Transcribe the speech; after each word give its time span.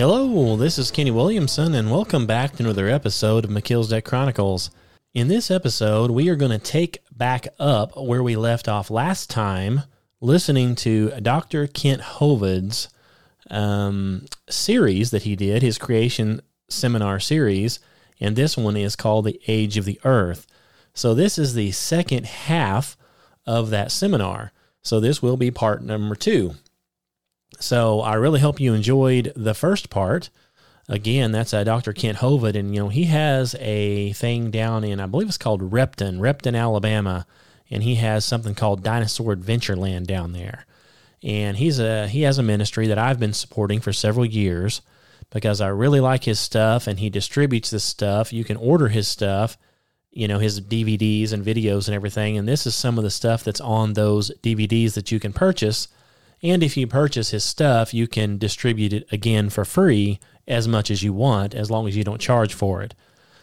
Hello, 0.00 0.56
this 0.56 0.78
is 0.78 0.90
Kenny 0.90 1.10
Williamson, 1.10 1.74
and 1.74 1.90
welcome 1.90 2.26
back 2.26 2.56
to 2.56 2.62
another 2.62 2.88
episode 2.88 3.44
of 3.44 3.50
Melchizedek 3.50 4.02
Chronicles. 4.02 4.70
In 5.12 5.28
this 5.28 5.50
episode, 5.50 6.10
we 6.10 6.30
are 6.30 6.36
going 6.36 6.52
to 6.52 6.58
take 6.58 7.00
back 7.12 7.48
up 7.58 7.94
where 7.98 8.22
we 8.22 8.34
left 8.34 8.66
off 8.66 8.88
last 8.88 9.28
time, 9.28 9.82
listening 10.22 10.74
to 10.76 11.10
Dr. 11.20 11.66
Kent 11.66 12.00
Hovind's 12.00 12.88
um, 13.50 14.24
series 14.48 15.10
that 15.10 15.24
he 15.24 15.36
did, 15.36 15.60
his 15.60 15.76
creation 15.76 16.40
seminar 16.70 17.20
series, 17.20 17.78
and 18.18 18.36
this 18.36 18.56
one 18.56 18.78
is 18.78 18.96
called 18.96 19.26
The 19.26 19.38
Age 19.48 19.76
of 19.76 19.84
the 19.84 20.00
Earth. 20.02 20.46
So, 20.94 21.12
this 21.12 21.36
is 21.36 21.52
the 21.52 21.72
second 21.72 22.24
half 22.24 22.96
of 23.44 23.68
that 23.68 23.92
seminar. 23.92 24.52
So, 24.80 24.98
this 24.98 25.20
will 25.20 25.36
be 25.36 25.50
part 25.50 25.82
number 25.82 26.14
two. 26.14 26.54
So 27.60 28.00
I 28.00 28.14
really 28.14 28.40
hope 28.40 28.58
you 28.58 28.72
enjoyed 28.72 29.32
the 29.36 29.54
first 29.54 29.90
part. 29.90 30.30
Again, 30.88 31.30
that's 31.30 31.54
uh, 31.54 31.62
Dr. 31.62 31.92
Kent 31.92 32.18
Hovind, 32.18 32.56
and 32.56 32.74
you 32.74 32.80
know 32.80 32.88
he 32.88 33.04
has 33.04 33.54
a 33.60 34.12
thing 34.14 34.50
down 34.50 34.82
in 34.82 34.98
I 34.98 35.06
believe 35.06 35.28
it's 35.28 35.38
called 35.38 35.72
Repton, 35.72 36.20
Repton, 36.20 36.56
Alabama, 36.56 37.26
and 37.70 37.82
he 37.82 37.96
has 37.96 38.24
something 38.24 38.54
called 38.54 38.82
Dinosaur 38.82 39.36
Adventureland 39.36 40.06
down 40.06 40.32
there. 40.32 40.66
And 41.22 41.58
he's 41.58 41.78
a 41.78 42.08
he 42.08 42.22
has 42.22 42.38
a 42.38 42.42
ministry 42.42 42.86
that 42.88 42.98
I've 42.98 43.20
been 43.20 43.34
supporting 43.34 43.80
for 43.80 43.92
several 43.92 44.26
years 44.26 44.80
because 45.30 45.60
I 45.60 45.68
really 45.68 46.00
like 46.00 46.24
his 46.24 46.40
stuff, 46.40 46.86
and 46.86 46.98
he 46.98 47.10
distributes 47.10 47.70
this 47.70 47.84
stuff. 47.84 48.32
You 48.32 48.42
can 48.42 48.56
order 48.56 48.88
his 48.88 49.06
stuff, 49.06 49.58
you 50.10 50.26
know, 50.26 50.38
his 50.38 50.60
DVDs 50.62 51.32
and 51.32 51.44
videos 51.44 51.86
and 51.86 51.94
everything. 51.94 52.38
And 52.38 52.48
this 52.48 52.66
is 52.66 52.74
some 52.74 52.96
of 52.96 53.04
the 53.04 53.10
stuff 53.10 53.44
that's 53.44 53.60
on 53.60 53.92
those 53.92 54.32
DVDs 54.42 54.94
that 54.94 55.12
you 55.12 55.20
can 55.20 55.32
purchase 55.34 55.88
and 56.42 56.62
if 56.62 56.76
you 56.76 56.86
purchase 56.86 57.30
his 57.30 57.44
stuff, 57.44 57.92
you 57.92 58.06
can 58.06 58.38
distribute 58.38 58.92
it 58.92 59.06
again 59.12 59.50
for 59.50 59.64
free 59.64 60.18
as 60.48 60.66
much 60.66 60.90
as 60.90 61.02
you 61.02 61.12
want, 61.12 61.54
as 61.54 61.70
long 61.70 61.86
as 61.86 61.96
you 61.96 62.04
don't 62.04 62.20
charge 62.20 62.54
for 62.54 62.82
it. 62.82 62.94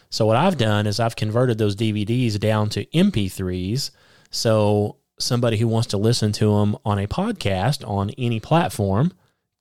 So, 0.09 0.25
what 0.25 0.37
I've 0.37 0.57
done 0.57 0.87
is 0.87 0.99
I've 0.99 1.15
converted 1.15 1.57
those 1.57 1.75
DVDs 1.75 2.39
down 2.39 2.69
to 2.69 2.85
MP3s. 2.85 3.91
So, 4.31 4.97
somebody 5.19 5.57
who 5.57 5.67
wants 5.67 5.87
to 5.89 5.97
listen 5.97 6.31
to 6.33 6.57
them 6.57 6.77
on 6.85 6.99
a 6.99 7.07
podcast 7.07 7.87
on 7.87 8.11
any 8.17 8.39
platform 8.39 9.11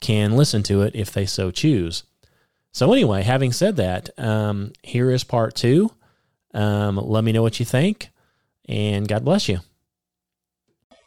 can 0.00 0.36
listen 0.36 0.62
to 0.64 0.82
it 0.82 0.94
if 0.94 1.12
they 1.12 1.26
so 1.26 1.50
choose. 1.50 2.04
So, 2.72 2.92
anyway, 2.92 3.22
having 3.22 3.52
said 3.52 3.76
that, 3.76 4.10
um, 4.18 4.72
here 4.82 5.10
is 5.10 5.24
part 5.24 5.54
two. 5.54 5.90
Um, 6.54 6.96
let 6.96 7.24
me 7.24 7.32
know 7.32 7.42
what 7.42 7.58
you 7.58 7.66
think, 7.66 8.10
and 8.68 9.08
God 9.08 9.24
bless 9.24 9.48
you. 9.48 9.60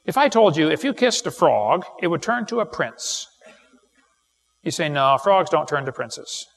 If 0.10 0.18
I 0.18 0.28
told 0.28 0.58
you 0.58 0.72
if 0.72 0.84
you 0.84 0.92
kissed 0.96 1.28
a 1.28 1.32
frog, 1.32 1.86
it 2.02 2.08
would 2.08 2.24
turn 2.24 2.48
to 2.48 2.62
a 2.62 2.66
prince, 2.66 3.28
you 4.64 4.72
say, 4.72 4.90
no, 4.90 5.20
frogs 5.22 5.52
don't 5.52 5.68
turn 5.68 5.86
to 5.86 5.92
princes. 5.92 6.48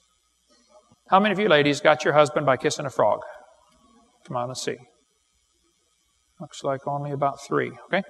How 1.10 1.20
many 1.20 1.34
of 1.34 1.38
you 1.38 1.50
ladies 1.50 1.78
got 1.78 2.02
your 2.02 2.14
husband 2.14 2.46
by 2.46 2.56
kissing 2.56 2.86
a 2.86 2.90
frog? 2.90 3.20
Come 4.26 4.38
on, 4.38 4.48
let's 4.48 4.62
see. 4.62 4.78
Looks 6.40 6.64
like 6.64 6.86
only 6.86 7.10
about 7.10 7.44
three, 7.46 7.72
okay? 7.88 8.02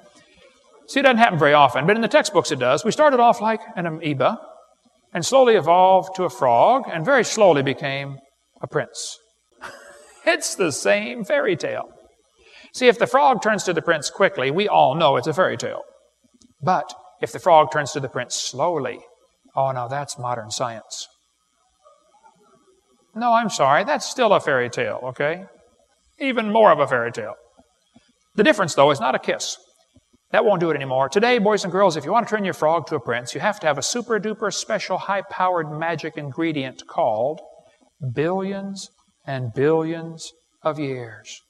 See, 0.86 1.00
it 1.00 1.02
doesn't 1.02 1.18
happen 1.18 1.40
very 1.40 1.54
often, 1.54 1.88
but 1.88 1.96
in 1.96 2.02
the 2.02 2.06
textbooks 2.06 2.52
it 2.52 2.60
does. 2.60 2.84
We 2.84 2.92
started 2.92 3.18
off 3.18 3.40
like 3.40 3.62
an 3.74 3.86
amoeba 3.86 4.38
and 5.12 5.26
slowly 5.26 5.56
evolved 5.56 6.14
to 6.14 6.22
a 6.22 6.30
frog 6.30 6.84
and 6.86 7.04
very 7.04 7.24
slowly 7.24 7.64
became 7.64 8.16
a 8.60 8.68
prince. 8.68 9.18
it's 10.24 10.54
the 10.54 10.70
same 10.70 11.24
fairy 11.24 11.56
tale. 11.56 11.88
See, 12.72 12.88
if 12.88 12.98
the 12.98 13.06
frog 13.06 13.42
turns 13.42 13.64
to 13.64 13.72
the 13.72 13.82
prince 13.82 14.08
quickly, 14.08 14.50
we 14.50 14.66
all 14.66 14.94
know 14.94 15.16
it's 15.16 15.26
a 15.26 15.34
fairy 15.34 15.56
tale. 15.56 15.82
But 16.62 16.92
if 17.20 17.32
the 17.32 17.38
frog 17.38 17.70
turns 17.70 17.92
to 17.92 18.00
the 18.00 18.08
prince 18.08 18.34
slowly, 18.34 19.00
oh, 19.54 19.72
no, 19.72 19.88
that's 19.88 20.18
modern 20.18 20.50
science. 20.50 21.06
No, 23.14 23.32
I'm 23.32 23.50
sorry, 23.50 23.84
that's 23.84 24.08
still 24.08 24.32
a 24.32 24.40
fairy 24.40 24.70
tale, 24.70 25.00
okay? 25.02 25.44
Even 26.18 26.50
more 26.50 26.72
of 26.72 26.78
a 26.78 26.86
fairy 26.86 27.12
tale. 27.12 27.34
The 28.36 28.42
difference, 28.42 28.74
though, 28.74 28.90
is 28.90 29.00
not 29.00 29.14
a 29.14 29.18
kiss. 29.18 29.58
That 30.30 30.46
won't 30.46 30.60
do 30.60 30.70
it 30.70 30.76
anymore. 30.76 31.10
Today, 31.10 31.36
boys 31.36 31.64
and 31.64 31.72
girls, 31.72 31.98
if 31.98 32.06
you 32.06 32.12
want 32.12 32.26
to 32.26 32.34
turn 32.34 32.44
your 32.44 32.54
frog 32.54 32.86
to 32.86 32.96
a 32.96 33.00
prince, 33.00 33.34
you 33.34 33.40
have 33.42 33.60
to 33.60 33.66
have 33.66 33.76
a 33.76 33.82
super 33.82 34.18
duper 34.18 34.50
special 34.50 34.96
high 34.96 35.22
powered 35.30 35.70
magic 35.70 36.16
ingredient 36.16 36.86
called 36.86 37.42
billions 38.14 38.88
and 39.26 39.52
billions 39.52 40.32
of 40.62 40.78
years. 40.78 41.42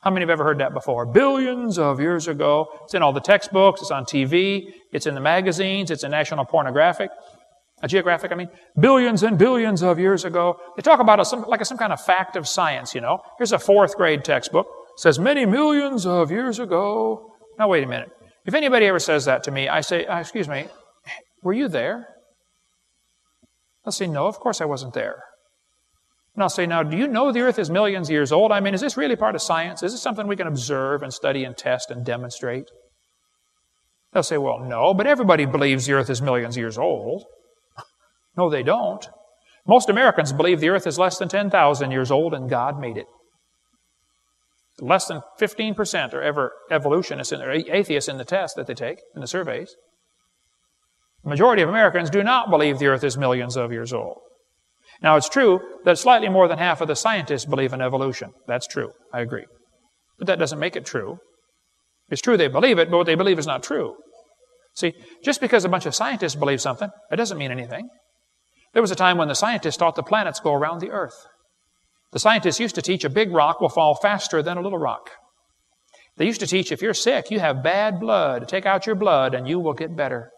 How 0.00 0.10
many 0.10 0.22
have 0.22 0.30
ever 0.30 0.44
heard 0.44 0.58
that 0.58 0.72
before? 0.72 1.04
Billions 1.04 1.78
of 1.78 2.00
years 2.00 2.26
ago. 2.26 2.68
It's 2.84 2.94
in 2.94 3.02
all 3.02 3.12
the 3.12 3.20
textbooks, 3.20 3.82
it's 3.82 3.90
on 3.90 4.04
TV, 4.04 4.72
it's 4.92 5.06
in 5.06 5.14
the 5.14 5.20
magazines, 5.20 5.90
it's 5.90 6.04
in 6.04 6.10
National 6.10 6.46
Pornographic, 6.46 7.10
a 7.82 7.88
Geographic, 7.88 8.32
I 8.32 8.34
mean. 8.34 8.48
Billions 8.78 9.22
and 9.22 9.38
billions 9.38 9.82
of 9.82 9.98
years 9.98 10.24
ago. 10.24 10.58
They 10.76 10.82
talk 10.82 11.00
about 11.00 11.20
it 11.20 11.26
some, 11.26 11.42
like 11.42 11.64
some 11.66 11.76
kind 11.76 11.92
of 11.92 12.00
fact 12.02 12.36
of 12.36 12.48
science, 12.48 12.94
you 12.94 13.02
know. 13.02 13.20
Here's 13.36 13.52
a 13.52 13.58
fourth 13.58 13.94
grade 13.96 14.24
textbook. 14.24 14.66
It 14.66 15.00
says 15.00 15.18
many 15.18 15.44
millions 15.44 16.06
of 16.06 16.30
years 16.30 16.58
ago. 16.58 17.32
Now, 17.58 17.68
wait 17.68 17.84
a 17.84 17.86
minute. 17.86 18.10
If 18.46 18.54
anybody 18.54 18.86
ever 18.86 18.98
says 18.98 19.26
that 19.26 19.44
to 19.44 19.50
me, 19.50 19.68
I 19.68 19.82
say, 19.82 20.06
uh, 20.06 20.18
excuse 20.18 20.48
me, 20.48 20.66
were 21.42 21.52
you 21.52 21.68
there? 21.68 22.08
They'll 23.84 23.92
say, 23.92 24.06
no, 24.06 24.26
of 24.26 24.38
course 24.38 24.62
I 24.62 24.64
wasn't 24.64 24.94
there. 24.94 25.24
And 26.40 26.44
I'll 26.44 26.48
say, 26.48 26.66
now, 26.66 26.82
do 26.82 26.96
you 26.96 27.06
know 27.06 27.32
the 27.32 27.42
earth 27.42 27.58
is 27.58 27.68
millions 27.68 28.08
of 28.08 28.12
years 28.12 28.32
old? 28.32 28.50
I 28.50 28.60
mean, 28.60 28.72
is 28.72 28.80
this 28.80 28.96
really 28.96 29.14
part 29.14 29.34
of 29.34 29.42
science? 29.42 29.82
Is 29.82 29.92
this 29.92 30.00
something 30.00 30.26
we 30.26 30.36
can 30.36 30.46
observe 30.46 31.02
and 31.02 31.12
study 31.12 31.44
and 31.44 31.54
test 31.54 31.90
and 31.90 32.02
demonstrate? 32.02 32.64
They'll 34.14 34.22
say, 34.22 34.38
well, 34.38 34.58
no, 34.58 34.94
but 34.94 35.06
everybody 35.06 35.44
believes 35.44 35.84
the 35.84 35.92
earth 35.92 36.08
is 36.08 36.22
millions 36.22 36.56
of 36.56 36.60
years 36.62 36.78
old. 36.78 37.26
no, 38.38 38.48
they 38.48 38.62
don't. 38.62 39.06
Most 39.68 39.90
Americans 39.90 40.32
believe 40.32 40.60
the 40.60 40.70
earth 40.70 40.86
is 40.86 40.98
less 40.98 41.18
than 41.18 41.28
10,000 41.28 41.90
years 41.90 42.10
old 42.10 42.32
and 42.32 42.48
God 42.48 42.80
made 42.80 42.96
it. 42.96 43.06
Less 44.80 45.08
than 45.08 45.20
15% 45.38 46.14
are 46.14 46.22
ever 46.22 46.52
evolutionists 46.70 47.34
or 47.34 47.50
atheists 47.50 48.08
in 48.08 48.16
the 48.16 48.24
test 48.24 48.56
that 48.56 48.66
they 48.66 48.72
take, 48.72 49.00
in 49.14 49.20
the 49.20 49.26
surveys. 49.26 49.76
The 51.22 51.28
majority 51.28 51.60
of 51.60 51.68
Americans 51.68 52.08
do 52.08 52.22
not 52.22 52.48
believe 52.48 52.78
the 52.78 52.86
earth 52.86 53.04
is 53.04 53.18
millions 53.18 53.58
of 53.58 53.72
years 53.72 53.92
old. 53.92 54.20
Now, 55.02 55.16
it's 55.16 55.28
true 55.28 55.60
that 55.84 55.98
slightly 55.98 56.28
more 56.28 56.46
than 56.46 56.58
half 56.58 56.80
of 56.80 56.88
the 56.88 56.96
scientists 56.96 57.46
believe 57.46 57.72
in 57.72 57.80
evolution. 57.80 58.32
That's 58.46 58.66
true. 58.66 58.92
I 59.12 59.20
agree. 59.20 59.46
But 60.18 60.26
that 60.26 60.38
doesn't 60.38 60.58
make 60.58 60.76
it 60.76 60.84
true. 60.84 61.18
It's 62.10 62.20
true 62.20 62.36
they 62.36 62.48
believe 62.48 62.78
it, 62.78 62.90
but 62.90 62.98
what 62.98 63.06
they 63.06 63.14
believe 63.14 63.38
is 63.38 63.46
not 63.46 63.62
true. 63.62 63.94
See, 64.74 64.92
just 65.24 65.40
because 65.40 65.64
a 65.64 65.68
bunch 65.68 65.86
of 65.86 65.94
scientists 65.94 66.34
believe 66.34 66.60
something, 66.60 66.90
it 67.10 67.16
doesn't 67.16 67.38
mean 67.38 67.50
anything. 67.50 67.88
There 68.72 68.82
was 68.82 68.90
a 68.90 68.96
time 68.96 69.16
when 69.16 69.28
the 69.28 69.34
scientists 69.34 69.76
thought 69.76 69.96
the 69.96 70.02
planets 70.02 70.40
go 70.40 70.54
around 70.54 70.80
the 70.80 70.90
earth. 70.90 71.26
The 72.12 72.18
scientists 72.18 72.60
used 72.60 72.74
to 72.74 72.82
teach 72.82 73.04
a 73.04 73.10
big 73.10 73.32
rock 73.32 73.60
will 73.60 73.68
fall 73.68 73.94
faster 73.94 74.42
than 74.42 74.56
a 74.56 74.60
little 74.60 74.78
rock. 74.78 75.10
They 76.16 76.26
used 76.26 76.40
to 76.40 76.46
teach 76.46 76.70
if 76.70 76.82
you're 76.82 76.94
sick, 76.94 77.30
you 77.30 77.40
have 77.40 77.62
bad 77.62 77.98
blood, 77.98 78.48
take 78.48 78.66
out 78.66 78.86
your 78.86 78.96
blood 78.96 79.34
and 79.34 79.48
you 79.48 79.58
will 79.58 79.72
get 79.72 79.96
better. 79.96 80.30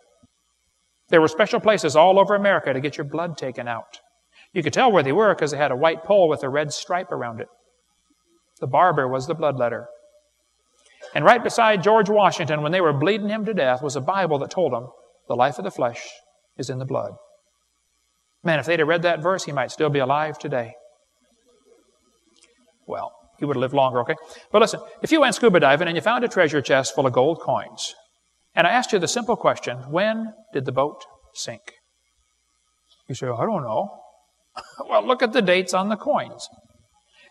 There 1.08 1.20
were 1.20 1.28
special 1.28 1.60
places 1.60 1.96
all 1.96 2.18
over 2.18 2.34
America 2.34 2.72
to 2.72 2.80
get 2.80 2.96
your 2.96 3.06
blood 3.06 3.36
taken 3.36 3.68
out. 3.68 3.98
You 4.52 4.62
could 4.62 4.72
tell 4.72 4.92
where 4.92 5.02
they 5.02 5.12
were 5.12 5.34
because 5.34 5.50
they 5.50 5.56
had 5.56 5.72
a 5.72 5.76
white 5.76 6.04
pole 6.04 6.28
with 6.28 6.42
a 6.42 6.48
red 6.48 6.72
stripe 6.72 7.10
around 7.10 7.40
it. 7.40 7.48
The 8.60 8.66
barber 8.66 9.08
was 9.08 9.26
the 9.26 9.34
bloodletter. 9.34 9.86
And 11.14 11.24
right 11.24 11.42
beside 11.42 11.82
George 11.82 12.08
Washington, 12.08 12.62
when 12.62 12.72
they 12.72 12.80
were 12.80 12.92
bleeding 12.92 13.28
him 13.28 13.44
to 13.44 13.54
death, 13.54 13.82
was 13.82 13.96
a 13.96 14.00
Bible 14.00 14.38
that 14.38 14.50
told 14.50 14.72
him 14.72 14.88
the 15.28 15.34
life 15.34 15.58
of 15.58 15.64
the 15.64 15.70
flesh 15.70 16.08
is 16.56 16.70
in 16.70 16.78
the 16.78 16.84
blood. 16.84 17.12
Man, 18.44 18.58
if 18.58 18.66
they'd 18.66 18.78
have 18.78 18.88
read 18.88 19.02
that 19.02 19.22
verse, 19.22 19.44
he 19.44 19.52
might 19.52 19.70
still 19.70 19.90
be 19.90 19.98
alive 19.98 20.38
today. 20.38 20.74
Well, 22.86 23.12
he 23.38 23.44
would 23.44 23.56
have 23.56 23.60
lived 23.60 23.74
longer, 23.74 24.00
okay? 24.00 24.16
But 24.50 24.60
listen, 24.60 24.80
if 25.02 25.12
you 25.12 25.20
went 25.20 25.34
scuba 25.34 25.60
diving 25.60 25.88
and 25.88 25.96
you 25.96 26.00
found 26.00 26.24
a 26.24 26.28
treasure 26.28 26.60
chest 26.60 26.94
full 26.94 27.06
of 27.06 27.12
gold 27.12 27.40
coins, 27.40 27.94
and 28.54 28.66
I 28.66 28.70
asked 28.70 28.92
you 28.92 28.98
the 28.98 29.08
simple 29.08 29.36
question, 29.36 29.78
when 29.90 30.32
did 30.52 30.64
the 30.64 30.72
boat 30.72 31.04
sink? 31.34 31.62
You 33.08 33.14
say, 33.14 33.26
I 33.26 33.44
don't 33.44 33.62
know. 33.62 34.01
well, 34.88 35.06
look 35.06 35.22
at 35.22 35.32
the 35.32 35.42
dates 35.42 35.74
on 35.74 35.88
the 35.88 35.96
coins. 35.96 36.48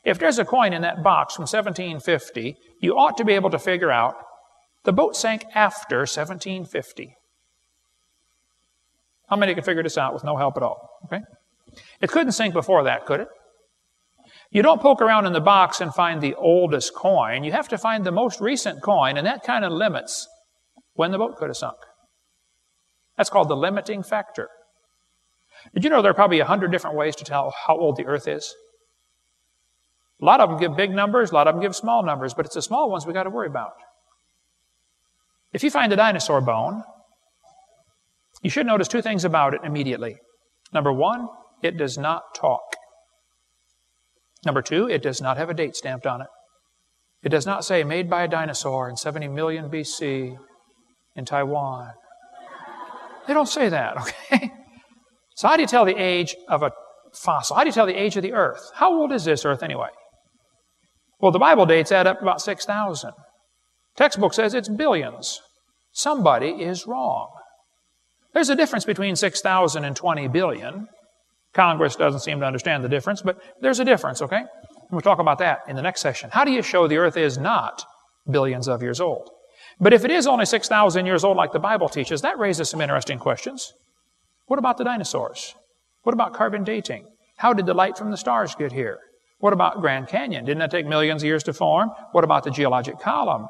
If 0.04 0.18
there's 0.18 0.40
a 0.40 0.46
coin 0.46 0.74
in 0.74 0.82
that 0.82 1.04
box 1.04 1.36
from 1.36 1.44
1750, 1.44 2.56
you 2.82 2.94
ought 2.94 3.18
to 3.18 3.26
be 3.26 3.34
able 3.34 3.52
to 3.52 3.60
figure 3.60 3.92
out 3.92 4.16
the 4.84 4.94
boat 4.94 5.16
sank 5.16 5.46
after 5.54 5.98
1750. 6.00 7.16
How 9.30 9.38
many 9.38 9.54
can 9.54 9.64
figure 9.64 9.84
this 9.84 9.98
out 9.98 10.14
with 10.14 10.24
no 10.24 10.38
help 10.38 10.58
at 10.58 10.64
all? 10.64 10.90
Okay? 11.06 11.22
It 12.02 12.10
couldn't 12.10 12.34
sink 12.34 12.54
before 12.54 12.84
that, 12.84 13.06
could 13.06 13.22
it? 13.22 13.28
You 14.50 14.62
don't 14.62 14.82
poke 14.82 15.02
around 15.02 15.26
in 15.26 15.34
the 15.34 15.40
box 15.40 15.80
and 15.80 15.94
find 15.94 16.20
the 16.20 16.36
oldest 16.36 16.94
coin. 16.94 17.44
You 17.44 17.54
have 17.54 17.70
to 17.70 17.78
find 17.78 18.04
the 18.04 18.12
most 18.12 18.42
recent 18.42 18.82
coin, 18.82 19.18
and 19.18 19.26
that 19.26 19.44
kind 19.44 19.64
of 19.64 19.72
limits 19.72 20.28
when 20.94 21.12
the 21.12 21.18
boat 21.18 21.38
could 21.38 21.48
have 21.48 21.56
sunk. 21.56 21.78
That's 23.18 23.30
called 23.30 23.50
the 23.50 23.56
limiting 23.56 24.04
factor. 24.04 24.50
Did 25.74 25.84
you 25.84 25.90
know 25.90 26.02
there 26.02 26.12
are 26.12 26.16
probably 26.16 26.40
a 26.40 26.46
hundred 26.46 26.72
different 26.72 26.96
ways 26.96 27.16
to 27.18 27.24
tell 27.24 27.54
how 27.66 27.78
old 27.78 27.98
the 27.98 28.06
earth 28.06 28.28
is? 28.28 28.56
A 30.22 30.26
lot 30.26 30.40
of 30.40 30.50
them 30.50 30.60
give 30.60 30.78
big 30.78 30.92
numbers, 30.92 31.32
a 31.32 31.34
lot 31.34 31.48
of 31.48 31.56
them 31.56 31.62
give 31.62 31.76
small 31.76 32.04
numbers, 32.04 32.34
but 32.34 32.46
it's 32.46 32.56
the 32.56 32.62
small 32.62 32.90
ones 32.90 33.06
we 33.06 33.14
got 33.14 33.24
to 33.24 33.30
worry 33.30 33.48
about. 33.48 33.74
If 35.54 35.64
you 35.64 35.72
find 35.72 35.92
a 35.92 35.96
dinosaur 35.96 36.42
bone, 36.42 36.84
you 38.42 38.50
should 38.50 38.66
notice 38.66 38.88
two 38.88 39.02
things 39.02 39.26
about 39.26 39.54
it 39.54 39.62
immediately. 39.64 40.18
Number 40.74 40.94
one, 40.94 41.28
it 41.62 41.78
does 41.78 41.98
not 41.98 42.36
talk. 42.36 42.76
Number 44.46 44.62
two, 44.62 44.88
it 44.88 45.02
does 45.02 45.22
not 45.22 45.38
have 45.38 45.50
a 45.50 45.54
date 45.54 45.76
stamped 45.76 46.08
on 46.08 46.22
it. 46.22 46.28
It 47.24 47.30
does 47.30 47.46
not 47.46 47.64
say 47.64 47.84
made 47.84 48.10
by 48.10 48.24
a 48.24 48.28
dinosaur 48.28 48.90
in 48.90 48.98
70 48.98 49.28
million 49.28 49.70
BC 49.70 50.38
in 51.16 51.26
Taiwan. 51.26 51.92
They 53.28 53.34
don't 53.34 53.48
say 53.48 53.70
that, 53.70 53.98
okay? 54.32 54.52
So, 55.36 55.48
how 55.48 55.56
do 55.56 55.62
you 55.62 55.68
tell 55.68 55.86
the 55.86 55.96
age 55.96 56.36
of 56.48 56.64
a 56.64 56.72
fossil? 57.14 57.56
How 57.56 57.64
do 57.64 57.70
you 57.70 57.74
tell 57.74 57.86
the 57.86 58.00
age 58.00 58.16
of 58.18 58.24
the 58.24 58.34
earth? 58.34 58.72
How 58.76 58.94
old 58.94 59.12
is 59.12 59.26
this 59.26 59.46
earth 59.46 59.64
anyway? 59.64 59.90
Well, 61.20 61.32
the 61.32 61.40
Bible 61.40 61.66
dates 61.66 61.92
add 61.92 62.08
up 62.08 62.22
about 62.22 62.42
6,000. 62.42 63.12
Textbook 63.96 64.34
says 64.34 64.54
it's 64.54 64.70
billions. 64.70 65.40
Somebody 65.92 66.50
is 66.50 66.88
wrong. 66.88 67.30
There's 68.34 68.50
a 68.50 68.56
difference 68.56 68.86
between 68.86 69.16
6,000 69.16 69.86
and 69.86 69.96
20 69.96 70.28
billion. 70.30 70.88
Congress 71.54 71.96
doesn't 71.98 72.22
seem 72.22 72.40
to 72.40 72.46
understand 72.46 72.84
the 72.84 72.90
difference, 72.90 73.22
but 73.22 73.38
there's 73.62 73.80
a 73.80 73.86
difference, 73.86 74.22
okay? 74.22 74.44
We'll 74.90 75.02
talk 75.02 75.20
about 75.20 75.40
that 75.40 75.60
in 75.68 75.76
the 75.76 75.82
next 75.82 76.02
session. 76.02 76.30
How 76.32 76.46
do 76.46 76.52
you 76.52 76.62
show 76.62 76.88
the 76.88 76.98
earth 76.98 77.18
is 77.18 77.38
not 77.38 77.84
billions 78.30 78.68
of 78.68 78.82
years 78.82 79.02
old? 79.02 79.30
But 79.80 79.94
if 79.94 80.06
it 80.06 80.12
is 80.12 80.28
only 80.28 80.46
6,000 80.46 81.06
years 81.06 81.24
old, 81.24 81.38
like 81.38 81.52
the 81.52 81.60
Bible 81.60 81.90
teaches, 81.90 82.22
that 82.22 82.40
raises 82.40 82.70
some 82.70 82.82
interesting 82.82 83.20
questions. 83.20 83.74
What 84.52 84.60
about 84.60 84.78
the 84.78 84.84
dinosaurs? 84.84 85.56
What 86.04 86.12
about 86.12 86.34
carbon 86.34 86.66
dating? 86.66 87.06
How 87.38 87.54
did 87.54 87.66
the 87.66 87.74
light 87.74 87.98
from 87.98 88.12
the 88.12 88.18
stars 88.18 88.54
get 88.54 88.74
here? 88.74 89.00
What 89.40 89.54
about 89.54 89.80
Grand 89.80 90.10
Canyon? 90.10 90.44
Didn't 90.44 90.60
that 90.60 90.72
take 90.72 90.86
millions 90.86 91.24
of 91.24 91.28
years 91.28 91.44
to 91.44 91.54
form? 91.54 91.90
What 92.12 92.26
about 92.26 92.44
the 92.44 92.52
geologic 92.52 93.00
column? 93.00 93.48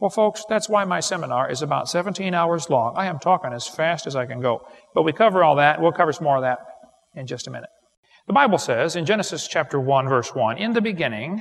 Well, 0.00 0.10
folks, 0.10 0.42
that's 0.48 0.68
why 0.68 0.84
my 0.84 0.98
seminar 0.98 1.48
is 1.48 1.62
about 1.62 1.88
17 1.88 2.34
hours 2.34 2.68
long. 2.68 2.94
I 2.96 3.06
am 3.06 3.20
talking 3.20 3.52
as 3.52 3.68
fast 3.68 4.08
as 4.08 4.16
I 4.16 4.26
can 4.26 4.40
go. 4.40 4.66
But 4.96 5.04
we 5.04 5.12
cover 5.12 5.44
all 5.44 5.54
that. 5.54 5.80
We'll 5.80 5.92
cover 5.92 6.12
some 6.12 6.24
more 6.24 6.38
of 6.38 6.42
that 6.42 6.58
in 7.14 7.28
just 7.28 7.46
a 7.46 7.52
minute. 7.52 7.70
The 8.26 8.32
Bible 8.32 8.58
says 8.58 8.96
in 8.96 9.06
Genesis 9.06 9.46
chapter 9.46 9.78
1, 9.78 10.08
verse 10.08 10.34
1, 10.34 10.58
In 10.58 10.72
the 10.72 10.80
beginning, 10.80 11.40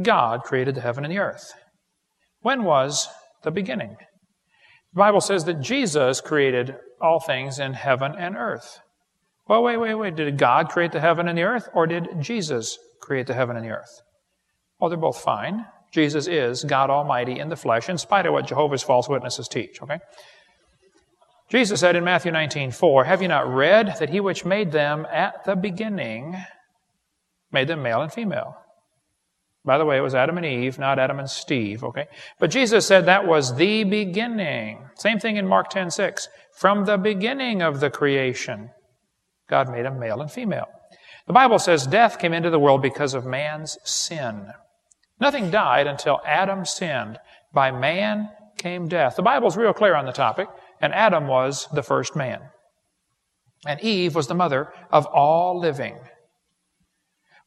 God 0.00 0.44
created 0.44 0.76
the 0.76 0.80
heaven 0.80 1.04
and 1.04 1.12
the 1.12 1.18
earth. 1.18 1.52
When 2.40 2.64
was 2.64 3.06
the 3.42 3.50
beginning? 3.50 3.98
The 4.92 4.98
Bible 4.98 5.20
says 5.20 5.44
that 5.44 5.60
Jesus 5.60 6.20
created 6.20 6.76
all 7.00 7.18
things 7.18 7.58
in 7.58 7.72
heaven 7.72 8.14
and 8.16 8.36
earth. 8.36 8.80
Well, 9.48 9.62
wait, 9.62 9.78
wait, 9.78 9.94
wait. 9.94 10.16
Did 10.16 10.38
God 10.38 10.68
create 10.68 10.92
the 10.92 11.00
heaven 11.00 11.28
and 11.28 11.36
the 11.36 11.42
earth, 11.42 11.68
or 11.74 11.86
did 11.86 12.08
Jesus 12.20 12.78
create 13.00 13.26
the 13.26 13.34
heaven 13.34 13.56
and 13.56 13.64
the 13.64 13.70
earth? 13.70 14.02
Well, 14.78 14.90
they're 14.90 14.98
both 14.98 15.20
fine. 15.20 15.66
Jesus 15.92 16.26
is 16.26 16.64
God 16.64 16.90
Almighty 16.90 17.38
in 17.38 17.48
the 17.48 17.56
flesh, 17.56 17.88
in 17.88 17.98
spite 17.98 18.26
of 18.26 18.32
what 18.32 18.46
Jehovah's 18.46 18.82
false 18.82 19.08
witnesses 19.08 19.48
teach, 19.48 19.82
okay? 19.82 19.98
Jesus 21.50 21.80
said 21.80 21.96
in 21.96 22.04
Matthew 22.04 22.32
19, 22.32 22.70
4, 22.70 23.04
Have 23.04 23.20
you 23.20 23.28
not 23.28 23.52
read 23.52 23.96
that 23.98 24.08
he 24.08 24.20
which 24.20 24.44
made 24.44 24.72
them 24.72 25.06
at 25.12 25.44
the 25.44 25.54
beginning 25.54 26.36
made 27.50 27.68
them 27.68 27.82
male 27.82 28.00
and 28.00 28.10
female? 28.10 28.56
By 29.64 29.78
the 29.78 29.84
way, 29.84 29.96
it 29.96 30.00
was 30.02 30.14
Adam 30.14 30.38
and 30.38 30.46
Eve, 30.46 30.78
not 30.78 30.98
Adam 30.98 31.20
and 31.20 31.30
Steve, 31.30 31.84
okay? 31.84 32.06
But 32.40 32.50
Jesus 32.50 32.84
said 32.84 33.06
that 33.06 33.26
was 33.26 33.54
the 33.54 33.84
beginning. 33.84 34.88
Same 34.96 35.20
thing 35.20 35.36
in 35.36 35.46
Mark 35.46 35.70
10, 35.70 35.90
6. 35.90 36.28
From 36.56 36.84
the 36.84 36.98
beginning 36.98 37.62
of 37.62 37.78
the 37.78 37.90
creation, 37.90 38.70
God 39.48 39.70
made 39.70 39.84
them 39.84 40.00
male 40.00 40.20
and 40.20 40.30
female. 40.30 40.66
The 41.26 41.32
Bible 41.32 41.60
says 41.60 41.86
death 41.86 42.18
came 42.18 42.32
into 42.32 42.50
the 42.50 42.58
world 42.58 42.82
because 42.82 43.14
of 43.14 43.24
man's 43.24 43.78
sin. 43.84 44.48
Nothing 45.20 45.50
died 45.50 45.86
until 45.86 46.20
Adam 46.26 46.64
sinned. 46.64 47.18
By 47.54 47.70
man 47.70 48.30
came 48.58 48.88
death. 48.88 49.14
The 49.14 49.22
Bible's 49.22 49.56
real 49.56 49.72
clear 49.72 49.94
on 49.94 50.06
the 50.06 50.12
topic, 50.12 50.48
and 50.80 50.92
Adam 50.92 51.28
was 51.28 51.68
the 51.72 51.82
first 51.82 52.16
man. 52.16 52.40
And 53.64 53.80
Eve 53.80 54.16
was 54.16 54.26
the 54.26 54.34
mother 54.34 54.72
of 54.90 55.06
all 55.06 55.60
living. 55.60 55.96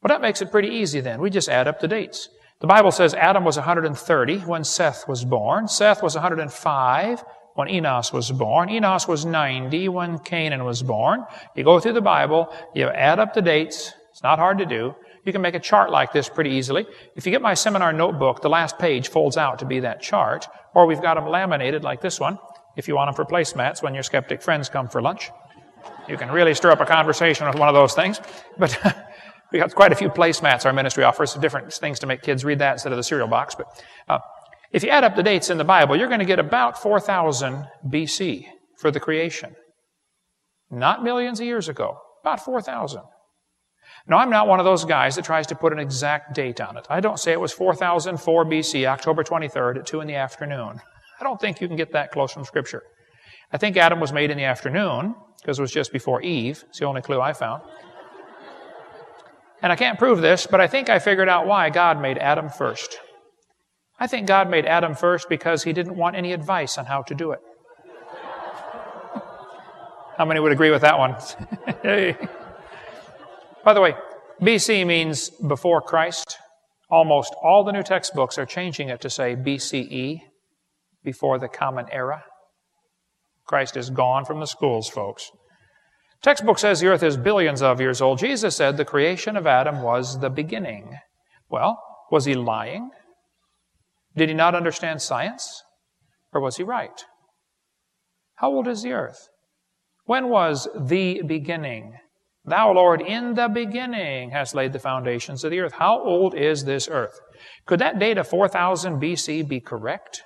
Well, 0.06 0.14
that 0.14 0.22
makes 0.22 0.40
it 0.40 0.52
pretty 0.52 0.68
easy 0.68 1.00
then. 1.00 1.20
We 1.20 1.30
just 1.30 1.48
add 1.48 1.66
up 1.66 1.80
the 1.80 1.88
dates. 1.88 2.28
The 2.60 2.68
Bible 2.68 2.92
says 2.92 3.12
Adam 3.12 3.42
was 3.44 3.56
130 3.56 4.38
when 4.42 4.62
Seth 4.62 5.08
was 5.08 5.24
born. 5.24 5.66
Seth 5.66 6.00
was 6.00 6.14
105 6.14 7.24
when 7.54 7.68
Enos 7.68 8.12
was 8.12 8.30
born. 8.30 8.70
Enos 8.70 9.08
was 9.08 9.26
90 9.26 9.88
when 9.88 10.20
Cainan 10.20 10.64
was 10.64 10.80
born. 10.80 11.24
You 11.56 11.64
go 11.64 11.80
through 11.80 11.94
the 11.94 12.00
Bible, 12.00 12.54
you 12.72 12.86
add 12.86 13.18
up 13.18 13.34
the 13.34 13.42
dates. 13.42 13.94
It's 14.12 14.22
not 14.22 14.38
hard 14.38 14.58
to 14.58 14.64
do. 14.64 14.94
You 15.24 15.32
can 15.32 15.42
make 15.42 15.56
a 15.56 15.58
chart 15.58 15.90
like 15.90 16.12
this 16.12 16.28
pretty 16.28 16.50
easily. 16.50 16.86
If 17.16 17.26
you 17.26 17.32
get 17.32 17.42
my 17.42 17.54
seminar 17.54 17.92
notebook, 17.92 18.42
the 18.42 18.48
last 18.48 18.78
page 18.78 19.08
folds 19.08 19.36
out 19.36 19.58
to 19.58 19.64
be 19.64 19.80
that 19.80 20.02
chart, 20.02 20.46
or 20.72 20.86
we've 20.86 21.02
got 21.02 21.14
them 21.14 21.26
laminated 21.26 21.82
like 21.82 22.00
this 22.00 22.20
one, 22.20 22.38
if 22.76 22.86
you 22.86 22.94
want 22.94 23.08
them 23.08 23.16
for 23.16 23.24
placemats 23.28 23.82
when 23.82 23.92
your 23.92 24.04
skeptic 24.04 24.40
friends 24.40 24.68
come 24.68 24.86
for 24.86 25.02
lunch. 25.02 25.32
You 26.08 26.16
can 26.16 26.30
really 26.30 26.54
stir 26.54 26.70
up 26.70 26.80
a 26.80 26.86
conversation 26.86 27.48
with 27.48 27.56
one 27.56 27.68
of 27.68 27.74
those 27.74 27.94
things. 27.94 28.20
But 28.56 28.78
we 29.52 29.58
got 29.58 29.74
quite 29.74 29.92
a 29.92 29.96
few 29.96 30.08
placemats 30.08 30.66
our 30.66 30.72
ministry 30.72 31.04
offers, 31.04 31.34
different 31.34 31.72
things 31.72 31.98
to 32.00 32.06
make 32.06 32.22
kids 32.22 32.44
read 32.44 32.58
that 32.58 32.72
instead 32.72 32.92
of 32.92 32.96
the 32.96 33.02
cereal 33.02 33.28
box. 33.28 33.54
But 33.54 33.66
uh, 34.08 34.18
if 34.72 34.82
you 34.82 34.90
add 34.90 35.04
up 35.04 35.16
the 35.16 35.22
dates 35.22 35.50
in 35.50 35.58
the 35.58 35.64
Bible, 35.64 35.96
you're 35.96 36.08
going 36.08 36.20
to 36.20 36.26
get 36.26 36.38
about 36.38 36.80
4,000 36.80 37.66
BC 37.86 38.46
for 38.78 38.90
the 38.90 39.00
creation. 39.00 39.54
Not 40.70 41.04
millions 41.04 41.40
of 41.40 41.46
years 41.46 41.68
ago, 41.68 41.98
about 42.22 42.44
4,000. 42.44 43.02
Now, 44.08 44.18
I'm 44.18 44.30
not 44.30 44.48
one 44.48 44.58
of 44.58 44.64
those 44.64 44.84
guys 44.84 45.16
that 45.16 45.24
tries 45.24 45.46
to 45.48 45.54
put 45.54 45.72
an 45.72 45.78
exact 45.78 46.34
date 46.34 46.60
on 46.60 46.76
it. 46.76 46.86
I 46.90 47.00
don't 47.00 47.18
say 47.18 47.32
it 47.32 47.40
was 47.40 47.52
4004 47.52 48.44
BC, 48.44 48.86
October 48.86 49.24
23rd 49.24 49.78
at 49.78 49.86
2 49.86 50.00
in 50.00 50.08
the 50.08 50.14
afternoon. 50.14 50.80
I 51.20 51.24
don't 51.24 51.40
think 51.40 51.60
you 51.60 51.68
can 51.68 51.76
get 51.76 51.92
that 51.92 52.12
close 52.12 52.32
from 52.32 52.44
Scripture. 52.44 52.82
I 53.52 53.58
think 53.58 53.76
Adam 53.76 54.00
was 54.00 54.12
made 54.12 54.30
in 54.30 54.38
the 54.38 54.44
afternoon, 54.44 55.14
because 55.40 55.58
it 55.58 55.62
was 55.62 55.72
just 55.72 55.92
before 55.92 56.20
Eve. 56.22 56.64
It's 56.68 56.80
the 56.80 56.86
only 56.86 57.02
clue 57.02 57.20
I 57.20 57.32
found. 57.32 57.62
And 59.62 59.72
I 59.72 59.76
can't 59.76 59.98
prove 59.98 60.20
this, 60.20 60.46
but 60.46 60.60
I 60.60 60.66
think 60.66 60.88
I 60.88 60.98
figured 60.98 61.28
out 61.28 61.46
why 61.46 61.70
God 61.70 62.00
made 62.00 62.18
Adam 62.18 62.48
first. 62.48 62.98
I 63.98 64.06
think 64.06 64.26
God 64.26 64.50
made 64.50 64.66
Adam 64.66 64.94
first 64.94 65.28
because 65.28 65.62
he 65.62 65.72
didn't 65.72 65.96
want 65.96 66.16
any 66.16 66.32
advice 66.32 66.76
on 66.76 66.84
how 66.84 67.02
to 67.02 67.14
do 67.14 67.32
it. 67.32 67.40
How 70.18 70.24
many 70.24 70.40
would 70.40 70.52
agree 70.52 70.70
with 70.70 70.82
that 70.82 70.98
one? 70.98 71.12
By 73.64 73.74
the 73.74 73.80
way, 73.80 73.94
BC 74.40 74.86
means 74.86 75.30
before 75.30 75.80
Christ. 75.80 76.38
Almost 76.88 77.34
all 77.42 77.64
the 77.64 77.72
new 77.72 77.82
textbooks 77.82 78.38
are 78.38 78.46
changing 78.46 78.88
it 78.88 79.00
to 79.00 79.10
say 79.10 79.34
BCE, 79.34 80.20
before 81.06 81.38
the 81.38 81.48
Common 81.48 81.86
Era. 81.90 82.24
Christ 83.46 83.76
is 83.76 83.88
gone 83.88 84.24
from 84.26 84.40
the 84.40 84.46
schools, 84.46 84.88
folks. 84.88 85.30
Textbook 86.26 86.58
says 86.58 86.80
the 86.80 86.88
earth 86.88 87.04
is 87.04 87.16
billions 87.16 87.62
of 87.62 87.80
years 87.80 88.00
old. 88.00 88.18
Jesus 88.18 88.56
said 88.56 88.76
the 88.76 88.84
creation 88.84 89.36
of 89.36 89.46
Adam 89.46 89.80
was 89.80 90.18
the 90.18 90.28
beginning. 90.28 90.98
Well, 91.48 91.80
was 92.10 92.24
he 92.24 92.34
lying? 92.34 92.90
Did 94.16 94.30
he 94.30 94.34
not 94.34 94.56
understand 94.56 95.00
science? 95.00 95.62
Or 96.32 96.40
was 96.40 96.56
he 96.56 96.64
right? 96.64 97.00
How 98.38 98.50
old 98.50 98.66
is 98.66 98.82
the 98.82 98.90
earth? 98.90 99.28
When 100.06 100.28
was 100.28 100.66
the 100.76 101.22
beginning? 101.22 101.94
Thou, 102.44 102.72
Lord, 102.72 103.02
in 103.02 103.34
the 103.34 103.46
beginning 103.46 104.30
hast 104.30 104.52
laid 104.52 104.72
the 104.72 104.80
foundations 104.80 105.44
of 105.44 105.52
the 105.52 105.60
earth. 105.60 105.74
How 105.74 106.02
old 106.02 106.34
is 106.34 106.64
this 106.64 106.88
earth? 106.90 107.20
Could 107.66 107.78
that 107.78 108.00
date 108.00 108.18
of 108.18 108.26
4000 108.26 109.00
BC 109.00 109.46
be 109.46 109.60
correct? 109.60 110.24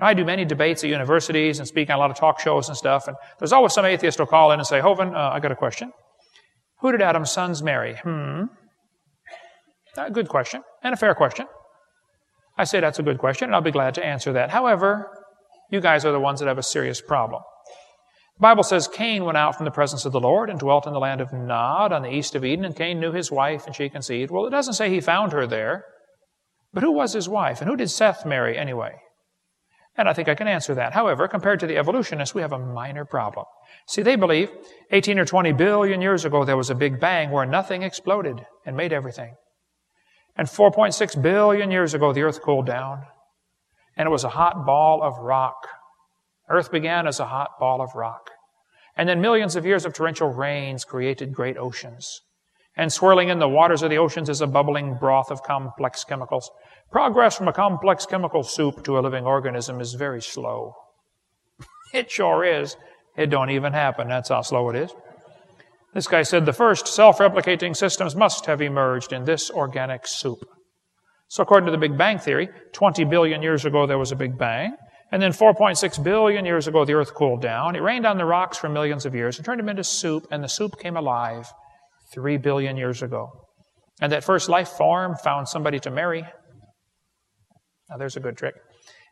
I 0.00 0.14
do 0.14 0.24
many 0.24 0.44
debates 0.44 0.82
at 0.82 0.90
universities 0.90 1.58
and 1.58 1.68
speak 1.68 1.88
on 1.88 1.96
a 1.96 1.98
lot 1.98 2.10
of 2.10 2.16
talk 2.16 2.40
shows 2.40 2.68
and 2.68 2.76
stuff, 2.76 3.06
and 3.06 3.16
there's 3.38 3.52
always 3.52 3.72
some 3.72 3.84
atheist 3.84 4.18
will 4.18 4.26
call 4.26 4.50
in 4.52 4.58
and 4.58 4.66
say, 4.66 4.80
Hovind, 4.80 5.14
uh, 5.14 5.30
I 5.32 5.40
got 5.40 5.52
a 5.52 5.56
question. 5.56 5.92
Who 6.80 6.92
did 6.92 7.00
Adam's 7.00 7.30
sons 7.30 7.62
marry? 7.62 7.96
Hmm. 8.02 8.44
Good 10.12 10.28
question, 10.28 10.62
and 10.82 10.92
a 10.92 10.96
fair 10.96 11.14
question. 11.14 11.46
I 12.58 12.64
say 12.64 12.80
that's 12.80 12.98
a 12.98 13.02
good 13.02 13.18
question, 13.18 13.46
and 13.46 13.54
I'll 13.54 13.62
be 13.62 13.70
glad 13.70 13.94
to 13.94 14.04
answer 14.04 14.32
that. 14.32 14.50
However, 14.50 15.08
you 15.70 15.80
guys 15.80 16.04
are 16.04 16.12
the 16.12 16.20
ones 16.20 16.40
that 16.40 16.46
have 16.46 16.58
a 16.58 16.62
serious 16.62 17.00
problem. 17.00 17.42
The 18.36 18.42
Bible 18.42 18.64
says 18.64 18.88
Cain 18.88 19.24
went 19.24 19.38
out 19.38 19.54
from 19.54 19.64
the 19.64 19.70
presence 19.70 20.04
of 20.04 20.12
the 20.12 20.20
Lord 20.20 20.50
and 20.50 20.58
dwelt 20.58 20.86
in 20.88 20.92
the 20.92 20.98
land 20.98 21.20
of 21.20 21.32
Nod 21.32 21.92
on 21.92 22.02
the 22.02 22.12
east 22.12 22.34
of 22.34 22.44
Eden, 22.44 22.64
and 22.64 22.74
Cain 22.74 22.98
knew 22.98 23.12
his 23.12 23.30
wife, 23.30 23.66
and 23.66 23.74
she 23.74 23.88
conceived. 23.88 24.32
Well, 24.32 24.46
it 24.46 24.50
doesn't 24.50 24.74
say 24.74 24.90
he 24.90 25.00
found 25.00 25.32
her 25.32 25.46
there, 25.46 25.84
but 26.72 26.82
who 26.82 26.90
was 26.90 27.12
his 27.12 27.28
wife, 27.28 27.60
and 27.60 27.70
who 27.70 27.76
did 27.76 27.90
Seth 27.90 28.26
marry 28.26 28.58
anyway? 28.58 28.96
And 29.96 30.08
I 30.08 30.12
think 30.12 30.28
I 30.28 30.34
can 30.34 30.48
answer 30.48 30.74
that. 30.74 30.92
However, 30.92 31.28
compared 31.28 31.60
to 31.60 31.66
the 31.66 31.76
evolutionists, 31.76 32.34
we 32.34 32.42
have 32.42 32.52
a 32.52 32.58
minor 32.58 33.04
problem. 33.04 33.46
See, 33.86 34.02
they 34.02 34.16
believe 34.16 34.50
18 34.90 35.18
or 35.18 35.24
20 35.24 35.52
billion 35.52 36.00
years 36.00 36.24
ago 36.24 36.44
there 36.44 36.56
was 36.56 36.70
a 36.70 36.74
big 36.74 36.98
bang 36.98 37.30
where 37.30 37.46
nothing 37.46 37.82
exploded 37.82 38.44
and 38.66 38.76
made 38.76 38.92
everything. 38.92 39.34
And 40.36 40.48
4.6 40.48 41.22
billion 41.22 41.70
years 41.70 41.94
ago 41.94 42.12
the 42.12 42.22
earth 42.22 42.42
cooled 42.42 42.66
down, 42.66 43.02
and 43.96 44.06
it 44.08 44.10
was 44.10 44.24
a 44.24 44.30
hot 44.30 44.66
ball 44.66 45.00
of 45.00 45.18
rock 45.18 45.68
Earth 46.48 46.70
began 46.70 47.06
as 47.06 47.20
a 47.20 47.26
hot 47.26 47.58
ball 47.58 47.80
of 47.80 47.94
rock. 47.94 48.30
And 48.96 49.08
then 49.08 49.20
millions 49.20 49.56
of 49.56 49.64
years 49.64 49.84
of 49.84 49.94
torrential 49.94 50.28
rains 50.28 50.84
created 50.84 51.32
great 51.32 51.56
oceans. 51.56 52.20
And 52.76 52.92
swirling 52.92 53.28
in 53.28 53.38
the 53.38 53.48
waters 53.48 53.82
of 53.82 53.90
the 53.90 53.98
oceans 53.98 54.28
is 54.28 54.40
a 54.40 54.46
bubbling 54.46 54.96
broth 54.98 55.30
of 55.30 55.42
complex 55.42 56.04
chemicals. 56.04 56.50
Progress 56.94 57.36
from 57.36 57.48
a 57.48 57.52
complex 57.52 58.06
chemical 58.06 58.44
soup 58.44 58.84
to 58.84 58.96
a 58.96 59.00
living 59.00 59.24
organism 59.24 59.80
is 59.80 59.94
very 59.94 60.22
slow. 60.22 60.76
It 61.92 62.08
sure 62.08 62.44
is. 62.44 62.76
It 63.16 63.30
don't 63.30 63.50
even 63.50 63.72
happen. 63.72 64.06
That's 64.06 64.28
how 64.28 64.42
slow 64.42 64.70
it 64.70 64.76
is. 64.76 64.92
This 65.92 66.06
guy 66.06 66.22
said 66.22 66.46
the 66.46 66.52
first 66.52 66.86
self 66.86 67.18
replicating 67.18 67.74
systems 67.74 68.14
must 68.14 68.46
have 68.46 68.62
emerged 68.62 69.12
in 69.12 69.24
this 69.24 69.50
organic 69.50 70.06
soup. 70.06 70.38
So, 71.26 71.42
according 71.42 71.66
to 71.66 71.72
the 71.72 71.78
Big 71.78 71.98
Bang 71.98 72.20
Theory, 72.20 72.48
20 72.74 73.02
billion 73.06 73.42
years 73.42 73.64
ago 73.64 73.88
there 73.88 73.98
was 73.98 74.12
a 74.12 74.16
Big 74.24 74.38
Bang. 74.38 74.76
And 75.10 75.20
then 75.20 75.32
4.6 75.32 76.04
billion 76.04 76.44
years 76.44 76.68
ago, 76.68 76.84
the 76.84 76.94
earth 76.94 77.12
cooled 77.12 77.42
down. 77.42 77.74
It 77.74 77.82
rained 77.82 78.06
on 78.06 78.18
the 78.18 78.24
rocks 78.24 78.56
for 78.56 78.68
millions 78.68 79.04
of 79.04 79.16
years 79.16 79.36
and 79.36 79.44
turned 79.44 79.58
them 79.58 79.68
into 79.68 79.82
soup, 79.82 80.28
and 80.30 80.44
the 80.44 80.48
soup 80.48 80.78
came 80.78 80.96
alive 80.96 81.52
3 82.12 82.36
billion 82.36 82.76
years 82.76 83.02
ago. 83.02 83.32
And 84.00 84.12
that 84.12 84.22
first 84.22 84.48
life 84.48 84.68
form 84.68 85.16
found 85.16 85.48
somebody 85.48 85.80
to 85.80 85.90
marry. 85.90 86.24
Now, 87.90 87.96
there's 87.96 88.16
a 88.16 88.20
good 88.20 88.36
trick. 88.36 88.54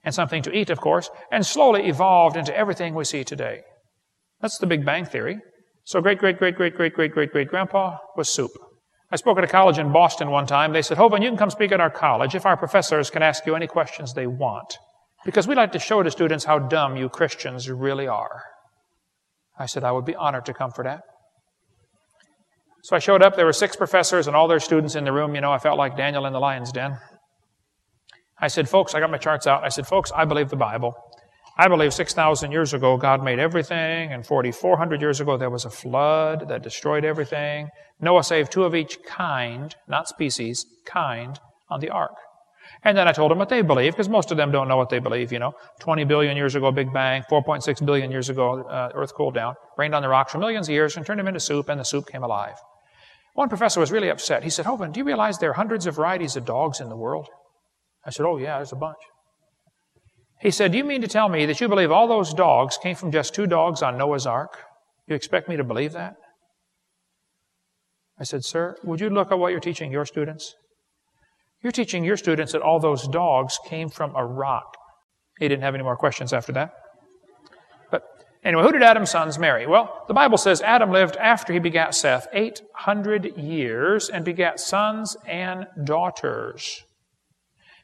And 0.04 0.14
something 0.14 0.42
to 0.42 0.52
eat, 0.52 0.70
of 0.70 0.80
course, 0.80 1.10
and 1.30 1.46
slowly 1.46 1.86
evolved 1.88 2.36
into 2.36 2.56
everything 2.56 2.94
we 2.94 3.04
see 3.04 3.24
today. 3.24 3.60
That's 4.40 4.58
the 4.58 4.66
Big 4.66 4.84
Bang 4.84 5.04
Theory. 5.04 5.38
So, 5.84 6.00
great, 6.00 6.18
great, 6.18 6.38
great, 6.38 6.56
great, 6.56 6.74
great, 6.74 6.94
great, 6.94 7.12
great, 7.12 7.32
great 7.32 7.48
grandpa 7.48 7.98
was 8.16 8.28
soup. 8.28 8.50
I 9.10 9.16
spoke 9.16 9.36
at 9.38 9.44
a 9.44 9.48
college 9.48 9.78
in 9.78 9.92
Boston 9.92 10.30
one 10.30 10.46
time. 10.46 10.72
They 10.72 10.82
said, 10.82 10.96
Hovind, 10.96 11.22
you 11.22 11.28
can 11.28 11.36
come 11.36 11.50
speak 11.50 11.70
at 11.70 11.80
our 11.80 11.90
college 11.90 12.34
if 12.34 12.46
our 12.46 12.56
professors 12.56 13.10
can 13.10 13.22
ask 13.22 13.44
you 13.46 13.54
any 13.54 13.66
questions 13.66 14.14
they 14.14 14.26
want. 14.26 14.78
Because 15.24 15.46
we 15.46 15.54
like 15.54 15.72
to 15.72 15.78
show 15.78 16.02
to 16.02 16.10
students 16.10 16.46
how 16.46 16.58
dumb 16.58 16.96
you 16.96 17.08
Christians 17.08 17.70
really 17.70 18.08
are. 18.08 18.42
I 19.58 19.66
said, 19.66 19.84
I 19.84 19.92
would 19.92 20.06
be 20.06 20.16
honored 20.16 20.46
to 20.46 20.54
come 20.54 20.70
for 20.70 20.82
that. 20.84 21.02
So 22.84 22.96
I 22.96 22.98
showed 22.98 23.22
up. 23.22 23.36
There 23.36 23.46
were 23.46 23.52
six 23.52 23.76
professors 23.76 24.26
and 24.26 24.34
all 24.34 24.48
their 24.48 24.58
students 24.58 24.96
in 24.96 25.04
the 25.04 25.12
room. 25.12 25.34
You 25.34 25.40
know, 25.40 25.52
I 25.52 25.58
felt 25.58 25.78
like 25.78 25.96
Daniel 25.96 26.26
in 26.26 26.32
the 26.32 26.40
lion's 26.40 26.72
den. 26.72 26.98
I 28.42 28.48
said, 28.48 28.68
folks, 28.68 28.92
I 28.92 28.98
got 28.98 29.10
my 29.10 29.18
charts 29.18 29.46
out. 29.46 29.62
I 29.62 29.68
said, 29.68 29.86
folks, 29.86 30.10
I 30.10 30.24
believe 30.24 30.50
the 30.50 30.56
Bible. 30.56 30.96
I 31.56 31.68
believe 31.68 31.94
6,000 31.94 32.50
years 32.50 32.74
ago, 32.74 32.96
God 32.96 33.22
made 33.22 33.38
everything, 33.38 34.12
and 34.12 34.26
4,400 34.26 35.00
years 35.00 35.20
ago, 35.20 35.36
there 35.36 35.48
was 35.48 35.64
a 35.64 35.70
flood 35.70 36.48
that 36.48 36.64
destroyed 36.64 37.04
everything. 37.04 37.68
Noah 38.00 38.24
saved 38.24 38.50
two 38.50 38.64
of 38.64 38.74
each 38.74 39.00
kind, 39.04 39.76
not 39.86 40.08
species, 40.08 40.66
kind, 40.84 41.38
on 41.70 41.78
the 41.78 41.90
ark. 41.90 42.16
And 42.82 42.98
then 42.98 43.06
I 43.06 43.12
told 43.12 43.30
them 43.30 43.38
what 43.38 43.48
they 43.48 43.62
believe, 43.62 43.92
because 43.92 44.08
most 44.08 44.32
of 44.32 44.36
them 44.36 44.50
don't 44.50 44.66
know 44.66 44.76
what 44.76 44.88
they 44.88 44.98
believe, 44.98 45.30
you 45.30 45.38
know. 45.38 45.52
20 45.78 46.02
billion 46.04 46.36
years 46.36 46.56
ago, 46.56 46.72
Big 46.72 46.92
Bang. 46.92 47.22
4.6 47.30 47.86
billion 47.86 48.10
years 48.10 48.28
ago, 48.28 48.64
uh, 48.64 48.90
Earth 48.92 49.14
cooled 49.14 49.34
down, 49.34 49.54
rained 49.78 49.94
on 49.94 50.02
the 50.02 50.08
rocks 50.08 50.32
for 50.32 50.38
millions 50.38 50.68
of 50.68 50.72
years, 50.72 50.96
and 50.96 51.06
turned 51.06 51.20
them 51.20 51.28
into 51.28 51.38
soup, 51.38 51.68
and 51.68 51.78
the 51.78 51.84
soup 51.84 52.08
came 52.08 52.24
alive. 52.24 52.56
One 53.34 53.48
professor 53.48 53.78
was 53.78 53.92
really 53.92 54.08
upset. 54.08 54.42
He 54.42 54.50
said, 54.50 54.66
Hovind, 54.66 54.94
do 54.94 54.98
you 54.98 55.04
realize 55.04 55.38
there 55.38 55.50
are 55.50 55.54
hundreds 55.54 55.86
of 55.86 55.94
varieties 55.94 56.34
of 56.34 56.44
dogs 56.44 56.80
in 56.80 56.88
the 56.88 56.96
world? 56.96 57.28
I 58.04 58.10
said, 58.10 58.26
Oh, 58.26 58.36
yeah, 58.36 58.56
there's 58.56 58.72
a 58.72 58.76
bunch. 58.76 58.98
He 60.40 60.50
said, 60.50 60.72
Do 60.72 60.78
you 60.78 60.84
mean 60.84 61.00
to 61.02 61.08
tell 61.08 61.28
me 61.28 61.46
that 61.46 61.60
you 61.60 61.68
believe 61.68 61.92
all 61.92 62.08
those 62.08 62.34
dogs 62.34 62.76
came 62.76 62.96
from 62.96 63.12
just 63.12 63.34
two 63.34 63.46
dogs 63.46 63.82
on 63.82 63.96
Noah's 63.96 64.26
Ark? 64.26 64.58
You 65.06 65.14
expect 65.14 65.48
me 65.48 65.56
to 65.56 65.64
believe 65.64 65.92
that? 65.92 66.16
I 68.18 68.24
said, 68.24 68.44
Sir, 68.44 68.76
would 68.84 69.00
you 69.00 69.10
look 69.10 69.32
at 69.32 69.38
what 69.38 69.50
you're 69.50 69.60
teaching 69.60 69.92
your 69.92 70.04
students? 70.04 70.54
You're 71.62 71.72
teaching 71.72 72.04
your 72.04 72.16
students 72.16 72.52
that 72.52 72.62
all 72.62 72.80
those 72.80 73.06
dogs 73.06 73.58
came 73.66 73.88
from 73.88 74.14
a 74.16 74.24
rock. 74.24 74.76
He 75.38 75.48
didn't 75.48 75.62
have 75.62 75.74
any 75.74 75.84
more 75.84 75.96
questions 75.96 76.32
after 76.32 76.52
that. 76.52 76.72
But 77.90 78.02
anyway, 78.44 78.62
who 78.62 78.72
did 78.72 78.82
Adam's 78.82 79.10
sons 79.10 79.38
marry? 79.38 79.66
Well, 79.66 80.04
the 80.08 80.14
Bible 80.14 80.38
says 80.38 80.60
Adam 80.60 80.90
lived 80.90 81.16
after 81.16 81.52
he 81.52 81.60
begat 81.60 81.94
Seth 81.94 82.26
800 82.32 83.36
years 83.36 84.08
and 84.08 84.24
begat 84.24 84.58
sons 84.58 85.16
and 85.26 85.66
daughters. 85.84 86.84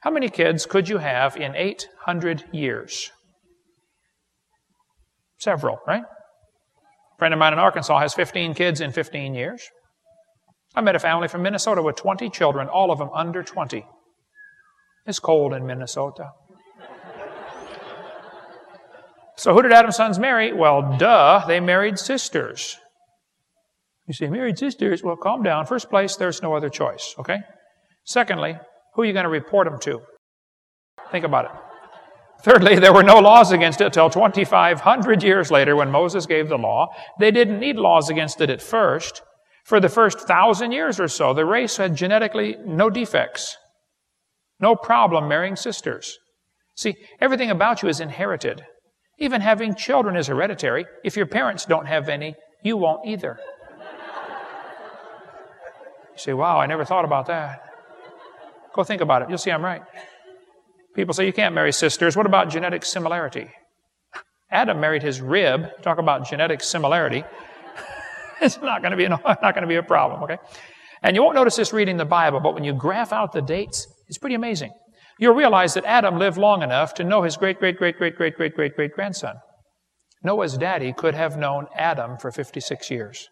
How 0.03 0.11
many 0.11 0.29
kids 0.29 0.67
could 0.67 0.89
you 0.89 0.99
have 0.99 1.37
in 1.37 1.55
800 1.57 2.45
years? 2.53 3.11
Several, 5.39 5.81
right? 5.87 6.03
A 6.03 7.19
friend 7.19 7.35
of 7.35 7.39
mine 7.39 7.53
in 7.53 7.59
Arkansas 7.59 7.99
has 7.99 8.15
15 8.15 8.55
kids 8.55 8.81
in 8.81 8.93
15 8.93 9.35
years. 9.35 9.69
I 10.75 10.81
met 10.81 10.95
a 10.95 11.01
family 11.01 11.29
from 11.29 11.43
Minnesota 11.43 11.83
with 11.83 11.97
20 11.97 12.31
children, 12.31 12.69
all 12.69 12.93
of 12.93 12.99
them 12.99 13.11
under 13.13 13.43
20. 13.43 13.85
It's 15.07 15.19
cold 15.19 15.53
in 15.55 15.67
Minnesota. 15.67 16.31
so, 19.37 19.55
who 19.55 19.63
did 19.63 19.73
Adam's 19.73 19.97
sons 19.97 20.19
marry? 20.19 20.53
Well, 20.53 20.97
duh, 20.99 21.45
they 21.47 21.61
married 21.61 21.99
sisters. 21.99 22.77
You 24.07 24.15
say, 24.15 24.29
married 24.29 24.59
sisters? 24.59 25.03
Well, 25.03 25.17
calm 25.17 25.43
down. 25.43 25.67
First 25.67 25.91
place, 25.91 26.17
there's 26.17 26.43
no 26.43 26.55
other 26.55 26.69
choice, 26.69 27.15
okay? 27.19 27.39
Secondly, 28.05 28.59
who 28.99 29.03
are 29.03 29.07
you 29.07 29.13
going 29.13 29.23
to 29.23 29.31
report 29.31 29.71
them 29.71 29.79
to? 29.79 30.01
Think 31.13 31.25
about 31.25 31.45
it. 31.45 31.51
Thirdly, 32.43 32.81
there 32.81 32.93
were 32.93 33.05
no 33.05 33.21
laws 33.21 33.53
against 33.53 33.81
it 33.81 33.93
till 33.93 34.11
2,500 34.11 35.23
years 35.23 35.53
later 35.53 35.77
when 35.77 35.89
Moses 35.89 36.27
gave 36.27 36.49
the 36.49 36.59
law. 36.59 36.89
They 37.21 37.31
didn't 37.31 37.61
need 37.61 37.77
laws 37.77 38.11
against 38.11 38.41
it 38.41 38.51
at 38.51 38.61
first. 38.61 39.23
For 39.65 39.79
the 39.79 39.89
first 39.89 40.23
thousand 40.23 40.73
years 40.73 40.99
or 40.99 41.07
so, 41.07 41.33
the 41.33 41.45
race 41.45 41.77
had 41.77 41.95
genetically 41.95 42.57
no 42.67 42.91
defects, 42.91 43.57
no 44.59 44.75
problem 44.75 45.29
marrying 45.29 45.55
sisters. 45.55 46.19
See, 46.77 46.97
everything 47.21 47.53
about 47.53 47.85
you 47.85 47.89
is 47.89 48.01
inherited. 48.01 48.65
Even 49.21 49.43
having 49.43 49.77
children 49.77 50.17
is 50.17 50.27
hereditary. 50.27 50.87
If 51.05 51.17
your 51.17 51.27
parents 51.27 51.67
don't 51.67 51.87
have 51.87 52.09
any, 52.09 52.35
you 52.65 52.77
won't 52.77 53.07
either. 53.07 53.39
You 56.11 56.17
say, 56.17 56.33
wow, 56.33 56.59
I 56.59 56.67
never 56.67 56.85
thought 56.85 57.05
about 57.05 57.27
that. 57.27 57.68
Go 58.79 58.85
think 58.85 59.03
about 59.03 59.23
it. 59.23 59.29
You'll 59.29 59.39
see 59.39 59.51
I'm 59.51 59.65
right. 59.65 59.83
People 60.95 61.13
say 61.13 61.27
you 61.27 61.33
can't 61.33 61.53
marry 61.53 61.73
sisters. 61.73 62.17
What 62.17 62.27
about 62.27 62.49
genetic 62.49 62.85
similarity? 62.85 63.51
Adam 64.53 64.79
married 64.79 65.03
his 65.03 65.21
rib. 65.21 65.67
Talk 65.83 65.99
about 65.99 66.29
genetic 66.29 66.63
similarity. 66.63 67.25
it's 68.41 68.57
not 68.63 68.81
going 68.81 68.93
to 68.93 68.97
be 68.97 69.07
a, 69.07 69.09
not 69.09 69.41
going 69.43 69.63
to 69.63 69.67
be 69.67 69.75
a 69.75 69.83
problem, 69.83 70.23
okay? 70.23 70.37
And 71.03 71.17
you 71.17 71.25
won't 71.25 71.35
notice 71.35 71.57
this 71.57 71.73
reading 71.73 71.97
the 71.97 72.05
Bible, 72.05 72.39
but 72.39 72.55
when 72.55 72.63
you 72.63 72.73
graph 72.73 73.13
out 73.13 73.33
the 73.33 73.43
dates, 73.43 73.89
it's 74.07 74.19
pretty 74.19 74.37
amazing. 74.37 74.71
You'll 75.19 75.35
realize 75.35 75.75
that 75.75 75.85
Adam 75.85 76.17
lived 76.17 76.39
long 76.39 76.63
enough 76.63 76.95
to 76.95 77.05
know 77.05 77.23
his 77.23 77.37
great, 77.37 77.59
great, 77.59 77.79
great, 77.79 77.99
great, 77.99 78.15
great, 78.17 78.37
great, 78.37 78.55
great, 78.55 78.77
great 78.77 78.93
grandson. 78.93 79.35
Noah's 80.23 80.57
daddy 80.57 80.93
could 80.93 81.17
have 81.17 81.37
known 81.37 81.67
Adam 81.75 82.17
for 82.17 82.31
56 82.31 82.93
years. 82.93 83.27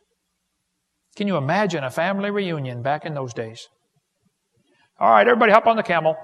Can 1.15 1.29
you 1.29 1.37
imagine 1.37 1.85
a 1.85 1.91
family 1.91 2.33
reunion 2.33 2.83
back 2.83 3.05
in 3.05 3.15
those 3.15 3.33
days? 3.33 3.69
All 4.99 5.11
right, 5.11 5.27
everybody 5.27 5.53
hop 5.53 5.67
on 5.67 5.77
the 5.77 5.83
camel. 5.83 6.17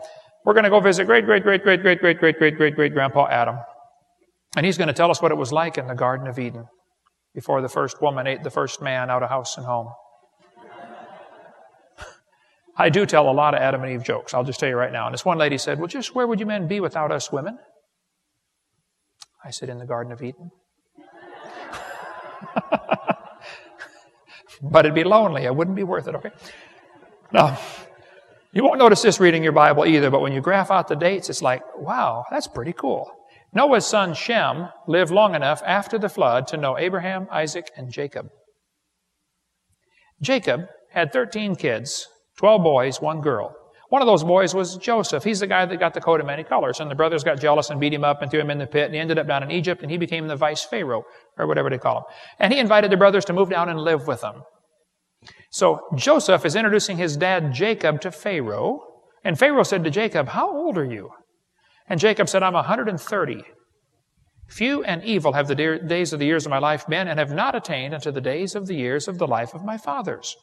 We're 0.44 0.54
going 0.54 0.64
to 0.64 0.70
go 0.70 0.80
visit 0.80 1.04
great, 1.04 1.26
great, 1.26 1.42
great, 1.42 1.62
great, 1.62 1.82
great, 1.82 2.00
great, 2.00 2.18
great, 2.18 2.38
great, 2.38 2.56
great, 2.56 2.74
great 2.74 2.94
grandpa 2.94 3.26
Adam. 3.26 3.58
And 4.56 4.64
he's 4.64 4.78
going 4.78 4.88
to 4.88 4.94
tell 4.94 5.10
us 5.10 5.20
what 5.20 5.30
it 5.30 5.36
was 5.36 5.52
like 5.52 5.76
in 5.76 5.88
the 5.88 5.94
Garden 5.94 6.26
of 6.26 6.38
Eden 6.38 6.66
before 7.34 7.60
the 7.60 7.68
first 7.68 8.00
woman 8.00 8.26
ate 8.26 8.42
the 8.42 8.50
first 8.50 8.80
man 8.80 9.10
out 9.10 9.22
of 9.22 9.28
house 9.28 9.58
and 9.58 9.66
home. 9.66 9.88
I 12.76 12.88
do 12.88 13.04
tell 13.04 13.30
a 13.30 13.32
lot 13.32 13.54
of 13.54 13.60
Adam 13.60 13.82
and 13.82 13.92
Eve 13.92 14.04
jokes. 14.04 14.32
I'll 14.32 14.44
just 14.44 14.58
tell 14.58 14.70
you 14.70 14.76
right 14.76 14.92
now. 14.92 15.06
And 15.06 15.14
this 15.14 15.24
one 15.24 15.38
lady 15.38 15.58
said, 15.58 15.78
Well, 15.78 15.86
just 15.86 16.14
where 16.14 16.26
would 16.26 16.40
you 16.40 16.46
men 16.46 16.66
be 16.66 16.80
without 16.80 17.12
us 17.12 17.30
women? 17.30 17.58
I 19.44 19.50
said, 19.50 19.68
In 19.68 19.78
the 19.78 19.86
Garden 19.86 20.12
of 20.12 20.22
Eden. 20.22 20.50
but 24.62 24.86
it'd 24.86 24.94
be 24.94 25.04
lonely. 25.04 25.44
It 25.44 25.54
wouldn't 25.54 25.76
be 25.76 25.84
worth 25.84 26.08
it, 26.08 26.14
okay? 26.14 26.30
Now, 27.32 27.58
you 28.52 28.62
won't 28.62 28.78
notice 28.78 29.02
this 29.02 29.20
reading 29.20 29.42
your 29.42 29.52
Bible 29.52 29.86
either, 29.86 30.10
but 30.10 30.20
when 30.20 30.32
you 30.32 30.40
graph 30.40 30.70
out 30.70 30.88
the 30.88 30.96
dates, 30.96 31.30
it's 31.30 31.42
like, 31.42 31.62
wow, 31.76 32.24
that's 32.30 32.46
pretty 32.46 32.72
cool. 32.72 33.10
Noah's 33.54 33.86
son 33.86 34.14
Shem 34.14 34.68
lived 34.86 35.10
long 35.10 35.34
enough 35.34 35.62
after 35.66 35.98
the 35.98 36.08
flood 36.08 36.46
to 36.48 36.56
know 36.56 36.78
Abraham, 36.78 37.28
Isaac, 37.30 37.70
and 37.76 37.90
Jacob. 37.90 38.28
Jacob 40.20 40.66
had 40.90 41.12
13 41.12 41.56
kids, 41.56 42.06
12 42.38 42.62
boys, 42.62 43.00
one 43.00 43.20
girl. 43.20 43.54
One 43.88 44.00
of 44.00 44.06
those 44.06 44.24
boys 44.24 44.54
was 44.54 44.76
Joseph. 44.78 45.22
He's 45.22 45.40
the 45.40 45.46
guy 45.46 45.66
that 45.66 45.78
got 45.78 45.92
the 45.92 46.00
coat 46.00 46.20
of 46.20 46.26
many 46.26 46.44
colors. 46.44 46.80
And 46.80 46.90
the 46.90 46.94
brothers 46.94 47.24
got 47.24 47.38
jealous 47.38 47.68
and 47.68 47.78
beat 47.78 47.92
him 47.92 48.04
up 48.04 48.22
and 48.22 48.30
threw 48.30 48.40
him 48.40 48.48
in 48.48 48.56
the 48.56 48.66
pit. 48.66 48.86
And 48.86 48.94
he 48.94 49.00
ended 49.00 49.18
up 49.18 49.26
down 49.26 49.42
in 49.42 49.50
Egypt 49.50 49.82
and 49.82 49.90
he 49.90 49.98
became 49.98 50.28
the 50.28 50.36
vice 50.36 50.64
Pharaoh, 50.64 51.04
or 51.36 51.46
whatever 51.46 51.68
they 51.68 51.76
call 51.76 51.98
him. 51.98 52.04
And 52.38 52.52
he 52.54 52.58
invited 52.58 52.90
the 52.90 52.96
brothers 52.96 53.26
to 53.26 53.34
move 53.34 53.50
down 53.50 53.68
and 53.68 53.78
live 53.78 54.06
with 54.06 54.22
him. 54.22 54.44
So 55.50 55.80
Joseph 55.94 56.44
is 56.44 56.56
introducing 56.56 56.96
his 56.96 57.16
dad 57.16 57.52
Jacob 57.52 58.00
to 58.00 58.10
Pharaoh. 58.10 58.80
And 59.24 59.38
Pharaoh 59.38 59.62
said 59.62 59.84
to 59.84 59.90
Jacob, 59.90 60.28
How 60.28 60.50
old 60.50 60.78
are 60.78 60.84
you? 60.84 61.10
And 61.88 62.00
Jacob 62.00 62.28
said, 62.28 62.42
I'm 62.42 62.54
130. 62.54 63.44
Few 64.48 64.82
and 64.84 65.02
evil 65.04 65.32
have 65.32 65.48
the 65.48 65.54
days 65.54 66.12
of 66.12 66.18
the 66.18 66.26
years 66.26 66.44
of 66.44 66.50
my 66.50 66.58
life 66.58 66.86
been, 66.86 67.08
and 67.08 67.18
have 67.18 67.32
not 67.32 67.54
attained 67.54 67.94
unto 67.94 68.10
the 68.10 68.20
days 68.20 68.54
of 68.54 68.66
the 68.66 68.74
years 68.74 69.08
of 69.08 69.18
the 69.18 69.26
life 69.26 69.54
of 69.54 69.64
my 69.64 69.78
fathers. 69.78 70.36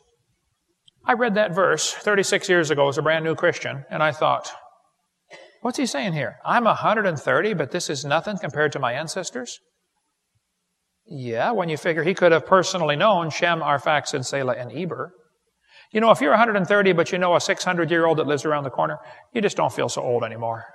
I 1.05 1.13
read 1.13 1.35
that 1.35 1.53
verse 1.53 1.93
36 1.93 2.49
years 2.49 2.71
ago 2.71 2.87
as 2.87 2.97
a 2.97 3.01
brand 3.01 3.23
new 3.23 3.35
Christian, 3.35 3.85
and 3.89 4.01
I 4.01 4.11
thought, 4.11 4.51
what's 5.61 5.77
he 5.77 5.85
saying 5.85 6.13
here? 6.13 6.37
I'm 6.45 6.65
130, 6.65 7.53
but 7.53 7.71
this 7.71 7.89
is 7.89 8.03
nothing 8.03 8.37
compared 8.37 8.71
to 8.73 8.79
my 8.79 8.93
ancestors? 8.93 9.59
Yeah, 11.09 11.51
when 11.51 11.69
you 11.69 11.77
figure 11.77 12.03
he 12.03 12.13
could 12.13 12.31
have 12.31 12.45
personally 12.45 12.95
known 12.95 13.31
Shem, 13.31 13.61
Arphaxad, 13.61 14.13
and 14.13 14.25
Selah, 14.25 14.53
and 14.53 14.71
Eber. 14.71 15.11
You 15.91 16.01
know, 16.01 16.11
if 16.11 16.21
you're 16.21 16.29
130, 16.29 16.93
but 16.93 17.11
you 17.11 17.17
know 17.17 17.35
a 17.35 17.41
600 17.41 17.89
year 17.89 18.05
old 18.05 18.19
that 18.19 18.27
lives 18.27 18.45
around 18.45 18.63
the 18.63 18.69
corner, 18.69 18.99
you 19.33 19.41
just 19.41 19.57
don't 19.57 19.73
feel 19.73 19.89
so 19.89 20.03
old 20.03 20.23
anymore. 20.23 20.65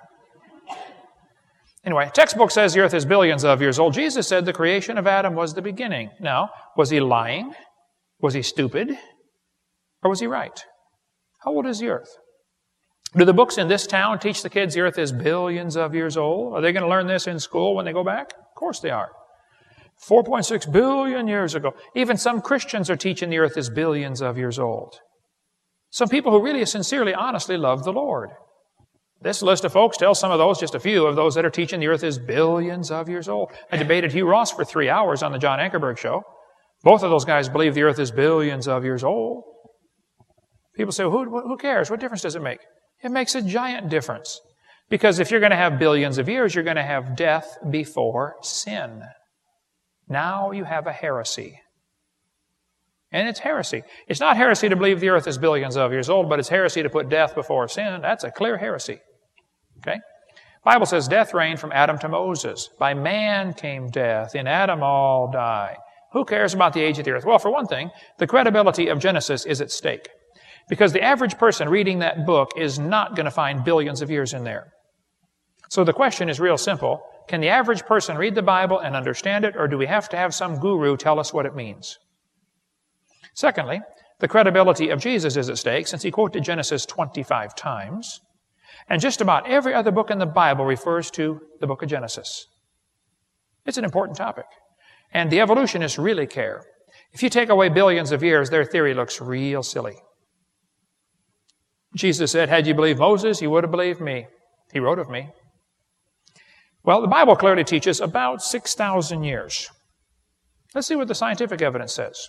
Anyway, 1.84 2.10
textbook 2.14 2.50
says 2.50 2.72
the 2.72 2.80
earth 2.80 2.94
is 2.94 3.04
billions 3.04 3.44
of 3.44 3.60
years 3.60 3.78
old. 3.78 3.92
Jesus 3.92 4.26
said 4.26 4.44
the 4.44 4.52
creation 4.52 4.98
of 4.98 5.06
Adam 5.06 5.34
was 5.34 5.54
the 5.54 5.62
beginning. 5.62 6.10
Now, 6.18 6.48
was 6.76 6.90
he 6.90 6.98
lying? 6.98 7.54
Was 8.20 8.34
he 8.34 8.42
stupid? 8.42 8.98
Or 10.02 10.10
was 10.10 10.18
he 10.18 10.26
right? 10.26 10.64
How 11.44 11.52
old 11.52 11.66
is 11.66 11.78
the 11.78 11.88
earth? 11.88 12.16
Do 13.16 13.24
the 13.24 13.34
books 13.34 13.58
in 13.58 13.68
this 13.68 13.86
town 13.86 14.18
teach 14.18 14.42
the 14.42 14.50
kids 14.50 14.74
the 14.74 14.80
earth 14.80 14.98
is 14.98 15.12
billions 15.12 15.76
of 15.76 15.94
years 15.94 16.16
old? 16.16 16.54
Are 16.54 16.60
they 16.60 16.72
going 16.72 16.82
to 16.82 16.88
learn 16.88 17.06
this 17.06 17.28
in 17.28 17.38
school 17.38 17.76
when 17.76 17.84
they 17.84 17.92
go 17.92 18.02
back? 18.02 18.32
Of 18.32 18.54
course 18.56 18.80
they 18.80 18.90
are. 18.90 19.10
4.6 20.08 20.70
billion 20.72 21.28
years 21.28 21.54
ago. 21.54 21.74
Even 21.94 22.16
some 22.16 22.40
Christians 22.40 22.90
are 22.90 22.96
teaching 22.96 23.30
the 23.30 23.38
earth 23.38 23.56
is 23.56 23.70
billions 23.70 24.20
of 24.20 24.36
years 24.36 24.58
old. 24.58 24.98
Some 25.90 26.08
people 26.08 26.32
who 26.32 26.42
really 26.42 26.64
sincerely, 26.66 27.14
honestly 27.14 27.56
love 27.56 27.84
the 27.84 27.92
Lord. 27.92 28.30
This 29.20 29.42
list 29.42 29.64
of 29.64 29.72
folks 29.72 29.96
tells 29.96 30.18
some 30.18 30.32
of 30.32 30.38
those, 30.38 30.58
just 30.58 30.74
a 30.74 30.80
few 30.80 31.06
of 31.06 31.16
those 31.16 31.34
that 31.34 31.44
are 31.46 31.50
teaching 31.50 31.80
the 31.80 31.86
earth 31.86 32.04
is 32.04 32.18
billions 32.18 32.90
of 32.90 33.08
years 33.08 33.28
old. 33.28 33.52
I 33.72 33.76
debated 33.76 34.12
Hugh 34.12 34.26
Ross 34.26 34.50
for 34.50 34.64
three 34.64 34.90
hours 34.90 35.22
on 35.22 35.32
the 35.32 35.38
John 35.38 35.58
Ankerberg 35.58 35.96
show. 35.96 36.22
Both 36.82 37.02
of 37.02 37.10
those 37.10 37.24
guys 37.24 37.48
believe 37.48 37.74
the 37.74 37.84
earth 37.84 37.98
is 37.98 38.10
billions 38.10 38.68
of 38.68 38.84
years 38.84 39.02
old. 39.02 39.44
People 40.76 40.92
say, 40.92 41.04
who, 41.04 41.24
who 41.24 41.56
cares? 41.56 41.90
What 41.90 42.00
difference 42.00 42.22
does 42.22 42.34
it 42.34 42.42
make? 42.42 42.58
It 43.02 43.10
makes 43.10 43.34
a 43.34 43.40
giant 43.42 43.88
difference. 43.88 44.40
Because 44.90 45.18
if 45.18 45.30
you're 45.30 45.40
going 45.40 45.50
to 45.50 45.56
have 45.56 45.78
billions 45.78 46.18
of 46.18 46.28
years, 46.28 46.54
you're 46.54 46.64
going 46.64 46.76
to 46.76 46.82
have 46.82 47.16
death 47.16 47.56
before 47.70 48.34
sin. 48.42 49.02
Now 50.14 50.52
you 50.52 50.62
have 50.62 50.86
a 50.86 50.92
heresy. 50.92 51.60
And 53.10 53.28
it's 53.28 53.40
heresy. 53.40 53.82
It's 54.06 54.20
not 54.20 54.36
heresy 54.36 54.68
to 54.68 54.76
believe 54.76 55.00
the 55.00 55.08
earth 55.08 55.26
is 55.26 55.38
billions 55.38 55.76
of 55.76 55.90
years 55.90 56.08
old, 56.08 56.28
but 56.28 56.38
it's 56.38 56.48
heresy 56.48 56.84
to 56.84 56.88
put 56.88 57.08
death 57.08 57.34
before 57.34 57.66
sin. 57.66 58.00
That's 58.00 58.22
a 58.22 58.30
clear 58.30 58.56
heresy. 58.56 59.00
Okay? 59.78 59.98
Bible 60.64 60.86
says 60.86 61.08
death 61.08 61.34
reigned 61.34 61.58
from 61.58 61.72
Adam 61.72 61.98
to 61.98 62.08
Moses. 62.08 62.70
By 62.78 62.94
man 62.94 63.54
came 63.54 63.90
death. 63.90 64.36
In 64.36 64.46
Adam 64.46 64.84
all 64.84 65.32
die. 65.32 65.76
Who 66.12 66.24
cares 66.24 66.54
about 66.54 66.74
the 66.74 66.80
age 66.80 67.00
of 67.00 67.04
the 67.04 67.10
earth? 67.10 67.24
Well, 67.24 67.40
for 67.40 67.50
one 67.50 67.66
thing, 67.66 67.90
the 68.18 68.28
credibility 68.28 68.86
of 68.86 69.00
Genesis 69.00 69.44
is 69.44 69.60
at 69.60 69.72
stake. 69.72 70.08
Because 70.68 70.92
the 70.92 71.02
average 71.02 71.36
person 71.38 71.68
reading 71.68 71.98
that 71.98 72.24
book 72.24 72.52
is 72.56 72.78
not 72.78 73.16
going 73.16 73.24
to 73.24 73.32
find 73.32 73.64
billions 73.64 74.00
of 74.00 74.12
years 74.12 74.32
in 74.32 74.44
there. 74.44 74.72
So 75.70 75.82
the 75.82 75.92
question 75.92 76.28
is 76.28 76.38
real 76.38 76.56
simple. 76.56 77.02
Can 77.28 77.40
the 77.40 77.48
average 77.48 77.84
person 77.84 78.16
read 78.16 78.34
the 78.34 78.42
Bible 78.42 78.78
and 78.78 78.94
understand 78.94 79.44
it, 79.44 79.56
or 79.56 79.66
do 79.66 79.78
we 79.78 79.86
have 79.86 80.08
to 80.10 80.16
have 80.16 80.34
some 80.34 80.58
guru 80.58 80.96
tell 80.96 81.18
us 81.18 81.32
what 81.32 81.46
it 81.46 81.54
means? 81.54 81.98
Secondly, 83.34 83.80
the 84.20 84.28
credibility 84.28 84.90
of 84.90 85.00
Jesus 85.00 85.36
is 85.36 85.48
at 85.48 85.58
stake 85.58 85.86
since 85.86 86.02
he 86.02 86.10
quoted 86.10 86.44
Genesis 86.44 86.86
25 86.86 87.54
times. 87.54 88.20
And 88.88 89.00
just 89.00 89.20
about 89.20 89.48
every 89.48 89.74
other 89.74 89.90
book 89.90 90.10
in 90.10 90.18
the 90.18 90.26
Bible 90.26 90.64
refers 90.64 91.10
to 91.12 91.40
the 91.60 91.66
book 91.66 91.82
of 91.82 91.88
Genesis. 91.88 92.46
It's 93.66 93.78
an 93.78 93.84
important 93.84 94.16
topic. 94.16 94.46
And 95.12 95.30
the 95.30 95.40
evolutionists 95.40 95.98
really 95.98 96.26
care. 96.26 96.62
If 97.12 97.22
you 97.22 97.30
take 97.30 97.48
away 97.48 97.68
billions 97.70 98.12
of 98.12 98.22
years, 98.22 98.50
their 98.50 98.64
theory 98.64 98.94
looks 98.94 99.20
real 99.20 99.62
silly. 99.62 99.96
Jesus 101.96 102.32
said, 102.32 102.48
Had 102.48 102.66
you 102.66 102.74
believed 102.74 102.98
Moses, 102.98 103.40
you 103.40 103.50
would 103.50 103.64
have 103.64 103.70
believed 103.70 104.00
me. 104.00 104.26
He 104.72 104.80
wrote 104.80 104.98
of 104.98 105.08
me. 105.08 105.30
Well, 106.84 107.00
the 107.00 107.08
Bible 107.08 107.34
clearly 107.34 107.64
teaches 107.64 108.00
about 108.00 108.42
6,000 108.42 109.24
years. 109.24 109.70
Let's 110.74 110.86
see 110.86 110.96
what 110.96 111.08
the 111.08 111.14
scientific 111.14 111.62
evidence 111.62 111.94
says. 111.94 112.28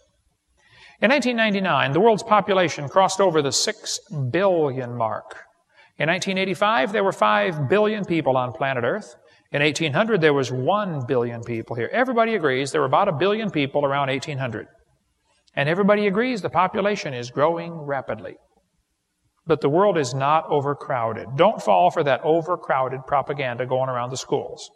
In 1.02 1.12
1999, 1.12 1.91
the 1.91 2.00
world's 2.00 2.24
population 2.24 2.88
crossed 2.88 3.20
over 3.20 3.41
the 3.41 3.52
6 3.52 4.00
billion 4.32 4.96
mark. 4.96 5.36
In 5.98 6.08
1985, 6.08 6.94
there 6.94 7.04
were 7.04 7.12
5 7.12 7.68
billion 7.68 8.06
people 8.06 8.38
on 8.38 8.54
planet 8.54 8.86
Earth. 8.86 9.15
In 9.52 9.62
1800, 9.62 10.22
there 10.22 10.34
was 10.34 10.54
1 10.54 11.06
billion 11.06 11.44
people 11.44 11.76
here. 11.76 11.89
Everybody 11.91 12.36
agrees 12.36 12.72
there 12.72 12.82
were 12.82 12.88
about 12.88 13.10
a 13.10 13.13
billion 13.13 13.52
people 13.52 13.84
around 13.84 14.08
1800. 14.08 14.68
And 15.56 15.68
everybody 15.68 16.08
agrees 16.08 16.41
the 16.41 16.50
population 16.50 17.13
is 17.13 17.30
growing 17.30 17.74
rapidly. 17.74 18.36
But 19.47 19.62
the 19.62 19.69
world 19.69 19.97
is 19.97 20.13
not 20.13 20.45
overcrowded. 20.49 21.27
Don't 21.36 21.62
fall 21.62 21.91
for 21.91 22.03
that 22.03 22.21
overcrowded 22.23 23.05
propaganda 23.05 23.65
going 23.65 23.89
around 23.89 24.10
the 24.10 24.17
schools. 24.17 24.71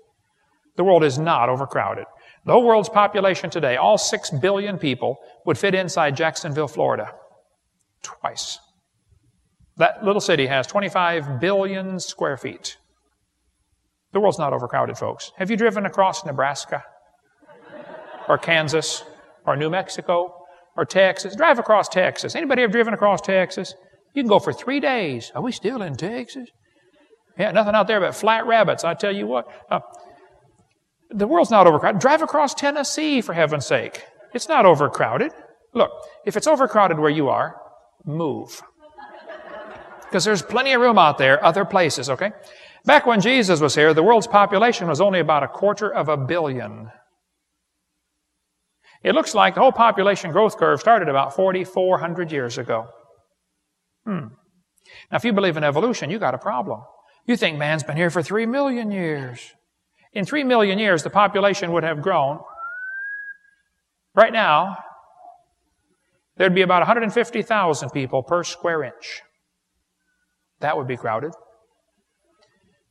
The 0.77 0.84
world 0.84 1.03
is 1.03 1.17
not 1.17 1.49
overcrowded. 1.49 2.05
The 2.45 2.53
whole 2.53 2.65
world's 2.65 2.89
population 2.89 3.49
today, 3.49 3.75
all 3.75 3.97
six 3.97 4.29
billion 4.29 4.77
people, 4.77 5.17
would 5.45 5.58
fit 5.58 5.75
inside 5.75 6.15
Jacksonville, 6.15 6.67
Florida. 6.67 7.12
Twice. 8.01 8.60
That 9.77 10.03
little 10.03 10.21
city 10.21 10.47
has 10.47 10.67
25 10.67 11.39
billion 11.39 11.99
square 11.99 12.38
feet. 12.38 12.77
The 14.12 14.19
world's 14.19 14.39
not 14.39 14.53
overcrowded, 14.53 14.97
folks. 14.97 15.32
Have 15.38 15.51
you 15.51 15.58
driven 15.58 15.86
across 15.86 16.25
Nebraska? 16.25 16.84
Or 18.27 18.38
Kansas? 18.38 19.03
Or 19.45 19.55
New 19.55 19.69
Mexico? 19.69 20.45
Or 20.77 20.86
Texas? 20.86 21.36
Drive 21.36 21.60
across 21.60 21.89
Texas. 21.89 22.36
Anybody 22.36 22.63
ever 22.63 22.71
driven 22.71 22.93
across 22.93 23.21
Texas? 23.21 23.73
You 24.19 24.23
can 24.23 24.29
go 24.29 24.39
for 24.39 24.51
three 24.51 24.82
days. 24.82 25.32
Are 25.34 25.41
we 25.41 25.53
still 25.53 25.82
in 25.82 25.95
Texas? 25.95 26.49
Yeah, 27.38 27.51
nothing 27.51 27.73
out 27.73 27.88
there 27.88 28.01
but 28.01 28.13
flat 28.13 28.45
rabbits. 28.45 28.84
I 28.84 28.93
tell 28.93 29.15
you 29.15 29.27
what. 29.27 29.47
Uh, 29.71 29.79
the 31.10 31.25
world's 31.25 31.51
not 31.51 31.67
overcrowded. 31.67 32.01
Drive 32.01 32.21
across 32.21 32.53
Tennessee, 32.53 33.21
for 33.21 33.32
heaven's 33.32 33.65
sake. 33.65 34.03
It's 34.34 34.49
not 34.49 34.65
overcrowded. 34.65 35.32
Look, 35.73 35.89
if 36.25 36.36
it's 36.36 36.47
overcrowded 36.47 36.99
where 36.99 37.10
you 37.10 37.29
are, 37.29 37.55
move. 38.03 38.62
Because 40.01 40.25
there's 40.25 40.41
plenty 40.41 40.73
of 40.73 40.82
room 40.82 40.97
out 40.97 41.17
there, 41.17 41.41
other 41.41 41.63
places, 41.63 42.10
okay? 42.10 42.32
Back 42.84 43.05
when 43.05 43.21
Jesus 43.21 43.62
was 43.62 43.73
here, 43.73 43.93
the 43.93 44.03
world's 44.03 44.27
population 44.27 44.89
was 44.89 44.99
only 44.99 45.21
about 45.21 45.43
a 45.43 45.47
quarter 45.47 45.89
of 45.89 46.10
a 46.10 46.17
billion. 46.17 46.91
It 49.01 49.15
looks 49.15 49.34
like 49.34 49.55
the 49.55 49.62
whole 49.62 49.71
population 49.71 50.34
growth 50.34 50.58
curve 50.58 50.82
started 50.82 51.08
about 51.08 51.38
4,400 51.38 52.34
years 52.34 52.58
ago. 52.58 52.89
Hmm. 54.06 54.28
Now, 55.12 55.18
if 55.18 55.26
you 55.26 55.34
believe 55.34 55.58
in 55.58 55.64
evolution, 55.64 56.10
you 56.10 56.20
got 56.20 56.34
a 56.34 56.38
problem. 56.38 56.82
You 57.26 57.38
think 57.38 57.58
man's 57.58 57.84
been 57.84 57.98
here 57.98 58.10
for 58.10 58.24
three 58.24 58.46
million 58.46 58.92
years. 58.92 59.54
In 60.14 60.26
three 60.26 60.44
million 60.44 60.80
years, 60.80 61.04
the 61.04 61.10
population 61.10 61.72
would 61.74 61.84
have 61.84 62.02
grown. 62.02 62.40
Right 64.16 64.34
now, 64.34 64.78
there'd 66.38 66.56
be 66.56 66.64
about 66.64 66.80
150,000 66.80 67.90
people 67.92 68.24
per 68.24 68.44
square 68.44 68.84
inch. 68.84 69.22
That 70.62 70.76
would 70.76 70.88
be 70.88 70.98
crowded. 70.98 71.32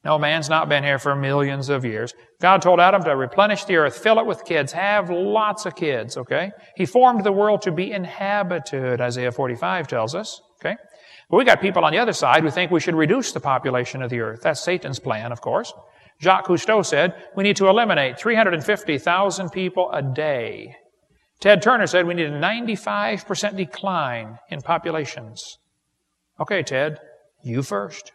No, 0.05 0.17
man's 0.17 0.49
not 0.49 0.69
been 0.69 0.85
here 0.85 0.99
for 0.99 1.17
millions 1.17 1.69
of 1.69 1.85
years. 1.85 2.15
God 2.41 2.63
told 2.63 2.79
Adam 2.79 3.03
to 3.03 3.17
replenish 3.17 3.65
the 3.65 3.77
earth, 3.77 3.99
fill 3.99 4.19
it 4.21 4.27
with 4.27 4.45
kids, 4.45 4.73
have 4.73 5.11
lots 5.11 5.67
of 5.67 5.75
kids, 5.75 6.17
okay? 6.17 6.53
He 6.77 6.87
formed 6.87 7.25
the 7.25 7.33
world 7.33 7.63
to 7.63 7.73
be 7.73 7.91
inhabited, 7.91 9.01
Isaiah 9.01 9.33
45 9.33 9.89
tells 9.89 10.15
us, 10.15 10.41
okay? 10.61 10.77
But 11.31 11.37
we 11.37 11.45
got 11.45 11.61
people 11.61 11.85
on 11.85 11.93
the 11.93 11.99
other 11.99 12.13
side 12.13 12.43
who 12.43 12.51
think 12.51 12.71
we 12.71 12.81
should 12.81 12.95
reduce 12.95 13.33
the 13.33 13.41
population 13.41 14.03
of 14.03 14.11
the 14.11 14.21
earth. 14.21 14.41
That's 14.43 14.63
Satan's 14.63 14.99
plan, 14.99 15.31
of 15.31 15.41
course. 15.41 15.73
Jacques 16.21 16.47
Cousteau 16.47 16.85
said 16.85 17.15
we 17.37 17.45
need 17.45 17.57
to 17.57 17.69
eliminate 17.69 18.19
350,000 18.19 19.51
people 19.51 19.91
a 19.93 20.03
day. 20.03 20.75
Ted 21.41 21.63
Turner 21.63 21.87
said 21.87 22.07
we 22.07 22.15
need 22.15 22.27
a 22.27 22.41
95% 22.41 23.57
decline 23.57 24.39
in 24.51 24.61
populations. 24.61 25.59
Okay, 26.41 26.63
Ted, 26.63 26.99
you 27.45 27.63
first. 27.63 28.13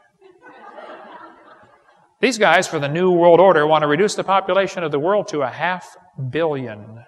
These 2.19 2.37
guys 2.37 2.67
for 2.67 2.79
the 2.79 2.87
New 2.87 3.11
World 3.11 3.39
Order 3.39 3.67
want 3.67 3.83
to 3.83 3.87
reduce 3.87 4.15
the 4.15 4.23
population 4.23 4.83
of 4.83 4.91
the 4.91 4.99
world 4.99 5.27
to 5.29 5.41
a 5.41 5.49
half 5.49 5.95
billion. 6.29 7.03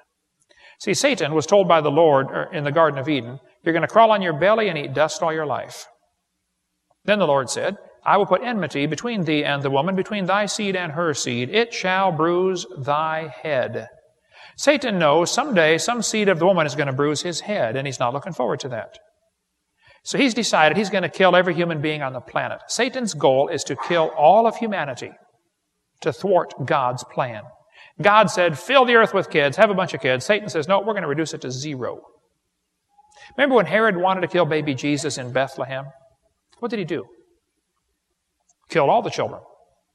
See, 0.79 0.93
Satan 0.93 1.33
was 1.33 1.45
told 1.45 1.67
by 1.67 1.81
the 1.81 1.91
Lord 1.91 2.27
er, 2.27 2.49
in 2.51 2.63
the 2.63 2.71
Garden 2.71 2.99
of 2.99 3.07
Eden, 3.07 3.39
you're 3.63 3.73
going 3.73 3.81
to 3.81 3.87
crawl 3.87 4.11
on 4.11 4.21
your 4.21 4.37
belly 4.37 4.67
and 4.67 4.77
eat 4.77 4.93
dust 4.93 5.23
all 5.23 5.33
your 5.33 5.45
life. 5.45 5.87
Then 7.05 7.19
the 7.19 7.27
Lord 7.27 7.49
said, 7.49 7.77
I 8.05 8.17
will 8.17 8.25
put 8.25 8.43
enmity 8.43 8.85
between 8.85 9.23
thee 9.23 9.43
and 9.43 9.63
the 9.63 9.71
woman, 9.71 9.95
between 9.95 10.25
thy 10.25 10.45
seed 10.45 10.75
and 10.75 10.91
her 10.91 11.13
seed. 11.13 11.49
It 11.49 11.73
shall 11.73 12.11
bruise 12.11 12.65
thy 12.77 13.33
head. 13.41 13.87
Satan 14.57 14.99
knows 14.99 15.31
someday 15.31 15.77
some 15.77 16.01
seed 16.01 16.29
of 16.29 16.39
the 16.39 16.45
woman 16.45 16.65
is 16.65 16.75
going 16.75 16.87
to 16.87 16.93
bruise 16.93 17.21
his 17.21 17.41
head, 17.41 17.75
and 17.75 17.87
he's 17.87 17.99
not 17.99 18.13
looking 18.13 18.33
forward 18.33 18.59
to 18.61 18.69
that. 18.69 18.97
So 20.03 20.19
he's 20.19 20.35
decided 20.35 20.77
he's 20.77 20.91
going 20.91 21.03
to 21.03 21.09
kill 21.09 21.35
every 21.35 21.55
human 21.55 21.81
being 21.81 22.03
on 22.03 22.13
the 22.13 22.21
planet. 22.21 22.59
Satan's 22.67 23.15
goal 23.15 23.47
is 23.47 23.63
to 23.65 23.75
kill 23.75 24.11
all 24.15 24.45
of 24.45 24.55
humanity 24.55 25.11
to 26.01 26.13
thwart 26.13 26.53
God's 26.63 27.03
plan. 27.03 27.41
God 28.01 28.29
said, 28.29 28.59
fill 28.59 28.85
the 28.85 28.95
earth 28.95 29.13
with 29.13 29.31
kids, 29.31 29.57
have 29.57 29.71
a 29.71 29.73
bunch 29.73 29.93
of 29.93 30.01
kids. 30.01 30.25
Satan 30.25 30.47
says, 30.49 30.67
no, 30.67 30.79
we're 30.79 30.93
going 30.93 31.01
to 31.01 31.09
reduce 31.09 31.33
it 31.33 31.41
to 31.41 31.51
zero. 31.51 32.01
Remember 33.35 33.55
when 33.55 33.65
Herod 33.65 33.97
wanted 33.97 34.21
to 34.21 34.27
kill 34.27 34.45
baby 34.45 34.75
Jesus 34.75 35.17
in 35.17 35.33
Bethlehem? 35.33 35.85
What 36.65 36.71
did 36.71 36.79
he 36.79 36.85
do? 36.85 37.05
Killed 38.69 38.89
all 38.89 39.03
the 39.03 39.11
children. 39.11 39.39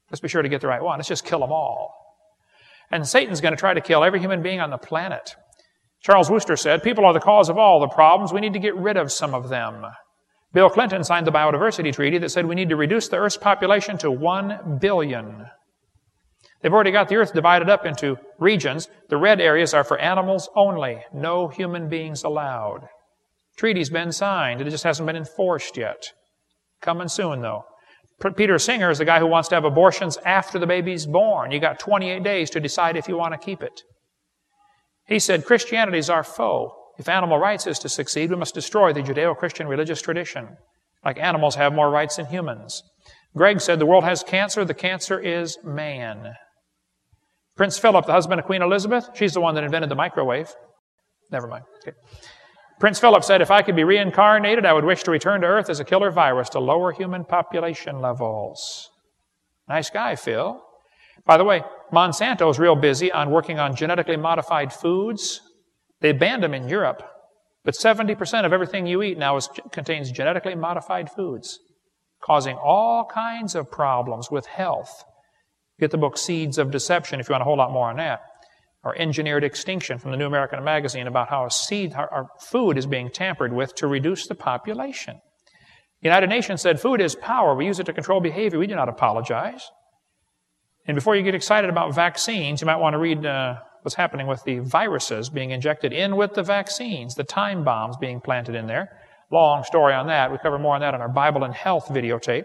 Let's 0.09 0.21
be 0.21 0.29
sure 0.29 0.41
to 0.41 0.49
get 0.49 0.61
the 0.61 0.69
right 0.69 0.81
one. 0.81 1.01
Let's 1.01 1.09
just 1.09 1.25
kill 1.25 1.41
them 1.41 1.51
all. 1.51 1.93
And 2.93 3.05
Satan's 3.05 3.41
going 3.41 3.55
to 3.55 3.59
try 3.59 3.75
to 3.75 3.81
kill 3.81 4.05
every 4.05 4.21
human 4.21 4.41
being 4.41 4.61
on 4.61 4.71
the 4.71 4.79
planet. 4.79 5.35
Charles 6.01 6.31
Wurster 6.31 6.57
said, 6.57 6.85
People 6.85 7.05
are 7.05 7.13
the 7.13 7.19
cause 7.19 7.49
of 7.49 7.59
all 7.59 7.81
the 7.81 7.89
problems. 7.89 8.33
We 8.33 8.41
need 8.41 8.53
to 8.53 8.61
get 8.61 8.77
rid 8.77 8.97
of 8.97 9.11
some 9.11 9.35
of 9.35 9.49
them. 9.49 9.85
Bill 10.53 10.71
Clinton 10.71 11.03
signed 11.03 11.27
the 11.27 11.33
Biodiversity 11.33 11.93
Treaty 11.93 12.19
that 12.19 12.31
said 12.31 12.47
we 12.47 12.55
need 12.55 12.69
to 12.69 12.77
reduce 12.77 13.09
the 13.09 13.17
Earth's 13.17 13.37
population 13.37 13.99
to 13.99 14.13
1 14.13 14.79
billion. 14.81 15.47
They've 16.63 16.73
already 16.73 16.93
got 16.93 17.09
the 17.09 17.17
Earth 17.17 17.35
divided 17.35 17.69
up 17.69 17.85
into 17.85 18.17
regions. 18.39 18.89
The 19.09 19.17
red 19.17 19.41
areas 19.41 19.75
are 19.75 19.83
for 19.83 19.99
animals 19.99 20.49
only, 20.55 21.03
no 21.13 21.49
human 21.49 21.89
beings 21.89 22.23
allowed. 22.23 22.87
Treaty's 23.57 23.91
been 23.91 24.13
signed. 24.13 24.61
It 24.61 24.71
just 24.71 24.85
hasn't 24.85 25.09
been 25.09 25.17
enforced 25.17 25.77
yet. 25.77 26.13
Coming 26.81 27.09
soon, 27.09 27.43
though. 27.43 27.65
Peter 28.37 28.59
Singer 28.59 28.91
is 28.91 28.99
the 28.99 29.05
guy 29.05 29.19
who 29.19 29.27
wants 29.27 29.49
to 29.49 29.55
have 29.55 29.65
abortions 29.65 30.19
after 30.25 30.59
the 30.59 30.67
baby's 30.67 31.07
born. 31.07 31.51
You 31.51 31.59
got 31.59 31.79
28 31.79 32.23
days 32.23 32.51
to 32.51 32.61
decide 32.61 32.97
if 32.97 33.09
you 33.09 33.17
want 33.17 33.33
to 33.33 33.39
keep 33.39 33.63
it. 33.63 33.81
He 35.07 35.19
said, 35.19 35.47
Christianity 35.47 35.99
is 35.99 36.11
our 36.11 36.23
foe. 36.23 36.73
If 36.99 37.09
animal 37.09 37.39
rights 37.39 37.67
is 37.67 37.79
to 37.79 37.89
succeed, 37.89 38.31
we 38.31 38.37
must 38.37 38.55
destroy 38.55 38.93
the 38.93 39.01
Judeo 39.01 39.37
Christian 39.37 39.67
religious 39.67 40.03
tradition. 40.03 40.49
Like 41.03 41.19
animals 41.19 41.55
have 41.55 41.73
more 41.73 41.91
rights 41.91 42.17
than 42.17 42.27
humans. 42.27 42.83
Greg 43.35 43.61
said 43.61 43.79
the 43.79 43.87
world 43.87 44.05
has 44.05 44.23
cancer, 44.23 44.65
the 44.65 44.75
cancer 44.75 45.19
is 45.19 45.57
man. 45.65 46.35
Prince 47.57 47.79
Philip, 47.79 48.07
the 48.07 48.13
husband 48.13 48.41
of 48.41 48.47
Queen 48.47 48.63
Elizabeth, 48.63 49.09
she's 49.15 49.33
the 49.33 49.41
one 49.41 49.55
that 49.55 49.65
invented 49.65 49.91
the 49.91 49.95
microwave. 49.95 50.53
Never 51.31 51.47
mind. 51.47 51.65
Okay. 51.83 51.97
Prince 52.81 52.99
Philip 52.99 53.23
said, 53.23 53.43
If 53.43 53.51
I 53.51 53.61
could 53.61 53.77
be 53.77 53.85
reincarnated, 53.85 54.65
I 54.65 54.73
would 54.73 54.87
wish 54.87 55.03
to 55.03 55.11
return 55.11 55.43
to 55.43 55.47
Earth 55.47 55.69
as 55.69 55.81
a 55.81 55.85
killer 55.85 56.11
virus 56.11 56.49
to 56.51 56.61
lower 56.61 56.93
human 56.93 57.27
population 57.27 58.01
levels. 58.01 58.89
Nice 59.69 59.91
guy, 59.91 60.17
Phil. 60.17 60.65
By 61.27 61.37
the 61.37 61.45
way, 61.45 61.63
Monsanto's 61.93 62.59
real 62.59 62.75
busy 62.75 63.13
on 63.13 63.31
working 63.31 63.59
on 63.59 63.77
genetically 63.77 64.17
modified 64.17 64.73
foods. 64.73 65.43
They 66.01 66.13
banned 66.13 66.43
them 66.43 66.55
in 66.55 66.69
Europe, 66.69 67.03
but 67.65 67.75
70% 67.75 68.47
of 68.47 68.53
everything 68.55 68.87
you 68.87 69.03
eat 69.03 69.19
now 69.19 69.37
is, 69.37 69.51
contains 69.71 70.11
genetically 70.11 70.55
modified 70.55 71.11
foods, 71.11 71.59
causing 72.23 72.57
all 72.57 73.05
kinds 73.05 73.55
of 73.55 73.71
problems 73.71 74.31
with 74.31 74.47
health. 74.47 75.05
Get 75.79 75.91
the 75.91 75.99
book 75.99 76.17
Seeds 76.17 76.57
of 76.57 76.71
Deception 76.71 77.21
if 77.21 77.29
you 77.29 77.35
want 77.35 77.43
a 77.43 77.45
whole 77.45 77.59
lot 77.59 77.73
more 77.73 77.91
on 77.91 77.97
that 77.97 78.23
or 78.83 78.97
engineered 78.97 79.45
extinction 79.45 79.99
from 79.99 80.11
the 80.11 80.17
New 80.17 80.27
American 80.27 80.63
Magazine 80.65 81.07
about 81.07 81.29
how 81.29 81.45
a 81.45 81.51
seed, 81.51 81.93
our, 81.95 82.29
food 82.41 82.79
is 82.79 82.87
being 82.87 83.11
tampered 83.11 83.53
with 83.53 83.75
to 83.77 83.87
reduce 83.87 84.27
the 84.27 84.35
population. 84.35 85.21
The 86.03 86.09
United 86.09 86.29
Nations 86.29 86.63
said 86.63 86.81
food 86.81 87.01
is 87.01 87.15
power. 87.15 87.55
We 87.55 87.67
use 87.67 87.79
it 87.79 87.85
to 87.87 87.93
control 87.93 88.21
behavior. 88.21 88.59
We 88.59 88.67
do 88.67 88.75
not 88.75 88.89
apologize. 88.89 89.71
And 90.87 90.95
before 90.95 91.15
you 91.15 91.23
get 91.23 91.35
excited 91.35 91.69
about 91.69 91.95
vaccines, 91.95 92.63
you 92.63 92.67
might 92.67 92.77
want 92.77 92.95
to 92.95 92.99
read 92.99 93.27
uh, 93.27 93.57
what's 93.83 93.95
happening 93.95 94.27
with 94.27 94.43
the 94.45 94.61
viruses 94.61 95.29
being 95.29 95.51
injected 95.51 95.93
in 95.93 96.17
with 96.17 96.33
the 96.33 96.43
vaccines, 96.43 97.15
the 97.15 97.25
time 97.25 97.65
bombs 97.65 97.99
being 97.99 98.19
planted 98.19 98.55
in 98.55 98.67
there. 98.67 98.89
Long 99.31 99.63
story 99.63 99.93
on 99.93 100.07
that. 100.07 100.33
We 100.33 100.39
cover 100.39 100.59
more 100.59 100.75
on 100.75 100.81
that 100.81 100.95
on 100.95 101.03
our 101.03 101.09
Bible 101.09 101.45
and 101.45 101.55
Health 101.55 101.89
videotape. 101.89 102.45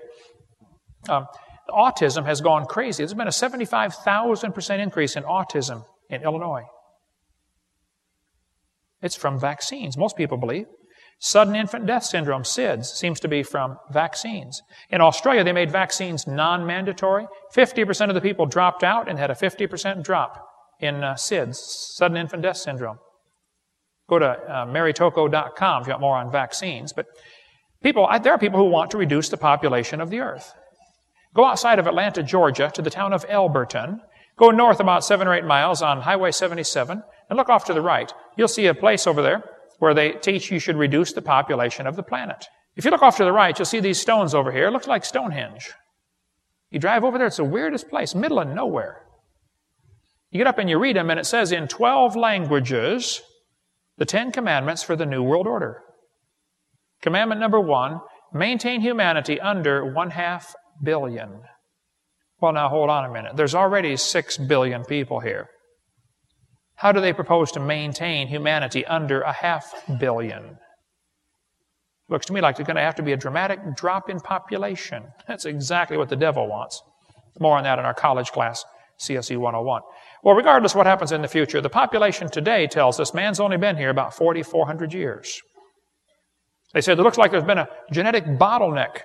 Um, 1.07 1.27
autism 1.69 2.25
has 2.25 2.41
gone 2.41 2.65
crazy. 2.65 3.03
There's 3.03 3.13
been 3.13 3.27
a 3.27 3.31
75,000% 3.31 4.79
increase 4.79 5.15
in 5.15 5.23
autism 5.23 5.85
in 6.09 6.23
Illinois. 6.23 6.63
It's 9.01 9.15
from 9.15 9.39
vaccines, 9.39 9.97
most 9.97 10.17
people 10.17 10.37
believe. 10.37 10.65
Sudden 11.19 11.55
infant 11.55 11.85
death 11.85 12.03
syndrome, 12.03 12.43
SIDS, 12.43 12.85
seems 12.85 13.19
to 13.21 13.27
be 13.27 13.41
from 13.41 13.77
vaccines. 13.91 14.61
In 14.89 14.99
Australia, 14.99 15.43
they 15.43 15.53
made 15.53 15.71
vaccines 15.71 16.27
non 16.27 16.65
mandatory. 16.65 17.25
50% 17.55 18.09
of 18.09 18.15
the 18.15 18.21
people 18.21 18.45
dropped 18.45 18.83
out 18.83 19.09
and 19.09 19.17
had 19.17 19.31
a 19.31 19.35
50% 19.35 20.03
drop 20.03 20.45
in 20.81 21.03
uh, 21.03 21.13
SIDS, 21.13 21.55
sudden 21.55 22.17
infant 22.17 22.43
death 22.43 22.57
syndrome. 22.57 22.97
Go 24.09 24.19
to 24.19 24.25
uh, 24.25 24.65
marytocco.com 24.65 25.81
if 25.81 25.87
you 25.87 25.91
want 25.91 26.01
more 26.01 26.17
on 26.17 26.31
vaccines. 26.31 26.93
But 26.93 27.07
people, 27.81 28.07
there 28.21 28.33
are 28.33 28.37
people 28.37 28.59
who 28.59 28.69
want 28.69 28.91
to 28.91 28.97
reduce 28.97 29.29
the 29.29 29.37
population 29.37 30.01
of 30.01 30.09
the 30.09 30.19
earth. 30.19 30.53
Go 31.33 31.45
outside 31.45 31.79
of 31.79 31.87
Atlanta, 31.87 32.23
Georgia, 32.23 32.71
to 32.75 32.81
the 32.81 32.89
town 32.89 33.13
of 33.13 33.25
Elberton, 33.27 33.99
Go 34.37 34.49
north 34.49 34.79
about 34.79 35.05
seven 35.05 35.27
or 35.27 35.33
eight 35.33 35.45
miles 35.45 35.81
on 35.81 36.01
Highway 36.01 36.31
77 36.31 37.01
and 37.29 37.37
look 37.37 37.49
off 37.49 37.65
to 37.65 37.73
the 37.73 37.81
right. 37.81 38.11
You'll 38.37 38.47
see 38.47 38.67
a 38.67 38.73
place 38.73 39.07
over 39.07 39.21
there 39.21 39.43
where 39.79 39.93
they 39.93 40.11
teach 40.11 40.51
you 40.51 40.59
should 40.59 40.77
reduce 40.77 41.13
the 41.13 41.21
population 41.21 41.87
of 41.87 41.95
the 41.95 42.03
planet. 42.03 42.45
If 42.75 42.83
you 42.83 42.91
look 42.91 43.01
off 43.01 43.17
to 43.17 43.23
the 43.23 43.31
right, 43.31 43.57
you'll 43.57 43.65
see 43.65 43.79
these 43.79 43.99
stones 43.99 44.33
over 44.33 44.51
here. 44.51 44.67
It 44.67 44.71
looks 44.71 44.87
like 44.87 45.05
Stonehenge. 45.05 45.71
You 46.69 46.79
drive 46.79 47.03
over 47.03 47.17
there, 47.17 47.27
it's 47.27 47.37
the 47.37 47.43
weirdest 47.43 47.89
place, 47.89 48.13
middle 48.13 48.39
of 48.39 48.49
nowhere. 48.49 49.03
You 50.31 50.39
get 50.39 50.47
up 50.47 50.57
and 50.57 50.69
you 50.69 50.77
read 50.77 50.97
them, 50.97 51.09
and 51.09 51.19
it 51.19 51.25
says 51.25 51.53
in 51.53 51.69
12 51.69 52.17
languages 52.17 53.21
the 53.97 54.05
Ten 54.05 54.33
Commandments 54.33 54.83
for 54.83 54.97
the 54.97 55.05
New 55.05 55.23
World 55.23 55.47
Order. 55.47 55.81
Commandment 57.01 57.39
number 57.39 57.61
one 57.61 58.01
maintain 58.33 58.81
humanity 58.81 59.39
under 59.39 59.93
one 59.93 60.09
half 60.09 60.53
billion. 60.83 61.41
Well, 62.45 62.53
now 62.53 62.69
hold 62.69 62.91
on 62.91 63.05
a 63.05 63.11
minute. 63.11 63.35
There's 63.35 63.55
already 63.55 63.97
six 63.97 64.37
billion 64.37 64.85
people 64.85 65.19
here. 65.19 65.49
How 66.75 66.91
do 66.91 67.01
they 67.01 67.11
propose 67.11 67.51
to 67.53 67.59
maintain 67.59 68.27
humanity 68.27 68.85
under 68.85 69.21
a 69.21 69.33
half 69.33 69.73
billion? 69.99 70.59
Looks 72.07 72.27
to 72.27 72.33
me 72.33 72.41
like 72.41 72.55
there's 72.55 72.67
going 72.67 72.75
to 72.75 72.83
have 72.83 72.93
to 72.97 73.01
be 73.01 73.13
a 73.13 73.17
dramatic 73.17 73.75
drop 73.75 74.11
in 74.11 74.19
population. 74.19 75.05
That's 75.27 75.45
exactly 75.45 75.97
what 75.97 76.09
the 76.09 76.15
devil 76.15 76.47
wants. 76.47 76.83
More 77.39 77.57
on 77.57 77.63
that 77.63 77.79
in 77.79 77.85
our 77.85 77.95
college 77.95 78.31
class, 78.31 78.63
CSE 79.01 79.37
101. 79.37 79.81
Well, 80.21 80.35
regardless 80.35 80.73
of 80.73 80.77
what 80.77 80.85
happens 80.85 81.11
in 81.11 81.23
the 81.23 81.27
future, 81.27 81.61
the 81.61 81.69
population 81.69 82.29
today 82.29 82.67
tells 82.67 82.99
us 82.99 83.11
man's 83.11 83.39
only 83.39 83.57
been 83.57 83.75
here 83.75 83.89
about 83.89 84.13
4,400 84.13 84.93
years. 84.93 85.41
They 86.75 86.81
said 86.81 86.99
it 86.99 87.01
looks 87.01 87.17
like 87.17 87.31
there's 87.31 87.43
been 87.43 87.57
a 87.57 87.69
genetic 87.91 88.23
bottleneck 88.23 88.99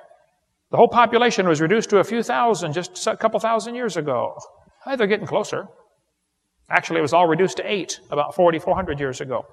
the 0.70 0.76
whole 0.76 0.88
population 0.88 1.48
was 1.48 1.60
reduced 1.60 1.90
to 1.90 1.98
a 1.98 2.04
few 2.04 2.22
thousand 2.22 2.72
just 2.72 3.06
a 3.06 3.16
couple 3.16 3.40
thousand 3.40 3.74
years 3.74 3.96
ago. 3.96 4.36
Hey, 4.84 4.96
they're 4.96 5.06
getting 5.06 5.26
closer. 5.26 5.66
Actually, 6.70 7.00
it 7.00 7.02
was 7.02 7.12
all 7.12 7.26
reduced 7.26 7.56
to 7.56 7.70
eight 7.70 7.98
about 8.10 8.34
4,400 8.34 9.00
years 9.00 9.20
ago. 9.20 9.44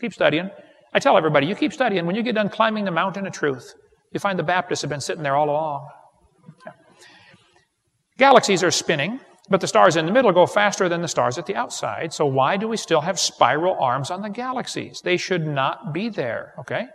Keep 0.00 0.12
studying. 0.12 0.50
I 0.92 0.98
tell 0.98 1.16
everybody, 1.16 1.46
you 1.46 1.54
keep 1.54 1.72
studying. 1.72 2.06
When 2.06 2.16
you 2.16 2.22
get 2.22 2.34
done 2.34 2.48
climbing 2.48 2.84
the 2.84 2.90
mountain 2.90 3.26
of 3.26 3.32
truth, 3.32 3.72
you 4.12 4.18
find 4.18 4.38
the 4.38 4.42
Baptists 4.42 4.82
have 4.82 4.90
been 4.90 5.00
sitting 5.00 5.22
there 5.22 5.36
all 5.36 5.48
along. 5.48 5.88
Yeah. 6.66 6.72
Galaxies 8.18 8.64
are 8.64 8.70
spinning, 8.70 9.20
but 9.48 9.60
the 9.60 9.68
stars 9.68 9.96
in 9.96 10.06
the 10.06 10.12
middle 10.12 10.32
go 10.32 10.46
faster 10.46 10.88
than 10.88 11.02
the 11.02 11.08
stars 11.08 11.38
at 11.38 11.46
the 11.46 11.54
outside. 11.54 12.12
So 12.12 12.26
why 12.26 12.56
do 12.56 12.66
we 12.66 12.76
still 12.76 13.02
have 13.02 13.20
spiral 13.20 13.76
arms 13.78 14.10
on 14.10 14.22
the 14.22 14.30
galaxies? 14.30 15.02
They 15.04 15.16
should 15.16 15.46
not 15.46 15.92
be 15.92 16.08
there, 16.08 16.54
okay? 16.58 16.86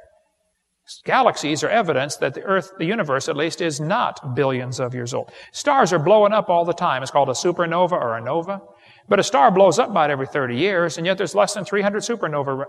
Galaxies 1.05 1.63
are 1.63 1.69
evidence 1.69 2.15
that 2.17 2.33
the 2.33 2.41
Earth, 2.41 2.71
the 2.77 2.85
universe 2.85 3.29
at 3.29 3.37
least, 3.37 3.61
is 3.61 3.79
not 3.79 4.35
billions 4.35 4.79
of 4.79 4.93
years 4.93 5.13
old. 5.13 5.31
Stars 5.51 5.93
are 5.93 5.99
blowing 5.99 6.33
up 6.33 6.49
all 6.49 6.65
the 6.65 6.73
time. 6.73 7.01
It's 7.01 7.11
called 7.11 7.29
a 7.29 7.33
supernova 7.33 7.93
or 7.93 8.17
a 8.17 8.21
nova. 8.21 8.61
But 9.07 9.19
a 9.19 9.23
star 9.23 9.51
blows 9.51 9.79
up 9.79 9.89
about 9.89 10.09
every 10.09 10.27
30 10.27 10.55
years, 10.55 10.97
and 10.97 11.05
yet 11.05 11.17
there's 11.17 11.35
less 11.35 11.53
than 11.53 11.65
300 11.65 12.01
supernova 12.01 12.65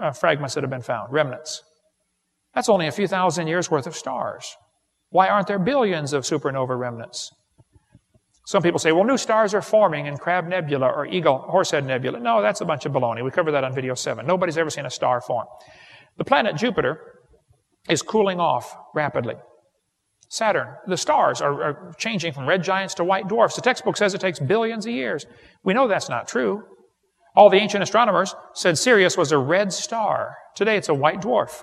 uh, 0.00 0.12
fragments 0.12 0.54
that 0.54 0.62
have 0.62 0.70
been 0.70 0.82
found, 0.82 1.12
remnants. 1.12 1.62
That's 2.54 2.68
only 2.68 2.86
a 2.86 2.92
few 2.92 3.06
thousand 3.06 3.46
years 3.48 3.70
worth 3.70 3.86
of 3.86 3.94
stars. 3.94 4.56
Why 5.10 5.28
aren't 5.28 5.46
there 5.46 5.58
billions 5.58 6.12
of 6.12 6.24
supernova 6.24 6.78
remnants? 6.78 7.30
Some 8.46 8.62
people 8.62 8.78
say, 8.78 8.92
well, 8.92 9.04
new 9.04 9.18
stars 9.18 9.54
are 9.54 9.62
forming 9.62 10.06
in 10.06 10.16
Crab 10.16 10.46
Nebula 10.46 10.86
or 10.86 11.04
Eagle 11.06 11.38
Horsehead 11.38 11.84
Nebula. 11.84 12.20
No, 12.20 12.40
that's 12.40 12.60
a 12.60 12.64
bunch 12.64 12.86
of 12.86 12.92
baloney. 12.92 13.24
We 13.24 13.30
covered 13.30 13.52
that 13.52 13.64
on 13.64 13.74
video 13.74 13.94
7. 13.94 14.24
Nobody's 14.24 14.56
ever 14.56 14.70
seen 14.70 14.86
a 14.86 14.90
star 14.90 15.20
form. 15.20 15.46
The 16.16 16.24
planet 16.24 16.56
Jupiter 16.56 17.15
is 17.88 18.02
cooling 18.02 18.40
off 18.40 18.76
rapidly. 18.94 19.36
Saturn, 20.28 20.68
the 20.86 20.96
stars 20.96 21.40
are, 21.40 21.62
are, 21.62 21.94
changing 21.98 22.32
from 22.32 22.48
red 22.48 22.62
giants 22.62 22.94
to 22.94 23.04
white 23.04 23.28
dwarfs. 23.28 23.54
The 23.54 23.62
textbook 23.62 23.96
says 23.96 24.12
it 24.12 24.20
takes 24.20 24.40
billions 24.40 24.84
of 24.84 24.92
years. 24.92 25.24
We 25.62 25.72
know 25.72 25.86
that's 25.86 26.08
not 26.08 26.26
true. 26.26 26.64
All 27.36 27.48
the 27.48 27.58
ancient 27.58 27.82
astronomers 27.82 28.34
said 28.54 28.76
Sirius 28.76 29.16
was 29.16 29.30
a 29.30 29.38
red 29.38 29.72
star. 29.72 30.36
Today 30.56 30.76
it's 30.76 30.88
a 30.88 30.94
white 30.94 31.20
dwarf. 31.20 31.62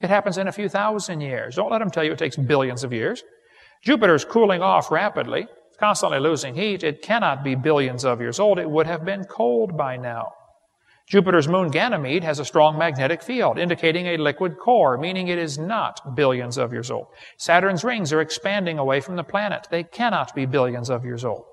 It 0.00 0.08
happens 0.08 0.38
in 0.38 0.48
a 0.48 0.52
few 0.52 0.68
thousand 0.68 1.20
years. 1.20 1.56
Don't 1.56 1.70
let 1.70 1.80
them 1.80 1.90
tell 1.90 2.04
you 2.04 2.12
it 2.12 2.18
takes 2.18 2.36
billions 2.36 2.82
of 2.82 2.92
years. 2.92 3.22
Jupiter's 3.84 4.24
cooling 4.24 4.62
off 4.62 4.90
rapidly, 4.90 5.46
it's 5.68 5.76
constantly 5.76 6.20
losing 6.20 6.54
heat. 6.54 6.82
It 6.84 7.02
cannot 7.02 7.42
be 7.42 7.54
billions 7.54 8.04
of 8.04 8.20
years 8.20 8.38
old. 8.38 8.58
It 8.58 8.70
would 8.70 8.86
have 8.86 9.04
been 9.04 9.24
cold 9.24 9.76
by 9.76 9.96
now. 9.96 10.32
Jupiter's 11.08 11.48
moon 11.48 11.70
Ganymede 11.70 12.24
has 12.24 12.38
a 12.38 12.44
strong 12.44 12.78
magnetic 12.78 13.22
field, 13.22 13.58
indicating 13.58 14.06
a 14.06 14.16
liquid 14.16 14.56
core, 14.58 14.96
meaning 14.96 15.28
it 15.28 15.38
is 15.38 15.58
not 15.58 16.14
billions 16.14 16.56
of 16.56 16.72
years 16.72 16.90
old. 16.90 17.06
Saturn's 17.38 17.84
rings 17.84 18.12
are 18.12 18.20
expanding 18.20 18.78
away 18.78 19.00
from 19.00 19.16
the 19.16 19.24
planet. 19.24 19.66
They 19.70 19.82
cannot 19.82 20.34
be 20.34 20.46
billions 20.46 20.90
of 20.90 21.04
years 21.04 21.24
old. 21.24 21.44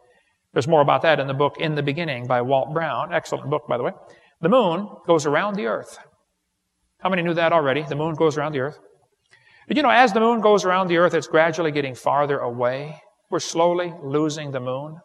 There's 0.54 0.68
more 0.68 0.82
about 0.82 1.02
that 1.02 1.20
in 1.20 1.28
the 1.28 1.34
book 1.34 1.58
In 1.60 1.76
the 1.76 1.84
Beginning 1.84 2.26
by 2.26 2.42
Walt 2.42 2.74
Brown. 2.74 3.14
Excellent 3.14 3.50
book, 3.50 3.64
by 3.68 3.78
the 3.78 3.84
way. 3.84 3.92
The 4.42 4.50
moon 4.50 4.88
goes 5.06 5.26
around 5.26 5.56
the 5.56 5.66
earth. 5.66 5.98
How 7.00 7.10
many 7.10 7.22
knew 7.22 7.34
that 7.34 7.54
already? 7.54 7.84
The 7.84 7.96
moon 7.96 8.16
goes 8.16 8.38
around 8.38 8.54
the 8.54 8.60
earth. 8.60 8.80
But 9.68 9.78
you 9.78 9.84
know, 9.84 9.90
as 9.90 10.14
the 10.14 10.20
moon 10.20 10.42
goes 10.42 10.66
around 10.66 10.88
the 10.88 10.98
earth, 10.98 11.14
it's 11.14 11.28
gradually 11.28 11.72
getting 11.72 11.96
farther 11.96 12.40
away. 12.40 13.02
We're 13.30 13.40
slowly 13.40 13.94
losing 14.02 14.52
the 14.52 14.60
moon. 14.60 14.98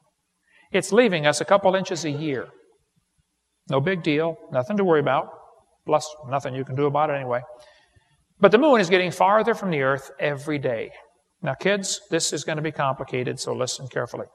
It's 0.73 0.93
leaving 0.93 1.27
us 1.27 1.41
a 1.41 1.45
couple 1.45 1.75
inches 1.75 2.05
a 2.05 2.11
year. 2.11 2.49
No 3.69 3.81
big 3.81 4.03
deal, 4.03 4.37
nothing 4.53 4.77
to 4.77 4.85
worry 4.85 5.01
about, 5.01 5.29
plus 5.87 6.09
nothing 6.29 6.55
you 6.55 6.65
can 6.65 6.75
do 6.75 6.87
about 6.87 7.11
it 7.11 7.15
anyway. 7.15 7.41
But 8.41 8.53
the 8.53 8.59
moon 8.59 8.81
is 8.81 8.91
getting 8.91 9.11
farther 9.11 9.55
from 9.55 9.71
the 9.71 9.83
earth 9.83 10.11
every 10.19 10.59
day. 10.59 10.91
Now, 11.43 11.55
kids, 11.55 12.01
this 12.11 12.33
is 12.33 12.45
going 12.45 12.57
to 12.57 12.63
be 12.63 12.73
complicated, 12.73 13.39
so 13.39 13.53
listen 13.53 13.87
carefully. 13.89 14.27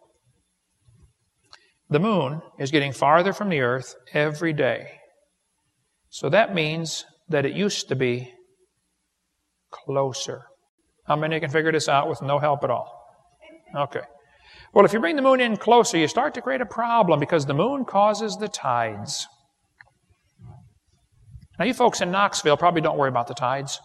The 1.90 2.00
moon 2.00 2.42
is 2.60 2.72
getting 2.72 2.94
farther 2.94 3.34
from 3.34 3.50
the 3.50 3.62
earth 3.62 3.96
every 4.14 4.54
day. 4.54 5.00
So 6.10 6.30
that 6.30 6.54
means 6.54 7.06
that 7.30 7.46
it 7.46 7.54
used 7.54 7.90
to 7.90 7.96
be 7.96 8.34
closer. 9.72 10.46
How 11.08 11.16
many 11.16 11.40
can 11.40 11.50
figure 11.50 11.72
this 11.72 11.90
out 11.90 12.08
with 12.08 12.22
no 12.22 12.40
help 12.40 12.64
at 12.64 12.70
all? 12.70 12.96
Okay. 13.76 14.02
Well, 14.74 14.86
if 14.86 14.94
you 14.94 15.00
bring 15.00 15.16
the 15.16 15.22
moon 15.22 15.42
in 15.42 15.58
closer, 15.58 15.98
you 15.98 16.08
start 16.08 16.34
to 16.36 16.42
create 16.42 16.62
a 16.62 16.66
problem 16.66 17.20
because 17.20 17.46
the 17.46 17.54
moon 17.54 17.86
causes 17.86 18.38
the 18.38 18.48
tides. 18.48 19.28
Now, 21.58 21.66
you 21.66 21.74
folks 21.74 22.02
in 22.02 22.12
Knoxville 22.12 22.58
probably 22.58 22.82
don't 22.82 22.98
worry 22.98 23.10
about 23.10 23.28
the 23.28 23.34
tides, 23.34 23.82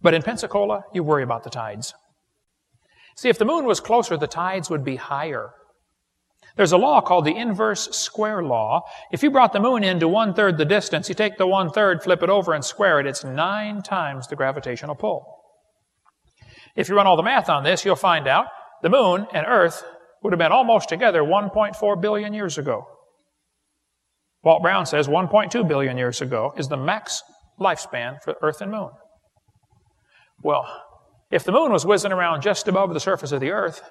but 0.00 0.14
in 0.14 0.22
Pensacola, 0.22 0.84
you 0.94 1.02
worry 1.02 1.22
about 1.22 1.42
the 1.42 1.50
tides. 1.50 1.94
See, 3.16 3.28
if 3.28 3.38
the 3.38 3.44
moon 3.44 3.66
was 3.66 3.80
closer, 3.80 4.16
the 4.16 4.26
tides 4.26 4.70
would 4.70 4.84
be 4.84 4.96
higher. 4.96 5.50
There's 6.56 6.72
a 6.72 6.78
law 6.78 7.00
called 7.00 7.26
the 7.26 7.36
inverse 7.36 7.90
square 7.90 8.42
law. 8.42 8.82
If 9.12 9.22
you 9.22 9.30
brought 9.30 9.52
the 9.52 9.60
moon 9.60 9.84
in 9.84 10.00
to 10.00 10.08
one 10.08 10.32
third 10.32 10.58
the 10.58 10.64
distance, 10.64 11.08
you 11.08 11.14
take 11.14 11.36
the 11.36 11.46
one 11.46 11.70
third, 11.70 12.02
flip 12.02 12.22
it 12.22 12.30
over, 12.30 12.54
and 12.54 12.64
square 12.64 13.00
it, 13.00 13.06
it's 13.06 13.24
nine 13.24 13.82
times 13.82 14.26
the 14.26 14.36
gravitational 14.36 14.94
pull. 14.94 15.42
If 16.76 16.88
you 16.88 16.96
run 16.96 17.06
all 17.06 17.16
the 17.16 17.22
math 17.22 17.48
on 17.48 17.64
this, 17.64 17.84
you'll 17.84 17.96
find 17.96 18.26
out 18.26 18.46
the 18.82 18.88
moon 18.88 19.26
and 19.32 19.46
Earth 19.46 19.84
would 20.22 20.32
have 20.32 20.38
been 20.38 20.52
almost 20.52 20.88
together 20.88 21.22
1.4 21.22 22.00
billion 22.00 22.34
years 22.34 22.58
ago. 22.58 22.86
Walt 24.42 24.62
Brown 24.62 24.86
says 24.86 25.08
1.2 25.08 25.66
billion 25.68 25.96
years 25.96 26.20
ago 26.20 26.52
is 26.56 26.68
the 26.68 26.76
max 26.76 27.22
lifespan 27.58 28.20
for 28.22 28.36
Earth 28.42 28.60
and 28.60 28.70
Moon. 28.70 28.90
Well, 30.42 30.66
if 31.30 31.44
the 31.44 31.52
moon 31.52 31.72
was 31.72 31.84
whizzing 31.84 32.12
around 32.12 32.42
just 32.42 32.66
above 32.66 32.94
the 32.94 33.00
surface 33.00 33.32
of 33.32 33.40
the 33.40 33.50
Earth, 33.50 33.82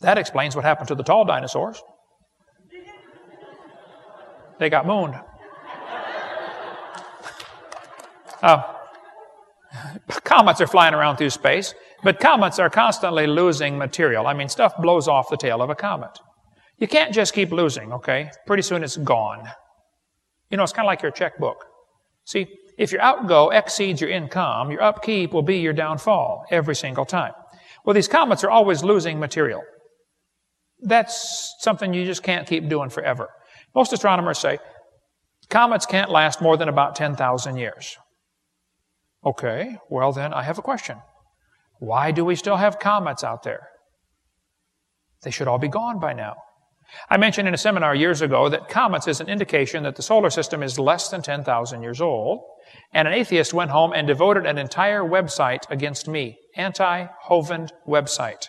that 0.00 0.18
explains 0.18 0.54
what 0.54 0.64
happened 0.64 0.88
to 0.88 0.94
the 0.94 1.02
tall 1.02 1.24
dinosaurs. 1.24 1.82
They 4.58 4.70
got 4.70 4.86
mooned. 4.86 5.14
Uh, 8.42 8.62
comets 10.24 10.60
are 10.60 10.66
flying 10.66 10.94
around 10.94 11.16
through 11.16 11.30
space, 11.30 11.74
but 12.04 12.20
comets 12.20 12.58
are 12.58 12.70
constantly 12.70 13.26
losing 13.26 13.78
material. 13.78 14.26
I 14.26 14.34
mean, 14.34 14.48
stuff 14.48 14.76
blows 14.76 15.08
off 15.08 15.30
the 15.30 15.36
tail 15.36 15.62
of 15.62 15.70
a 15.70 15.74
comet. 15.74 16.18
You 16.78 16.86
can't 16.86 17.14
just 17.14 17.32
keep 17.34 17.50
losing, 17.50 17.92
okay? 17.92 18.30
Pretty 18.46 18.62
soon 18.62 18.84
it's 18.84 18.96
gone. 18.98 19.48
You 20.50 20.58
know, 20.58 20.62
it's 20.62 20.72
kind 20.72 20.86
of 20.86 20.90
like 20.90 21.02
your 21.02 21.10
checkbook. 21.10 21.64
See, 22.26 22.46
if 22.76 22.92
your 22.92 23.00
outgo 23.00 23.48
exceeds 23.48 24.00
your 24.00 24.10
income, 24.10 24.70
your 24.70 24.82
upkeep 24.82 25.32
will 25.32 25.42
be 25.42 25.58
your 25.58 25.72
downfall 25.72 26.44
every 26.50 26.74
single 26.74 27.04
time. 27.04 27.32
Well, 27.84 27.94
these 27.94 28.08
comets 28.08 28.44
are 28.44 28.50
always 28.50 28.84
losing 28.84 29.18
material. 29.18 29.62
That's 30.80 31.54
something 31.60 31.94
you 31.94 32.04
just 32.04 32.22
can't 32.22 32.46
keep 32.46 32.68
doing 32.68 32.90
forever. 32.90 33.28
Most 33.74 33.92
astronomers 33.92 34.38
say 34.38 34.58
comets 35.48 35.86
can't 35.86 36.10
last 36.10 36.42
more 36.42 36.56
than 36.56 36.68
about 36.68 36.96
10,000 36.96 37.56
years. 37.56 37.96
Okay, 39.24 39.78
well 39.88 40.12
then 40.12 40.34
I 40.34 40.42
have 40.42 40.58
a 40.58 40.62
question. 40.62 40.98
Why 41.78 42.10
do 42.10 42.24
we 42.24 42.36
still 42.36 42.56
have 42.56 42.78
comets 42.78 43.24
out 43.24 43.42
there? 43.42 43.68
They 45.22 45.30
should 45.30 45.48
all 45.48 45.58
be 45.58 45.68
gone 45.68 45.98
by 45.98 46.12
now. 46.12 46.36
I 47.10 47.16
mentioned 47.16 47.48
in 47.48 47.54
a 47.54 47.58
seminar 47.58 47.94
years 47.94 48.20
ago 48.20 48.48
that 48.50 48.68
comets 48.68 49.08
is 49.08 49.20
an 49.20 49.28
indication 49.28 49.82
that 49.84 49.96
the 49.96 50.02
solar 50.02 50.30
system 50.30 50.62
is 50.62 50.78
less 50.78 51.08
than 51.08 51.22
10,000 51.22 51.82
years 51.82 52.00
old, 52.00 52.40
and 52.92 53.08
an 53.08 53.14
atheist 53.14 53.54
went 53.54 53.70
home 53.70 53.92
and 53.94 54.06
devoted 54.06 54.46
an 54.46 54.58
entire 54.58 55.02
website 55.02 55.68
against 55.70 56.06
me, 56.08 56.36
anti-Hovind 56.56 57.70
website. 57.88 58.46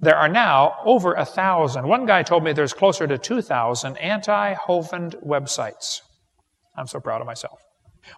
There 0.00 0.16
are 0.16 0.28
now 0.28 0.76
over 0.84 1.14
a 1.14 1.24
thousand. 1.24 1.86
One 1.86 2.06
guy 2.06 2.22
told 2.22 2.44
me 2.44 2.52
there's 2.52 2.72
closer 2.72 3.06
to 3.06 3.18
2,000 3.18 3.96
anti-Hovind 3.98 5.22
websites. 5.24 6.00
I'm 6.76 6.86
so 6.86 7.00
proud 7.00 7.20
of 7.20 7.26
myself. 7.26 7.60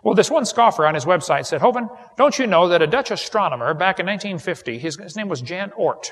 Well, 0.03 0.15
this 0.15 0.31
one 0.31 0.45
scoffer 0.45 0.87
on 0.87 0.95
his 0.95 1.05
website 1.05 1.47
said, 1.47 1.61
Hovind, 1.61 1.89
don't 2.17 2.39
you 2.39 2.47
know 2.47 2.69
that 2.69 2.83
a 2.83 2.87
Dutch 2.87 3.11
astronomer 3.11 3.75
back 3.75 3.99
in 3.99 4.07
1950, 4.07 4.79
his, 4.79 4.97
his 4.97 5.17
name 5.17 5.29
was 5.29 5.43
Jan 5.43 5.71
Oort, 5.79 6.11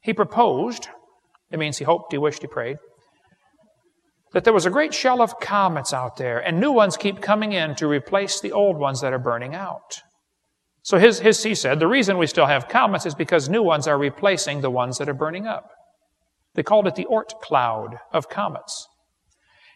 he 0.00 0.12
proposed, 0.12 0.88
it 1.50 1.58
means 1.58 1.78
he 1.78 1.84
hoped, 1.84 2.12
he 2.12 2.18
wished, 2.18 2.42
he 2.42 2.46
prayed, 2.46 2.76
that 4.32 4.44
there 4.44 4.52
was 4.52 4.66
a 4.66 4.70
great 4.70 4.92
shell 4.92 5.22
of 5.22 5.38
comets 5.40 5.92
out 5.92 6.16
there, 6.16 6.38
and 6.38 6.58
new 6.58 6.72
ones 6.72 6.96
keep 6.96 7.20
coming 7.20 7.52
in 7.52 7.74
to 7.76 7.86
replace 7.86 8.40
the 8.40 8.52
old 8.52 8.76
ones 8.76 9.00
that 9.00 9.12
are 9.12 9.18
burning 9.18 9.54
out. 9.54 10.02
So 10.82 10.98
his, 10.98 11.20
his, 11.20 11.42
he 11.42 11.54
said, 11.54 11.80
the 11.80 11.86
reason 11.86 12.18
we 12.18 12.26
still 12.26 12.46
have 12.46 12.68
comets 12.68 13.06
is 13.06 13.14
because 13.14 13.48
new 13.48 13.62
ones 13.62 13.86
are 13.86 13.96
replacing 13.96 14.60
the 14.60 14.70
ones 14.70 14.98
that 14.98 15.08
are 15.08 15.14
burning 15.14 15.46
up. 15.46 15.70
They 16.54 16.62
called 16.62 16.86
it 16.86 16.94
the 16.94 17.06
Oort 17.06 17.40
cloud 17.40 17.98
of 18.12 18.28
comets. 18.28 18.86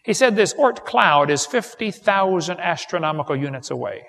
He 0.05 0.13
said 0.13 0.35
this 0.35 0.53
Oort 0.53 0.85
cloud 0.85 1.29
is 1.29 1.45
50,000 1.45 2.59
astronomical 2.59 3.35
units 3.35 3.69
away. 3.69 4.03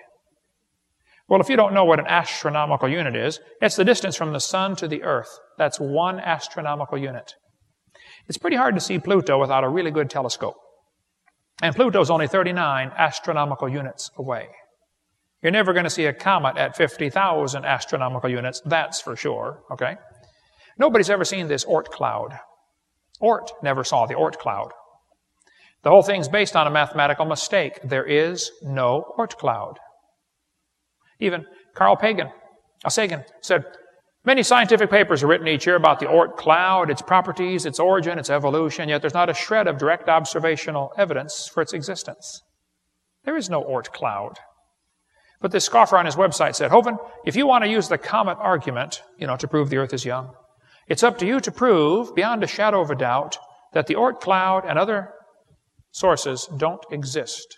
Well, 1.29 1.41
if 1.41 1.49
you 1.49 1.57
don't 1.57 1.75
know 1.75 1.85
what 1.85 2.01
an 2.01 2.07
astronomical 2.09 2.89
unit 2.89 3.15
is, 3.15 3.39
it's 3.61 3.77
the 3.77 3.85
distance 3.85 4.17
from 4.17 4.33
the 4.33 4.41
sun 4.41 4.75
to 4.77 4.89
the 4.89 5.03
earth. 5.05 5.39
That's 5.59 5.79
one 5.79 6.19
astronomical 6.19 6.99
unit. 6.99 7.35
It's 8.27 8.39
pretty 8.39 8.57
hard 8.57 8.75
to 8.75 8.81
see 8.81 8.99
Pluto 8.99 9.39
without 9.39 9.65
a 9.65 9.69
really 9.69 9.91
good 9.91 10.11
telescope. 10.11 10.57
And 11.63 11.75
Pluto's 11.75 12.11
only 12.11 12.27
39 12.27 12.93
astronomical 12.97 13.69
units 13.69 14.11
away. 14.17 14.49
You're 15.43 15.53
never 15.53 15.73
going 15.73 15.85
to 15.85 15.91
see 15.91 16.07
a 16.07 16.13
comet 16.13 16.57
at 16.59 16.77
50,000 16.77 17.65
astronomical 17.65 18.29
units, 18.29 18.61
that's 18.65 19.01
for 19.01 19.17
sure, 19.17 19.63
okay? 19.71 19.97
Nobody's 20.79 21.11
ever 21.11 21.25
seen 21.25 21.49
this 21.49 21.65
Oort 21.65 21.87
cloud. 21.87 22.39
Oort 23.23 23.49
never 23.63 23.85
saw 23.85 24.07
the 24.07 24.15
Oort 24.15 24.37
cloud. 24.37 24.73
The 25.83 25.91
whole 25.91 26.03
thing's 26.03 26.29
based 26.29 26.57
on 26.57 26.67
a 26.67 26.71
mathematical 26.71 27.25
mistake. 27.25 27.81
There 27.83 28.05
is 28.05 28.51
no 28.63 29.15
Oort 29.19 29.37
cloud. 29.37 29.79
Even 31.19 31.47
Carl 31.75 31.97
Pagan, 31.97 32.31
Sagan 32.89 33.25
said, 33.41 33.65
Many 34.25 34.43
scientific 34.43 34.91
papers 34.91 35.23
are 35.23 35.27
written 35.27 35.49
each 35.49 35.67
year 35.67 35.77
about 35.77 35.99
the 35.99 36.07
Oort 36.07 36.37
cloud, 36.37 36.91
its 36.91 37.01
properties, 37.01 37.65
its 37.65 37.81
origin, 37.81 38.19
its 38.19 38.29
evolution, 38.29 38.89
yet 38.89 39.01
there's 39.01 39.15
not 39.15 39.31
a 39.31 39.35
shred 39.35 39.67
of 39.67 39.79
direct 39.79 40.11
observational 40.11 40.93
evidence 40.99 41.49
for 41.49 41.63
its 41.63 41.73
existence. 41.73 42.43
There 43.25 43.37
is 43.37 43.49
no 43.49 43.63
Oort 43.63 43.93
cloud. 43.93 44.39
But 45.41 45.53
this 45.53 45.65
scoffer 45.65 45.97
on 45.97 46.05
his 46.05 46.17
website 46.17 46.55
said, 46.55 46.71
Hovind, 46.71 46.99
if 47.25 47.35
you 47.35 47.47
want 47.47 47.65
to 47.65 47.71
use 47.71 47.89
the 47.89 47.97
comet 47.97 48.37
argument, 48.39 49.03
you 49.19 49.27
know, 49.27 49.37
to 49.37 49.49
prove 49.49 49.71
the 49.71 49.79
earth 49.79 49.95
is 49.95 50.05
young, 50.05 50.35
it's 50.87 51.03
up 51.03 51.17
to 51.19 51.27
you 51.27 51.41
to 51.41 51.51
prove, 51.51 52.15
beyond 52.15 52.45
a 52.45 52.47
shadow 52.47 52.83
of 52.83 52.91
a 52.91 52.95
doubt, 52.95 53.39
that 53.73 53.87
the 53.87 53.95
Oort 53.95 54.21
cloud 54.21 54.65
and 54.67 54.79
other 54.79 55.15
sources 55.93 56.49
don't 56.57 56.85
exist. 56.91 57.57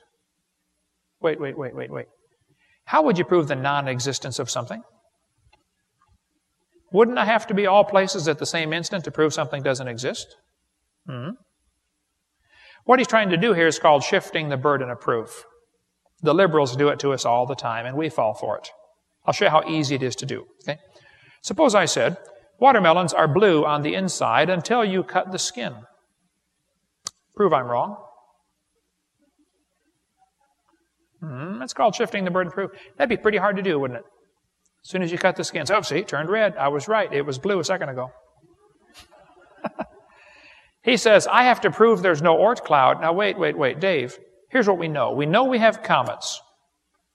Wait, 1.20 1.40
wait, 1.40 1.56
wait, 1.56 1.74
wait, 1.74 1.90
wait. 1.90 2.06
How 2.86 3.02
would 3.02 3.18
you 3.18 3.24
prove 3.24 3.48
the 3.48 3.56
non 3.56 3.88
existence 3.88 4.38
of 4.38 4.50
something? 4.50 4.82
Wouldn't 6.92 7.18
I 7.18 7.24
have 7.24 7.46
to 7.46 7.54
be 7.54 7.66
all 7.66 7.84
places 7.84 8.28
at 8.28 8.38
the 8.38 8.46
same 8.46 8.72
instant 8.72 9.04
to 9.04 9.10
prove 9.10 9.32
something 9.32 9.62
doesn't 9.62 9.88
exist? 9.88 10.36
Hmm? 11.08 11.30
What 12.84 12.98
he's 12.98 13.08
trying 13.08 13.30
to 13.30 13.36
do 13.36 13.54
here 13.54 13.66
is 13.66 13.78
called 13.78 14.02
shifting 14.02 14.48
the 14.48 14.56
burden 14.56 14.90
of 14.90 15.00
proof. 15.00 15.44
The 16.20 16.34
liberals 16.34 16.76
do 16.76 16.88
it 16.88 16.98
to 17.00 17.12
us 17.12 17.24
all 17.24 17.46
the 17.46 17.54
time, 17.54 17.86
and 17.86 17.96
we 17.96 18.08
fall 18.08 18.34
for 18.34 18.58
it. 18.58 18.68
I'll 19.24 19.32
show 19.32 19.46
you 19.46 19.50
how 19.50 19.62
easy 19.68 19.94
it 19.94 20.02
is 20.02 20.16
to 20.16 20.26
do. 20.26 20.46
Okay? 20.62 20.78
Suppose 21.42 21.74
I 21.74 21.86
said, 21.86 22.16
watermelons 22.58 23.12
are 23.12 23.28
blue 23.28 23.64
on 23.64 23.82
the 23.82 23.94
inside 23.94 24.50
until 24.50 24.84
you 24.84 25.02
cut 25.02 25.32
the 25.32 25.38
skin. 25.38 25.74
Prove 27.34 27.52
I'm 27.52 27.66
wrong. 27.66 27.96
Hmm, 31.22 31.58
that's 31.58 31.72
called 31.72 31.94
shifting 31.94 32.24
the 32.24 32.30
burden 32.30 32.48
of 32.48 32.54
proof. 32.54 32.70
That'd 32.98 33.08
be 33.08 33.20
pretty 33.20 33.38
hard 33.38 33.56
to 33.56 33.62
do, 33.62 33.78
wouldn't 33.78 34.00
it? 34.00 34.04
As 34.84 34.90
soon 34.90 35.02
as 35.02 35.12
you 35.12 35.18
cut 35.18 35.36
the 35.36 35.44
skin, 35.44 35.64
oh, 35.70 35.82
see, 35.82 35.98
it 35.98 36.08
turned 36.08 36.28
red. 36.28 36.56
I 36.56 36.68
was 36.68 36.88
right. 36.88 37.12
It 37.12 37.22
was 37.22 37.38
blue 37.38 37.60
a 37.60 37.64
second 37.64 37.90
ago. 37.90 38.10
he 40.82 40.96
says, 40.96 41.28
I 41.28 41.44
have 41.44 41.60
to 41.60 41.70
prove 41.70 42.02
there's 42.02 42.22
no 42.22 42.36
Oort 42.36 42.64
cloud. 42.64 43.00
Now, 43.00 43.12
wait, 43.12 43.38
wait, 43.38 43.56
wait, 43.56 43.78
Dave. 43.78 44.18
Here's 44.50 44.66
what 44.66 44.78
we 44.78 44.88
know. 44.88 45.12
We 45.12 45.24
know 45.24 45.44
we 45.44 45.58
have 45.58 45.84
comets. 45.84 46.40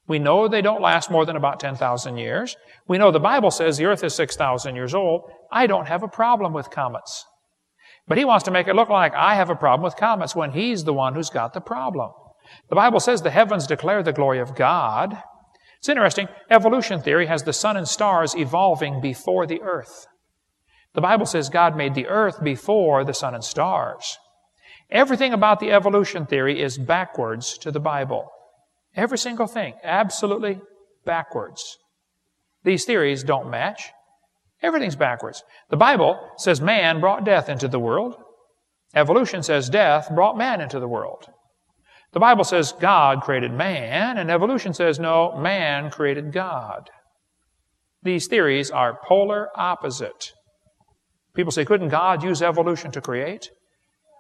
We 0.08 0.20
know 0.20 0.48
they 0.48 0.62
don't 0.62 0.82
last 0.82 1.12
more 1.12 1.26
than 1.26 1.36
about 1.36 1.60
10,000 1.60 2.18
years. 2.18 2.56
We 2.88 2.98
know 2.98 3.12
the 3.12 3.20
Bible 3.20 3.52
says 3.52 3.76
the 3.76 3.86
earth 3.86 4.06
is 4.06 4.16
6,000 4.16 4.74
years 4.74 4.96
old. 4.96 5.30
I 5.52 5.68
don't 5.68 5.88
have 5.88 6.04
a 6.04 6.08
problem 6.08 6.54
with 6.54 6.70
comets. 6.70 7.26
But 8.08 8.18
he 8.18 8.24
wants 8.24 8.46
to 8.46 8.52
make 8.52 8.70
it 8.70 8.76
look 8.76 8.88
like 8.88 9.14
I 9.14 9.36
have 9.36 9.50
a 9.50 9.56
problem 9.56 9.84
with 9.84 9.98
comets 9.98 10.34
when 10.34 10.52
he's 10.52 10.86
the 10.86 10.94
one 10.94 11.14
who's 11.14 11.30
got 11.30 11.54
the 11.54 11.60
problem. 11.60 12.12
The 12.70 12.76
Bible 12.76 13.00
says 13.00 13.22
the 13.22 13.30
heavens 13.30 13.68
declare 13.68 14.04
the 14.04 14.14
glory 14.14 14.40
of 14.40 14.56
God. 14.56 15.18
It's 15.80 15.90
interesting. 15.90 16.28
Evolution 16.50 17.02
theory 17.02 17.28
has 17.28 17.44
the 17.44 17.54
sun 17.54 17.78
and 17.78 17.88
stars 17.88 18.36
evolving 18.36 19.02
before 19.02 19.46
the 19.46 19.62
earth. 19.62 20.08
The 20.94 21.02
Bible 21.02 21.26
says 21.26 21.50
God 21.50 21.78
made 21.78 21.94
the 21.94 22.08
earth 22.08 22.44
before 22.44 23.04
the 23.04 23.14
sun 23.14 23.36
and 23.36 23.44
stars. 23.44 24.18
Everything 24.90 25.34
about 25.34 25.60
the 25.60 25.72
evolution 25.72 26.26
theory 26.26 26.62
is 26.62 26.78
backwards 26.78 27.58
to 27.60 27.72
the 27.72 27.80
Bible. 27.80 28.30
Every 28.96 29.18
single 29.18 29.48
thing, 29.48 29.76
absolutely 29.84 30.60
backwards. 31.06 31.78
These 32.64 32.86
theories 32.86 33.24
don't 33.24 33.50
match. 33.50 33.92
Everything's 34.62 34.96
backwards. 34.96 35.44
The 35.70 35.78
Bible 35.78 36.20
says 36.38 36.62
man 36.62 37.00
brought 37.00 37.24
death 37.24 37.48
into 37.48 37.68
the 37.68 37.80
world. 37.80 38.16
Evolution 38.96 39.44
says 39.44 39.70
death 39.70 40.10
brought 40.14 40.38
man 40.38 40.62
into 40.62 40.80
the 40.80 40.88
world. 40.88 41.28
The 42.14 42.20
Bible 42.20 42.44
says 42.44 42.74
God 42.80 43.22
created 43.22 43.52
man, 43.52 44.18
and 44.18 44.32
evolution 44.32 44.74
says 44.74 45.00
no, 45.00 45.38
man 45.38 45.90
created 45.90 46.32
God. 46.32 46.90
These 48.04 48.28
theories 48.28 48.72
are 48.72 49.00
polar 49.06 49.50
opposite. 49.56 50.32
People 51.36 51.52
say, 51.52 51.66
couldn't 51.66 51.90
God 51.90 52.24
use 52.24 52.42
evolution 52.42 52.92
to 52.92 53.02
create? 53.02 53.50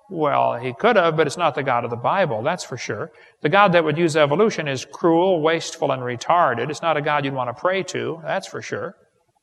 Well, 0.10 0.56
he 0.56 0.73
could 0.73 0.95
have, 0.95 1.17
but 1.17 1.28
it's 1.28 1.38
not 1.38 1.56
the 1.56 1.63
God 1.63 1.84
of 1.84 1.89
the 1.89 1.97
Bible, 1.97 2.43
that's 2.43 2.63
for 2.63 2.78
sure. 2.78 3.12
The 3.41 3.50
God 3.50 3.73
that 3.73 3.84
would 3.84 3.97
use 3.97 4.15
evolution 4.15 4.67
is 4.67 4.86
cruel, 4.86 5.41
wasteful, 5.41 5.91
and 5.91 6.02
retarded. 6.02 6.69
It's 6.69 6.82
not 6.82 6.95
a 6.95 7.02
God 7.02 7.26
you'd 7.26 7.34
want 7.34 7.50
to 7.50 7.60
pray 7.60 7.84
to, 7.84 8.21
that's 8.23 8.47
for 8.47 8.62
sure. 8.62 8.95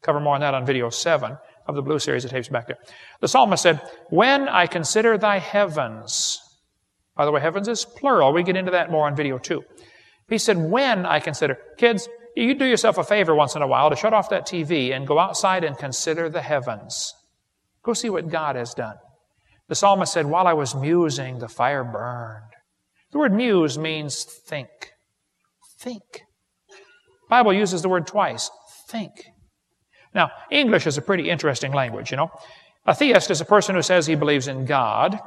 Cover 0.03 0.21
more 0.21 0.35
on 0.35 0.41
that 0.41 0.55
on 0.55 0.65
video 0.65 0.91
7 0.91 1.37
of 1.67 1.75
the 1.75 1.83
Blue 1.83 1.99
Series 1.99 2.25
of 2.25 2.31
tapes 2.31 2.49
back 2.49 2.67
there. 2.67 2.79
The 3.21 3.29
psalmist 3.29 3.63
said, 3.63 3.81
When 4.11 4.49
I 4.49 4.67
consider 4.67 5.19
thy 5.19 5.39
heavens, 5.39 6.39
by 7.17 7.25
the 7.25 7.31
way, 7.31 7.41
heavens 7.41 7.69
is 7.69 7.85
plural. 7.85 8.33
We 8.33 8.43
get 8.43 8.57
into 8.57 8.73
that 8.73 8.91
more 8.91 9.07
on 9.07 9.17
video 9.17 9.39
2. 9.39 9.63
He 10.29 10.39
said, 10.39 10.57
When 10.57 11.07
I 11.07 11.21
consider, 11.21 11.59
kids, 11.79 12.09
you 12.37 12.55
do 12.55 12.65
yourself 12.65 12.99
a 12.99 13.05
favor 13.05 13.35
once 13.35 13.55
in 13.55 13.63
a 13.63 13.67
while 13.67 13.91
to 13.91 13.97
shut 13.97 14.15
off 14.15 14.31
that 14.31 14.47
TV 14.47 14.93
and 14.93 15.07
go 15.07 15.19
outside 15.19 15.63
and 15.63 15.79
consider 15.79 16.29
the 16.29 16.43
heavens. 16.43 17.15
Go 17.85 17.93
see 17.93 18.11
what 18.11 18.31
God 18.31 18.57
has 18.57 18.75
done. 18.75 18.97
The 19.69 19.75
psalmist 19.75 20.13
said, 20.13 20.27
While 20.27 20.47
I 20.47 20.53
was 20.55 20.75
musing, 20.75 21.39
the 21.39 21.49
fire 21.49 21.85
burned. 21.85 22.53
The 23.13 23.19
word 23.19 23.33
muse 23.33 23.79
means 23.79 24.25
think. 24.25 24.69
Think. 25.79 26.23
Bible 27.31 27.53
uses 27.53 27.83
the 27.83 27.89
word 27.89 28.07
twice. 28.07 28.51
Think. 28.89 29.13
Now, 30.15 30.31
English 30.51 30.87
is 30.87 30.99
a 30.99 31.03
pretty 31.03 31.31
interesting 31.31 31.73
language, 31.73 32.11
you 32.11 32.17
know. 32.17 32.31
A 32.87 32.95
theist 32.95 33.31
is 33.31 33.41
a 33.41 33.45
person 33.45 33.75
who 33.75 33.83
says 33.83 34.07
he 34.07 34.15
believes 34.15 34.49
in 34.49 34.65
God. 34.65 35.19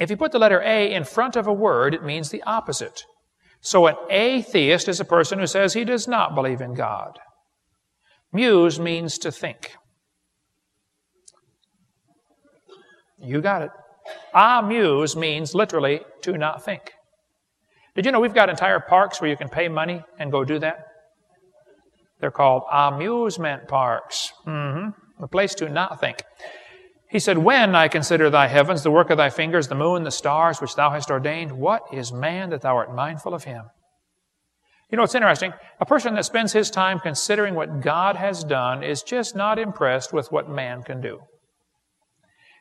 If 0.00 0.10
you 0.10 0.16
put 0.16 0.32
the 0.32 0.38
letter 0.38 0.60
A 0.62 0.92
in 0.92 1.04
front 1.04 1.36
of 1.36 1.46
a 1.46 1.52
word, 1.52 1.94
it 1.94 2.02
means 2.02 2.30
the 2.30 2.42
opposite. 2.42 3.04
So 3.60 3.86
an 3.86 3.96
atheist 4.10 4.88
is 4.88 5.00
a 5.00 5.04
person 5.04 5.38
who 5.38 5.46
says 5.46 5.72
he 5.72 5.84
does 5.84 6.08
not 6.08 6.34
believe 6.34 6.60
in 6.60 6.74
God. 6.74 7.18
Muse 8.32 8.80
means 8.80 9.16
to 9.18 9.30
think. 9.30 9.76
You 13.18 13.40
got 13.40 13.62
it. 13.62 13.70
Amuse 14.34 15.16
means 15.16 15.54
literally 15.54 16.00
to 16.22 16.36
not 16.36 16.64
think. 16.64 16.92
Did 17.94 18.04
you 18.04 18.12
know 18.12 18.20
we've 18.20 18.34
got 18.34 18.50
entire 18.50 18.80
parks 18.80 19.20
where 19.20 19.30
you 19.30 19.36
can 19.36 19.48
pay 19.48 19.68
money 19.68 20.02
and 20.18 20.32
go 20.32 20.44
do 20.44 20.58
that? 20.58 20.84
They're 22.20 22.32
called 22.32 22.64
amusement 22.70 23.68
parks. 23.68 24.32
Mm-hmm. 24.46 25.22
A 25.22 25.28
place 25.28 25.54
to 25.56 25.68
not 25.68 26.00
think. 26.00 26.22
He 27.14 27.20
said, 27.20 27.38
When 27.38 27.76
I 27.76 27.86
consider 27.86 28.28
thy 28.28 28.48
heavens, 28.48 28.82
the 28.82 28.90
work 28.90 29.08
of 29.08 29.18
thy 29.18 29.30
fingers, 29.30 29.68
the 29.68 29.76
moon, 29.76 30.02
the 30.02 30.10
stars, 30.10 30.60
which 30.60 30.74
thou 30.74 30.90
hast 30.90 31.12
ordained, 31.12 31.52
what 31.52 31.82
is 31.92 32.12
man 32.12 32.50
that 32.50 32.62
thou 32.62 32.74
art 32.74 32.92
mindful 32.92 33.34
of 33.34 33.44
him? 33.44 33.66
You 34.90 34.96
know, 34.96 35.04
it's 35.04 35.14
interesting. 35.14 35.52
A 35.78 35.86
person 35.86 36.16
that 36.16 36.24
spends 36.24 36.52
his 36.52 36.72
time 36.72 36.98
considering 36.98 37.54
what 37.54 37.80
God 37.80 38.16
has 38.16 38.42
done 38.42 38.82
is 38.82 39.04
just 39.04 39.36
not 39.36 39.60
impressed 39.60 40.12
with 40.12 40.32
what 40.32 40.50
man 40.50 40.82
can 40.82 41.00
do. 41.00 41.20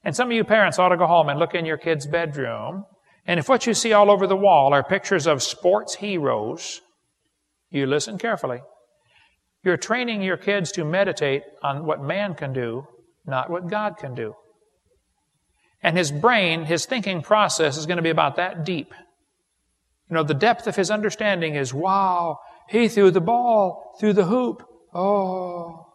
And 0.04 0.16
some 0.16 0.28
of 0.30 0.34
you 0.34 0.44
parents 0.44 0.78
ought 0.78 0.90
to 0.90 0.98
go 0.98 1.08
home 1.08 1.30
and 1.30 1.40
look 1.40 1.56
in 1.56 1.66
your 1.66 1.78
kid's 1.78 2.06
bedroom. 2.06 2.86
And 3.26 3.40
if 3.40 3.50
what 3.50 3.66
you 3.66 3.74
see 3.74 3.92
all 3.92 4.12
over 4.12 4.28
the 4.28 4.38
wall 4.38 4.72
are 4.72 4.84
pictures 4.84 5.26
of 5.26 5.42
sports 5.42 5.96
heroes, 5.96 6.80
you 7.72 7.88
listen 7.88 8.20
carefully. 8.20 8.62
You're 9.64 9.78
training 9.78 10.22
your 10.22 10.38
kids 10.38 10.72
to 10.74 10.86
meditate 10.86 11.42
on 11.64 11.88
what 11.88 12.04
man 12.04 12.36
can 12.36 12.54
do, 12.54 12.86
not 13.26 13.50
what 13.50 13.68
God 13.68 13.98
can 13.98 14.14
do. 14.14 14.36
And 15.84 15.98
his 15.98 16.12
brain, 16.12 16.64
his 16.64 16.86
thinking 16.86 17.22
process 17.22 17.78
is 17.78 17.86
going 17.86 17.98
to 17.98 18.04
be 18.04 18.10
about 18.10 18.38
that 18.38 18.64
deep. 18.66 18.94
You 20.10 20.16
know, 20.16 20.24
the 20.24 20.34
depth 20.34 20.66
of 20.68 20.76
his 20.76 20.90
understanding 20.90 21.56
is 21.56 21.74
wow, 21.74 22.40
he 22.70 22.88
threw 22.88 23.12
the 23.12 23.22
ball 23.22 23.96
through 24.00 24.14
the 24.14 24.26
hoop. 24.26 24.64
Oh. 24.94 25.88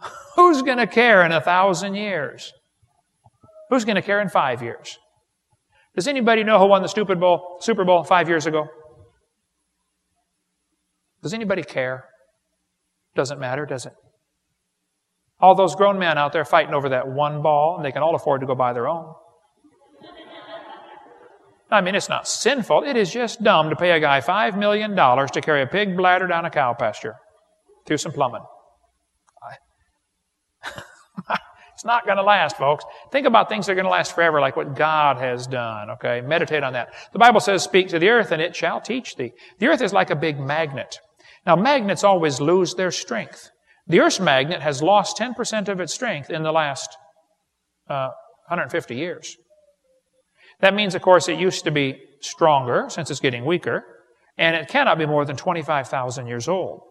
Who's 0.36 0.62
going 0.62 0.78
to 0.78 0.86
care 0.86 1.24
in 1.24 1.32
a 1.32 1.40
thousand 1.40 1.96
years? 1.96 2.52
Who's 3.68 3.84
going 3.84 3.96
to 3.96 4.02
care 4.02 4.20
in 4.20 4.28
five 4.28 4.62
years? 4.62 4.98
Does 5.94 6.06
anybody 6.06 6.44
know 6.44 6.58
who 6.58 6.66
won 6.66 6.82
the 6.82 6.88
stupid 6.88 7.18
Bowl, 7.18 7.58
Super 7.60 7.84
Bowl 7.84 8.04
five 8.04 8.28
years 8.28 8.46
ago? 8.46 8.66
Does 11.22 11.34
anybody 11.34 11.64
care? 11.64 12.04
Doesn't 13.16 13.40
matter, 13.40 13.66
does 13.66 13.84
it? 13.86 13.94
All 15.40 15.54
those 15.54 15.74
grown 15.74 15.98
men 15.98 16.18
out 16.18 16.32
there 16.32 16.44
fighting 16.44 16.74
over 16.74 16.88
that 16.90 17.08
one 17.08 17.42
ball, 17.42 17.76
and 17.76 17.84
they 17.84 17.92
can 17.92 18.02
all 18.02 18.14
afford 18.14 18.40
to 18.40 18.46
go 18.46 18.54
buy 18.54 18.72
their 18.72 18.88
own. 18.88 19.14
I 21.70 21.82
mean, 21.82 21.94
it's 21.94 22.08
not 22.08 22.26
sinful. 22.26 22.84
It 22.84 22.96
is 22.96 23.12
just 23.12 23.42
dumb 23.42 23.70
to 23.70 23.76
pay 23.76 23.90
a 23.90 24.00
guy 24.00 24.20
$5 24.20 24.58
million 24.58 24.96
to 24.96 25.40
carry 25.42 25.62
a 25.62 25.66
pig 25.66 25.96
bladder 25.96 26.26
down 26.26 26.46
a 26.46 26.50
cow 26.50 26.74
pasture 26.74 27.14
through 27.86 27.98
some 27.98 28.12
plumbing. 28.12 28.42
It's 31.78 31.84
not 31.84 32.06
going 32.06 32.16
to 32.16 32.24
last, 32.24 32.56
folks. 32.56 32.84
Think 33.12 33.24
about 33.24 33.48
things 33.48 33.66
that 33.66 33.72
are 33.72 33.74
going 33.76 33.84
to 33.84 33.90
last 33.90 34.12
forever, 34.12 34.40
like 34.40 34.56
what 34.56 34.74
God 34.74 35.18
has 35.18 35.46
done, 35.46 35.90
okay? 35.90 36.20
Meditate 36.20 36.64
on 36.64 36.72
that. 36.72 36.88
The 37.12 37.20
Bible 37.20 37.38
says, 37.38 37.62
speak 37.62 37.86
to 37.90 38.00
the 38.00 38.08
earth 38.08 38.32
and 38.32 38.42
it 38.42 38.56
shall 38.56 38.80
teach 38.80 39.14
thee. 39.14 39.30
The 39.60 39.68
earth 39.68 39.80
is 39.80 39.92
like 39.92 40.10
a 40.10 40.16
big 40.16 40.40
magnet. 40.40 40.98
Now, 41.46 41.54
magnets 41.54 42.02
always 42.02 42.40
lose 42.40 42.74
their 42.74 42.90
strength. 42.90 43.50
The 43.88 44.00
earth's 44.00 44.20
magnet 44.20 44.60
has 44.60 44.82
lost 44.82 45.16
10% 45.16 45.68
of 45.68 45.80
its 45.80 45.94
strength 45.94 46.30
in 46.30 46.42
the 46.42 46.52
last 46.52 46.96
uh, 47.88 48.10
150 48.48 48.94
years. 48.94 49.36
That 50.60 50.74
means, 50.74 50.94
of 50.94 51.02
course, 51.02 51.28
it 51.28 51.38
used 51.38 51.64
to 51.64 51.70
be 51.70 51.98
stronger 52.20 52.86
since 52.90 53.10
it's 53.10 53.20
getting 53.20 53.44
weaker, 53.44 53.84
and 54.36 54.54
it 54.54 54.68
cannot 54.68 54.98
be 54.98 55.06
more 55.06 55.24
than 55.24 55.36
25,000 55.36 56.26
years 56.26 56.48
old. 56.48 56.82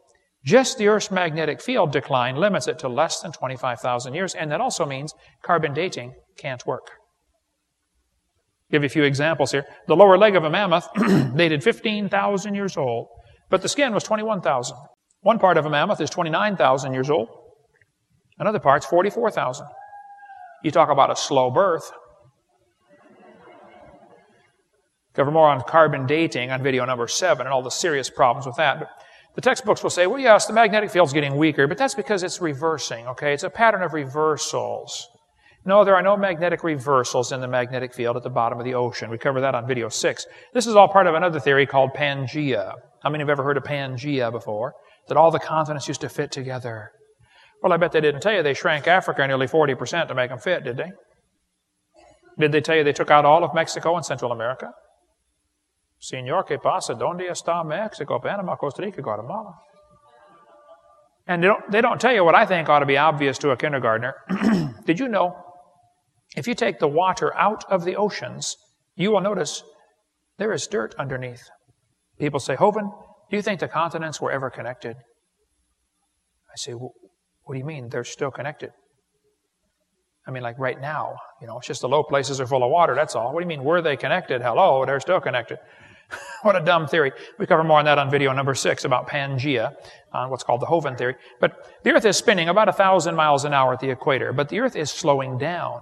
Just 0.44 0.78
the 0.78 0.88
Earth's 0.88 1.12
magnetic 1.12 1.62
field 1.62 1.92
decline 1.92 2.36
limits 2.36 2.68
it 2.68 2.80
to 2.80 2.88
less 2.88 3.20
than 3.20 3.32
25,000 3.32 4.14
years, 4.14 4.34
and 4.34 4.52
that 4.52 4.62
also 4.62 4.86
means 4.86 5.14
carbon 5.44 5.74
dating 5.74 6.14
can't 6.38 6.66
work. 6.66 6.92
Give 8.72 8.82
you 8.82 8.88
a 8.88 8.90
few 8.90 9.04
examples 9.04 9.52
here. 9.52 9.66
The 9.88 9.96
lower 9.96 10.18
leg 10.18 10.36
of 10.36 10.44
a 10.44 10.50
mammoth 10.50 10.88
dated 11.36 11.64
15,000 11.64 12.56
years 12.56 12.76
old, 12.76 13.08
but 13.50 13.62
the 13.62 13.70
skin 13.70 13.94
was 13.94 14.04
21,000. 14.04 14.78
One 15.28 15.40
part 15.40 15.58
of 15.58 15.66
a 15.66 15.70
mammoth 15.70 16.00
is 16.00 16.10
29,000 16.10 16.94
years 16.94 17.10
old. 17.10 17.28
Another 18.40 18.60
part's 18.60 18.86
44,000. 18.86 19.68
You 20.64 20.72
talk 20.72 20.90
about 20.90 21.12
a 21.12 21.18
slow 21.18 21.52
birth. 21.52 21.92
Cover 25.14 25.30
more 25.30 25.50
on 25.50 25.64
carbon 25.64 26.06
dating 26.06 26.50
on 26.52 26.64
video 26.64 26.86
number 26.86 27.10
seven 27.10 27.46
and 27.46 27.54
all 27.54 27.62
the 27.62 27.70
serious 27.70 28.10
problems 28.10 28.46
with 28.46 28.56
that. 28.56 28.80
But 28.80 28.88
the 29.36 29.42
textbooks 29.42 29.84
will 29.84 29.90
say, 29.90 30.08
well, 30.08 30.18
yes, 30.18 30.46
the 30.46 30.54
magnetic 30.54 30.92
field's 30.92 31.12
getting 31.12 31.36
weaker, 31.36 31.68
but 31.68 31.78
that's 31.78 31.94
because 31.94 32.24
it's 32.24 32.40
reversing, 32.40 33.06
okay? 33.08 33.34
It's 33.34 33.44
a 33.44 33.50
pattern 33.50 33.82
of 33.82 33.92
reversals. 33.92 35.10
No, 35.66 35.84
there 35.84 35.98
are 35.98 36.02
no 36.02 36.16
magnetic 36.16 36.64
reversals 36.64 37.34
in 37.34 37.42
the 37.42 37.50
magnetic 37.50 37.94
field 37.94 38.16
at 38.16 38.24
the 38.24 38.30
bottom 38.30 38.60
of 38.60 38.64
the 38.64 38.76
ocean. 38.76 39.10
We 39.10 39.18
cover 39.18 39.42
that 39.42 39.56
on 39.56 39.68
video 39.68 39.90
six. 39.90 40.26
This 40.54 40.68
is 40.68 40.78
all 40.78 40.88
part 40.88 41.06
of 41.06 41.16
another 41.16 41.42
theory 41.42 41.66
called 41.66 41.92
Pangea. 41.94 42.76
How 43.04 43.10
many 43.10 43.24
have 43.24 43.30
ever 43.30 43.44
heard 43.44 43.58
of 43.58 43.64
Pangea 43.64 44.32
before? 44.32 44.74
That 45.08 45.18
all 45.18 45.32
the 45.32 45.40
continents 45.40 45.88
used 45.88 46.02
to 46.02 46.10
fit 46.10 46.32
together. 46.32 46.92
Well, 47.62 47.74
I 47.74 47.78
bet 47.78 47.92
they 47.92 48.02
didn't 48.02 48.22
tell 48.22 48.34
you 48.34 48.44
they 48.44 48.54
shrank 48.54 48.88
Africa 48.88 49.26
nearly 49.26 49.48
40% 49.48 50.08
to 50.08 50.16
make 50.16 50.30
them 50.30 50.40
fit, 50.40 50.64
did 50.64 50.78
they? 50.78 50.92
Did 52.40 52.52
they 52.52 52.62
tell 52.62 52.76
you 52.76 52.84
they 52.84 52.94
took 52.94 53.10
out 53.10 53.26
all 53.26 53.44
of 53.44 53.54
Mexico 53.54 53.96
and 53.96 54.06
Central 54.06 54.32
America? 54.32 54.72
Señor, 56.00 56.46
¿qué 56.48 56.62
pasa? 56.62 56.94
¿Dónde 56.94 57.28
está 57.28 57.66
Mexico, 57.66 58.20
Panama, 58.20 58.56
Costa 58.56 58.84
Rica, 58.84 59.02
Guatemala? 59.02 59.56
And 61.26 61.42
they 61.42 61.48
don't, 61.48 61.72
they 61.72 61.82
don't 61.82 62.00
tell 62.00 62.14
you 62.14 62.24
what 62.24 62.36
I 62.36 62.46
think 62.46 62.70
ought 62.70 62.80
to 62.80 62.86
be 62.86 62.98
obvious 62.98 63.40
to 63.40 63.50
a 63.50 63.58
kindergartner. 63.58 64.14
Did 64.86 65.00
you 65.00 65.08
know 65.08 65.36
if 66.36 66.48
you 66.48 66.54
take 66.54 66.80
the 66.80 66.88
water 66.88 67.36
out 67.36 67.64
of 67.70 67.84
the 67.84 67.96
oceans, 67.96 68.56
you 68.96 69.12
will 69.12 69.22
notice 69.22 69.64
there 70.38 70.54
is 70.54 70.68
dirt 70.68 70.94
underneath. 71.00 71.50
People 72.20 72.40
say, 72.40 72.56
Hovind, 72.56 72.92
do 73.30 73.36
you 73.36 73.42
think 73.42 73.60
the 73.60 73.68
continents 73.68 74.22
were 74.22 74.32
ever 74.32 74.50
connected? 74.50 74.96
I 74.96 76.56
say, 76.56 76.74
well, 76.74 76.94
what 77.44 77.54
do 77.54 77.60
you 77.60 77.66
mean 77.66 77.90
they're 77.90 78.04
still 78.04 78.32
connected? 78.32 78.72
I 80.28 80.32
mean, 80.32 80.44
like 80.44 80.60
right 80.60 80.80
now, 80.80 81.16
you 81.42 81.48
know, 81.48 81.58
it's 81.58 81.68
just 81.68 81.82
the 81.82 81.88
low 81.88 82.04
places 82.04 82.42
are 82.42 82.48
full 82.48 82.64
of 82.64 82.70
water, 82.70 82.96
that's 82.96 83.16
all. 83.16 83.34
What 83.34 83.40
do 83.40 83.46
you 83.46 83.48
mean, 83.48 83.64
were 83.64 83.82
they 83.82 83.96
connected? 83.96 84.42
Hello, 84.42 84.86
they're 84.86 85.00
still 85.00 85.22
connected. 85.22 85.58
what 86.42 86.56
a 86.56 86.64
dumb 86.64 86.88
theory. 86.88 87.12
We 87.38 87.46
cover 87.46 87.64
more 87.64 87.80
on 87.80 87.86
that 87.86 87.98
on 87.98 88.10
video 88.10 88.34
number 88.34 88.54
six 88.54 88.84
about 88.84 89.08
Pangea, 89.08 89.74
on 90.14 90.30
what's 90.30 90.44
called 90.44 90.62
the 90.62 90.66
Hovind 90.66 90.98
theory. 90.98 91.16
But 91.40 91.80
the 91.84 91.92
Earth 91.92 92.06
is 92.06 92.18
spinning 92.18 92.50
about 92.50 92.70
a 92.70 92.74
thousand 92.74 93.16
miles 93.16 93.46
an 93.46 93.54
hour 93.54 93.74
at 93.74 93.80
the 93.80 93.90
equator, 93.90 94.34
but 94.34 94.50
the 94.50 94.60
Earth 94.60 94.76
is 94.76 94.92
slowing 94.92 95.38
down. 95.38 95.82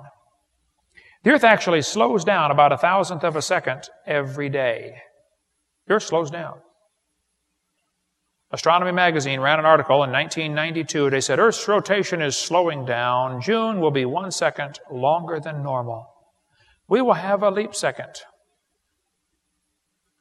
The 1.23 1.31
Earth 1.31 1.43
actually 1.43 1.81
slows 1.81 2.23
down 2.23 2.51
about 2.51 2.71
a 2.71 2.77
thousandth 2.77 3.23
of 3.23 3.35
a 3.35 3.41
second 3.41 3.89
every 4.05 4.49
day. 4.49 4.95
The 5.87 5.95
Earth 5.95 6.03
slows 6.03 6.29
down. 6.29 6.59
Astronomy 8.51 8.91
Magazine 8.91 9.39
ran 9.39 9.59
an 9.59 9.65
article 9.65 10.03
in 10.03 10.11
1992. 10.11 11.09
They 11.09 11.21
said 11.21 11.39
Earth's 11.39 11.67
rotation 11.67 12.21
is 12.21 12.37
slowing 12.37 12.85
down. 12.85 13.41
June 13.41 13.81
will 13.81 13.91
be 13.91 14.05
one 14.05 14.31
second 14.31 14.79
longer 14.91 15.39
than 15.39 15.63
normal. 15.63 16.07
We 16.87 17.01
will 17.01 17.13
have 17.13 17.41
a 17.41 17.49
leap 17.49 17.73
second. 17.73 18.21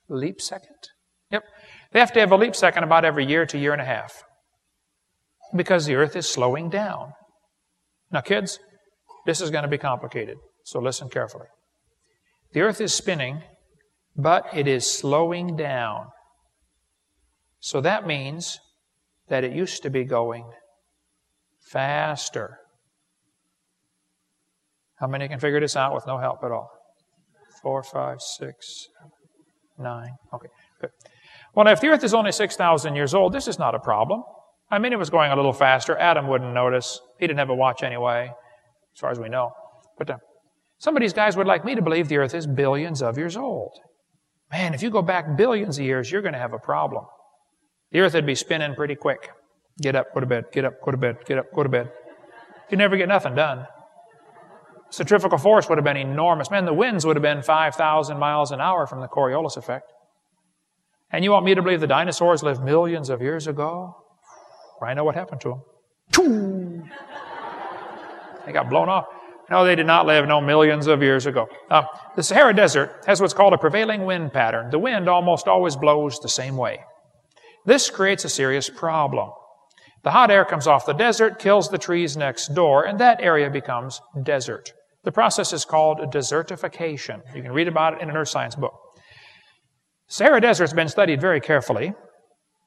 Leap 0.08 0.40
second? 0.40 0.76
Yep. 1.30 1.44
They 1.92 2.00
have 2.00 2.12
to 2.12 2.20
have 2.20 2.32
a 2.32 2.36
leap 2.36 2.56
second 2.56 2.84
about 2.84 3.04
every 3.04 3.26
year 3.26 3.46
to 3.46 3.58
year 3.58 3.72
and 3.72 3.82
a 3.82 3.84
half 3.84 4.24
because 5.54 5.86
the 5.86 5.94
earth 5.94 6.16
is 6.16 6.28
slowing 6.28 6.70
down. 6.70 7.12
Now, 8.10 8.20
kids, 8.20 8.58
this 9.26 9.40
is 9.40 9.50
going 9.50 9.62
to 9.62 9.68
be 9.68 9.78
complicated, 9.78 10.36
so 10.64 10.80
listen 10.80 11.08
carefully. 11.08 11.46
The 12.52 12.60
earth 12.60 12.80
is 12.80 12.94
spinning, 12.94 13.42
but 14.16 14.46
it 14.52 14.68
is 14.68 14.90
slowing 14.90 15.56
down. 15.56 16.06
So 17.64 17.80
that 17.80 18.06
means 18.06 18.60
that 19.28 19.42
it 19.42 19.54
used 19.54 19.82
to 19.84 19.90
be 19.90 20.04
going 20.04 20.44
faster. 21.62 22.58
How 24.96 25.06
many 25.06 25.26
can 25.28 25.40
figure 25.40 25.60
this 25.60 25.74
out 25.74 25.94
with 25.94 26.06
no 26.06 26.18
help 26.18 26.44
at 26.44 26.52
all? 26.52 26.68
Four, 27.62 27.82
five, 27.82 28.20
six, 28.20 28.88
nine. 29.78 30.10
Okay, 30.34 30.48
good. 30.78 30.90
Well, 31.54 31.66
if 31.68 31.80
the 31.80 31.86
earth 31.88 32.04
is 32.04 32.12
only 32.12 32.32
6,000 32.32 32.94
years 32.96 33.14
old, 33.14 33.32
this 33.32 33.48
is 33.48 33.58
not 33.58 33.74
a 33.74 33.78
problem. 33.78 34.22
I 34.70 34.78
mean, 34.78 34.92
it 34.92 34.98
was 34.98 35.08
going 35.08 35.32
a 35.32 35.36
little 35.36 35.54
faster. 35.54 35.96
Adam 35.96 36.28
wouldn't 36.28 36.52
notice. 36.52 37.00
He 37.18 37.26
didn't 37.26 37.38
have 37.38 37.48
a 37.48 37.54
watch 37.54 37.82
anyway, 37.82 38.28
as 38.94 39.00
far 39.00 39.10
as 39.10 39.18
we 39.18 39.30
know. 39.30 39.52
But 39.96 40.10
uh, 40.10 40.18
some 40.80 40.98
of 40.98 41.00
these 41.00 41.14
guys 41.14 41.34
would 41.38 41.46
like 41.46 41.64
me 41.64 41.74
to 41.76 41.80
believe 41.82 42.08
the 42.08 42.18
earth 42.18 42.34
is 42.34 42.46
billions 42.46 43.00
of 43.00 43.16
years 43.16 43.38
old. 43.38 43.72
Man, 44.52 44.74
if 44.74 44.82
you 44.82 44.90
go 44.90 45.00
back 45.00 45.38
billions 45.38 45.78
of 45.78 45.86
years, 45.86 46.12
you're 46.12 46.20
going 46.20 46.34
to 46.34 46.38
have 46.38 46.52
a 46.52 46.58
problem. 46.58 47.06
The 47.94 48.00
earth 48.00 48.14
would 48.14 48.26
be 48.26 48.34
spinning 48.34 48.74
pretty 48.74 48.96
quick. 48.96 49.30
Get 49.80 49.94
up, 49.94 50.12
go 50.12 50.18
to 50.18 50.26
bed, 50.26 50.46
get 50.52 50.64
up, 50.64 50.82
go 50.84 50.90
to 50.90 50.96
bed, 50.96 51.18
get 51.26 51.38
up, 51.38 51.52
go 51.54 51.62
to 51.62 51.68
bed. 51.68 51.92
You'd 52.68 52.78
never 52.78 52.96
get 52.96 53.06
nothing 53.06 53.36
done. 53.36 53.68
Centrifugal 54.90 55.38
force 55.38 55.68
would 55.68 55.78
have 55.78 55.84
been 55.84 55.96
enormous. 55.96 56.50
Man, 56.50 56.64
the 56.64 56.74
winds 56.74 57.06
would 57.06 57.14
have 57.14 57.22
been 57.22 57.40
5,000 57.40 58.18
miles 58.18 58.50
an 58.50 58.60
hour 58.60 58.88
from 58.88 59.00
the 59.00 59.06
Coriolis 59.06 59.56
effect. 59.56 59.92
And 61.12 61.22
you 61.22 61.30
want 61.30 61.44
me 61.44 61.54
to 61.54 61.62
believe 61.62 61.80
the 61.80 61.86
dinosaurs 61.86 62.42
lived 62.42 62.64
millions 62.64 63.10
of 63.10 63.22
years 63.22 63.46
ago? 63.46 63.96
I 64.82 64.92
know 64.94 65.04
what 65.04 65.14
happened 65.14 65.40
to 65.42 65.62
them. 66.16 66.90
They 68.44 68.50
got 68.50 68.68
blown 68.68 68.88
off. 68.88 69.06
No, 69.50 69.64
they 69.64 69.76
did 69.76 69.86
not 69.86 70.04
live 70.04 70.26
no 70.26 70.40
millions 70.40 70.88
of 70.88 71.00
years 71.00 71.26
ago. 71.26 71.46
Uh, 71.70 71.84
the 72.16 72.24
Sahara 72.24 72.54
Desert 72.54 73.04
has 73.06 73.20
what's 73.20 73.34
called 73.34 73.52
a 73.52 73.58
prevailing 73.58 74.04
wind 74.04 74.32
pattern. 74.32 74.70
The 74.70 74.80
wind 74.80 75.08
almost 75.08 75.46
always 75.46 75.76
blows 75.76 76.18
the 76.18 76.28
same 76.28 76.56
way. 76.56 76.80
This 77.64 77.90
creates 77.90 78.24
a 78.24 78.28
serious 78.28 78.68
problem. 78.68 79.30
The 80.02 80.10
hot 80.10 80.30
air 80.30 80.44
comes 80.44 80.66
off 80.66 80.84
the 80.84 80.92
desert, 80.92 81.38
kills 81.38 81.68
the 81.68 81.78
trees 81.78 82.16
next 82.16 82.54
door, 82.54 82.84
and 82.84 83.00
that 83.00 83.22
area 83.22 83.48
becomes 83.48 84.00
desert. 84.22 84.72
The 85.04 85.12
process 85.12 85.52
is 85.52 85.64
called 85.64 85.98
desertification. 86.12 87.22
You 87.34 87.42
can 87.42 87.52
read 87.52 87.68
about 87.68 87.94
it 87.94 88.02
in 88.02 88.10
an 88.10 88.16
earth 88.16 88.28
science 88.28 88.54
book. 88.54 88.74
Sahara 90.08 90.40
Desert 90.40 90.64
has 90.64 90.74
been 90.74 90.88
studied 90.88 91.20
very 91.20 91.40
carefully. 91.40 91.94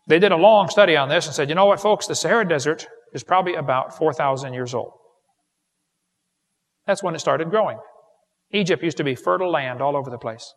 They 0.08 0.20
did 0.20 0.32
a 0.32 0.38
long 0.38 0.70
study 0.70 0.96
on 0.96 1.10
this 1.10 1.28
and 1.28 1.36
said, 1.36 1.50
you 1.50 1.56
know 1.56 1.66
what, 1.66 1.80
folks, 1.80 2.08
the 2.08 2.16
Sahara 2.16 2.48
Desert 2.48 2.88
is 3.14 3.24
probably 3.24 3.56
about 3.56 3.96
4,000 3.96 4.54
years 4.54 4.74
old. 4.74 4.94
That's 6.88 7.04
when 7.04 7.14
it 7.14 7.20
started 7.20 7.50
growing. 7.50 7.78
Egypt 8.52 8.82
used 8.82 8.98
to 8.98 9.04
be 9.04 9.14
fertile 9.14 9.52
land 9.52 9.82
all 9.82 9.96
over 9.96 10.10
the 10.10 10.18
place. 10.18 10.54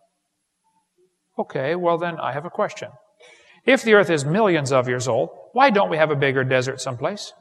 Okay, 1.39 1.75
well 1.75 1.99
then 1.99 2.19
I 2.19 2.33
have 2.33 2.45
a 2.45 2.51
question. 2.51 2.89
If 3.65 3.83
the 3.83 3.95
earth 3.95 4.11
is 4.11 4.25
millions 4.25 4.73
of 4.73 4.89
years 4.89 5.07
old, 5.09 5.31
why 5.53 5.71
don't 5.71 5.91
we 5.91 5.97
have 5.97 6.11
a 6.11 6.17
bigger 6.17 6.45
desert 6.45 6.81
someplace? 6.81 7.33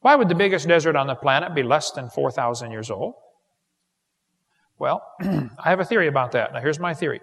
Why 0.00 0.16
would 0.16 0.28
the 0.28 0.34
biggest 0.34 0.66
desert 0.66 0.96
on 0.96 1.06
the 1.06 1.14
planet 1.14 1.54
be 1.54 1.62
less 1.62 1.90
than 1.90 2.08
4,000 2.08 2.70
years 2.70 2.90
old? 2.90 3.14
Well, 4.78 5.02
I 5.20 5.70
have 5.70 5.80
a 5.80 5.84
theory 5.84 6.08
about 6.08 6.32
that. 6.32 6.52
Now 6.52 6.60
here's 6.60 6.80
my 6.80 6.94
theory. 6.94 7.20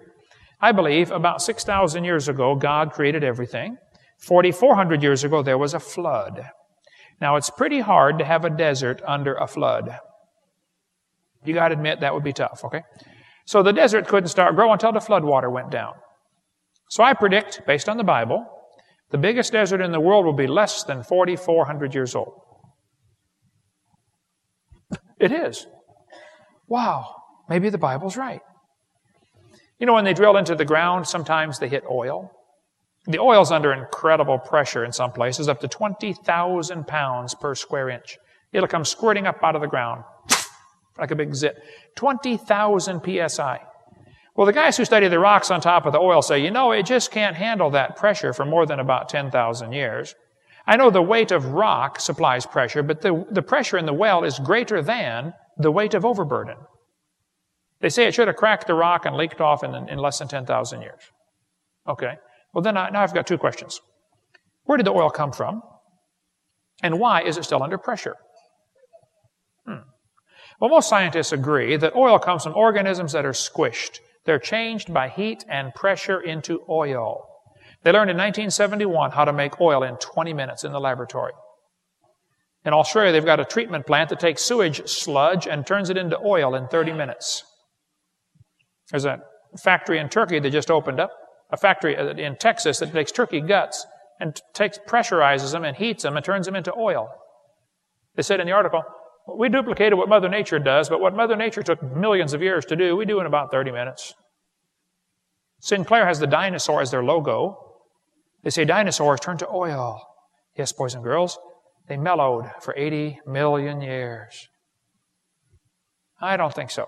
I 0.60 0.72
believe 0.72 1.10
about 1.10 1.42
6,000 1.42 2.04
years 2.04 2.28
ago, 2.28 2.54
God 2.54 2.92
created 2.92 3.22
everything. 3.22 3.76
4,400 4.18 5.02
years 5.02 5.22
ago, 5.24 5.42
there 5.42 5.58
was 5.58 5.74
a 5.74 5.80
flood. 5.80 6.50
Now, 7.20 7.36
it's 7.36 7.50
pretty 7.50 7.80
hard 7.80 8.18
to 8.18 8.24
have 8.24 8.44
a 8.44 8.50
desert 8.50 9.00
under 9.06 9.34
a 9.34 9.46
flood. 9.46 9.98
You 11.44 11.54
got 11.54 11.68
to 11.68 11.74
admit 11.74 12.00
that 12.00 12.14
would 12.14 12.24
be 12.24 12.32
tough, 12.32 12.64
okay? 12.64 12.82
So 13.44 13.62
the 13.62 13.72
desert 13.72 14.06
couldn't 14.06 14.28
start 14.28 14.54
growing 14.54 14.72
until 14.72 14.92
the 14.92 15.00
flood 15.00 15.24
water 15.24 15.50
went 15.50 15.70
down. 15.70 15.94
So 16.88 17.04
I 17.04 17.14
predict, 17.14 17.62
based 17.66 17.88
on 17.88 17.96
the 17.96 18.04
Bible, 18.04 18.46
the 19.10 19.18
biggest 19.18 19.52
desert 19.52 19.80
in 19.80 19.92
the 19.92 20.00
world 20.00 20.24
will 20.24 20.32
be 20.32 20.46
less 20.46 20.84
than 20.84 21.02
4,400 21.02 21.94
years 21.94 22.14
old. 22.14 22.42
It 25.18 25.32
is. 25.32 25.66
Wow, 26.66 27.14
maybe 27.48 27.70
the 27.70 27.78
Bible's 27.78 28.16
right. 28.16 28.40
You 29.78 29.86
know, 29.86 29.94
when 29.94 30.04
they 30.04 30.14
drill 30.14 30.36
into 30.36 30.54
the 30.54 30.64
ground, 30.64 31.06
sometimes 31.06 31.58
they 31.58 31.68
hit 31.68 31.84
oil. 31.90 32.30
The 33.06 33.18
oil's 33.18 33.50
under 33.50 33.72
incredible 33.72 34.38
pressure 34.38 34.84
in 34.84 34.92
some 34.92 35.12
places, 35.12 35.48
up 35.48 35.60
to 35.60 35.68
20,000 35.68 36.86
pounds 36.86 37.34
per 37.34 37.54
square 37.54 37.88
inch. 37.88 38.18
It'll 38.52 38.68
come 38.68 38.84
squirting 38.84 39.26
up 39.26 39.42
out 39.42 39.54
of 39.54 39.62
the 39.62 39.68
ground 39.68 40.04
like 40.98 41.10
a 41.10 41.16
big 41.16 41.34
zit. 41.34 41.56
20,000 41.96 43.00
psi. 43.28 43.60
Well, 44.38 44.46
the 44.46 44.52
guys 44.52 44.76
who 44.76 44.84
study 44.84 45.08
the 45.08 45.18
rocks 45.18 45.50
on 45.50 45.60
top 45.60 45.84
of 45.84 45.92
the 45.92 45.98
oil 45.98 46.22
say, 46.22 46.38
you 46.38 46.52
know, 46.52 46.70
it 46.70 46.86
just 46.86 47.10
can't 47.10 47.34
handle 47.34 47.70
that 47.70 47.96
pressure 47.96 48.32
for 48.32 48.44
more 48.44 48.66
than 48.66 48.78
about 48.78 49.08
10,000 49.08 49.72
years. 49.72 50.14
I 50.64 50.76
know 50.76 50.90
the 50.90 51.02
weight 51.02 51.32
of 51.32 51.46
rock 51.46 51.98
supplies 51.98 52.46
pressure, 52.46 52.84
but 52.84 53.00
the, 53.00 53.26
the 53.32 53.42
pressure 53.42 53.76
in 53.78 53.84
the 53.84 53.92
well 53.92 54.22
is 54.22 54.38
greater 54.38 54.80
than 54.80 55.34
the 55.56 55.72
weight 55.72 55.92
of 55.92 56.04
overburden. 56.04 56.54
They 57.80 57.88
say 57.88 58.06
it 58.06 58.14
should 58.14 58.28
have 58.28 58.36
cracked 58.36 58.68
the 58.68 58.74
rock 58.74 59.06
and 59.06 59.16
leaked 59.16 59.40
off 59.40 59.64
in, 59.64 59.74
in 59.74 59.98
less 59.98 60.20
than 60.20 60.28
10,000 60.28 60.82
years. 60.82 61.02
Okay. 61.88 62.12
Well, 62.54 62.62
then 62.62 62.76
I, 62.76 62.90
now 62.90 63.02
I've 63.02 63.14
got 63.14 63.26
two 63.26 63.38
questions. 63.38 63.80
Where 64.66 64.78
did 64.78 64.86
the 64.86 64.92
oil 64.92 65.10
come 65.10 65.32
from? 65.32 65.62
And 66.80 67.00
why 67.00 67.22
is 67.22 67.38
it 67.38 67.44
still 67.44 67.64
under 67.64 67.76
pressure? 67.76 68.14
Hmm. 69.66 69.88
Well, 70.60 70.70
most 70.70 70.88
scientists 70.88 71.32
agree 71.32 71.76
that 71.76 71.96
oil 71.96 72.20
comes 72.20 72.44
from 72.44 72.54
organisms 72.54 73.10
that 73.14 73.26
are 73.26 73.32
squished. 73.32 73.98
They're 74.28 74.38
changed 74.38 74.92
by 74.92 75.08
heat 75.08 75.46
and 75.48 75.74
pressure 75.74 76.20
into 76.20 76.60
oil. 76.68 77.26
They 77.82 77.92
learned 77.92 78.10
in 78.10 78.18
1971 78.18 79.12
how 79.12 79.24
to 79.24 79.32
make 79.32 79.58
oil 79.58 79.82
in 79.82 79.96
20 79.96 80.34
minutes 80.34 80.64
in 80.64 80.72
the 80.72 80.78
laboratory. 80.78 81.32
In 82.66 82.74
Australia, 82.74 83.10
they've 83.10 83.24
got 83.24 83.40
a 83.40 83.46
treatment 83.46 83.86
plant 83.86 84.10
that 84.10 84.20
takes 84.20 84.42
sewage 84.42 84.86
sludge 84.86 85.46
and 85.46 85.66
turns 85.66 85.88
it 85.88 85.96
into 85.96 86.18
oil 86.18 86.54
in 86.54 86.68
30 86.68 86.92
minutes. 86.92 87.42
There's 88.90 89.06
a 89.06 89.22
factory 89.62 89.98
in 89.98 90.10
Turkey 90.10 90.40
that 90.40 90.50
just 90.50 90.70
opened 90.70 91.00
up 91.00 91.10
a 91.48 91.56
factory 91.56 91.96
uh, 91.96 92.08
in 92.08 92.36
Texas 92.36 92.80
that 92.80 92.92
takes 92.92 93.10
turkey 93.10 93.40
guts 93.40 93.86
and 94.20 94.38
takes 94.52 94.78
pressurizes 94.86 95.52
them 95.52 95.64
and 95.64 95.74
heats 95.74 96.02
them 96.02 96.16
and 96.16 96.24
turns 96.26 96.44
them 96.44 96.54
into 96.54 96.74
oil. 96.76 97.08
They 98.14 98.22
said 98.22 98.40
in 98.40 98.46
the 98.46 98.52
article, 98.52 98.82
we 99.36 99.48
duplicated 99.48 99.98
what 99.98 100.08
Mother 100.08 100.28
Nature 100.28 100.58
does, 100.58 100.88
but 100.88 101.00
what 101.00 101.14
Mother 101.14 101.36
Nature 101.36 101.62
took 101.62 101.82
millions 101.82 102.32
of 102.32 102.42
years 102.42 102.64
to 102.66 102.76
do, 102.76 102.96
we 102.96 103.04
do 103.04 103.20
in 103.20 103.26
about 103.26 103.50
30 103.50 103.72
minutes. 103.72 104.14
Sinclair 105.60 106.06
has 106.06 106.20
the 106.20 106.26
dinosaur 106.26 106.80
as 106.80 106.90
their 106.90 107.02
logo. 107.02 107.56
They 108.44 108.50
say 108.50 108.64
dinosaurs 108.64 109.20
turned 109.20 109.40
to 109.40 109.48
oil. 109.48 110.00
Yes, 110.56 110.72
boys 110.72 110.94
and 110.94 111.02
girls, 111.02 111.38
they 111.88 111.96
mellowed 111.96 112.46
for 112.60 112.74
80 112.76 113.20
million 113.26 113.80
years. 113.80 114.48
I 116.20 116.36
don't 116.36 116.54
think 116.54 116.70
so. 116.70 116.86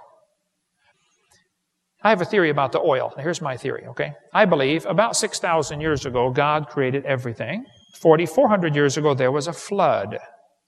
I 2.03 2.09
have 2.09 2.23
a 2.23 2.25
theory 2.25 2.49
about 2.49 2.73
the 2.73 2.81
oil. 2.81 3.13
Here's 3.19 3.43
my 3.43 3.57
theory, 3.57 3.85
okay? 3.89 4.13
I 4.33 4.47
believe 4.47 4.87
about 4.87 5.17
6,000 5.17 5.81
years 5.81 6.07
ago, 6.07 6.31
God 6.31 6.69
created 6.69 7.05
everything. 7.05 7.65
4,400 8.01 8.75
years 8.75 8.97
ago, 8.97 9.13
there 9.15 9.31
was 9.31 9.47
a 9.47 9.53
flood, 9.53 10.19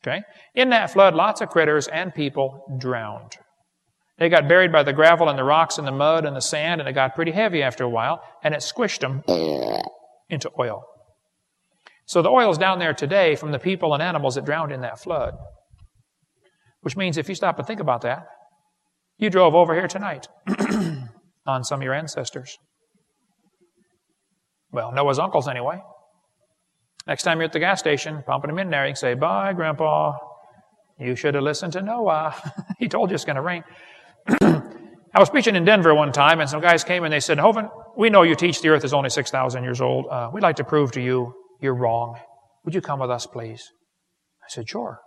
okay? 0.06 0.22
In 0.54 0.70
that 0.70 0.90
flood, 0.90 1.14
lots 1.14 1.40
of 1.40 1.48
critters 1.48 1.88
and 1.88 2.14
people 2.14 2.64
drowned. 2.78 3.36
They 4.18 4.28
got 4.28 4.48
buried 4.48 4.72
by 4.72 4.82
the 4.82 4.92
gravel 4.92 5.28
and 5.28 5.38
the 5.38 5.44
rocks 5.44 5.78
and 5.78 5.86
the 5.86 5.92
mud 5.92 6.24
and 6.24 6.36
the 6.36 6.40
sand, 6.40 6.80
and 6.80 6.88
it 6.88 6.92
got 6.92 7.14
pretty 7.14 7.32
heavy 7.32 7.62
after 7.62 7.84
a 7.84 7.88
while, 7.88 8.22
and 8.42 8.54
it 8.54 8.60
squished 8.60 9.00
them 9.00 9.22
into 10.28 10.50
oil. 10.58 10.84
So 12.06 12.20
the 12.22 12.30
oil 12.30 12.50
is 12.50 12.58
down 12.58 12.78
there 12.78 12.94
today 12.94 13.36
from 13.36 13.52
the 13.52 13.58
people 13.58 13.94
and 13.94 14.02
animals 14.02 14.34
that 14.34 14.44
drowned 14.44 14.72
in 14.72 14.82
that 14.82 15.00
flood. 15.00 15.34
Which 16.82 16.96
means 16.96 17.16
if 17.16 17.28
you 17.28 17.34
stop 17.34 17.58
and 17.58 17.66
think 17.66 17.80
about 17.80 18.02
that, 18.02 18.26
you 19.18 19.30
drove 19.30 19.54
over 19.54 19.74
here 19.74 19.88
tonight. 19.88 20.28
on 21.46 21.64
some 21.64 21.80
of 21.80 21.84
your 21.84 21.94
ancestors. 21.94 22.58
Well, 24.70 24.92
Noah's 24.92 25.18
uncles, 25.18 25.48
anyway. 25.48 25.82
Next 27.06 27.24
time 27.24 27.38
you're 27.38 27.46
at 27.46 27.52
the 27.52 27.58
gas 27.58 27.80
station, 27.80 28.22
pumping 28.26 28.48
them 28.48 28.58
in 28.58 28.70
there, 28.70 28.86
you 28.86 28.90
can 28.90 28.96
say, 28.96 29.14
Bye, 29.14 29.52
Grandpa. 29.52 30.14
You 30.98 31.16
should 31.16 31.34
have 31.34 31.42
listened 31.42 31.72
to 31.72 31.82
Noah. 31.82 32.34
he 32.78 32.88
told 32.88 33.10
you 33.10 33.14
it's 33.14 33.24
going 33.24 33.36
to 33.36 33.42
rain. 33.42 33.64
I 34.28 35.18
was 35.18 35.28
preaching 35.28 35.56
in 35.56 35.64
Denver 35.64 35.94
one 35.94 36.12
time, 36.12 36.40
and 36.40 36.48
some 36.48 36.60
guys 36.60 36.84
came 36.84 37.04
and 37.04 37.12
they 37.12 37.20
said, 37.20 37.38
Hovind, 37.38 37.70
we 37.96 38.08
know 38.08 38.22
you 38.22 38.34
teach 38.34 38.62
the 38.62 38.68
earth 38.68 38.84
is 38.84 38.94
only 38.94 39.10
6,000 39.10 39.64
years 39.64 39.80
old. 39.80 40.06
Uh, 40.10 40.30
we'd 40.32 40.42
like 40.42 40.56
to 40.56 40.64
prove 40.64 40.92
to 40.92 41.02
you 41.02 41.34
you're 41.60 41.74
wrong. 41.74 42.18
Would 42.64 42.74
you 42.74 42.80
come 42.80 43.00
with 43.00 43.10
us, 43.10 43.26
please? 43.26 43.70
I 44.42 44.48
said, 44.48 44.68
Sure. 44.68 45.00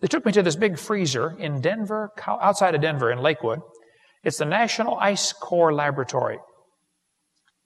They 0.00 0.06
took 0.06 0.24
me 0.24 0.32
to 0.32 0.42
this 0.42 0.56
big 0.56 0.78
freezer 0.78 1.36
in 1.38 1.60
Denver, 1.60 2.10
outside 2.26 2.74
of 2.74 2.80
Denver 2.80 3.10
in 3.10 3.18
Lakewood. 3.18 3.60
It's 4.22 4.38
the 4.38 4.44
National 4.44 4.96
Ice 4.98 5.32
Core 5.32 5.74
Laboratory. 5.74 6.38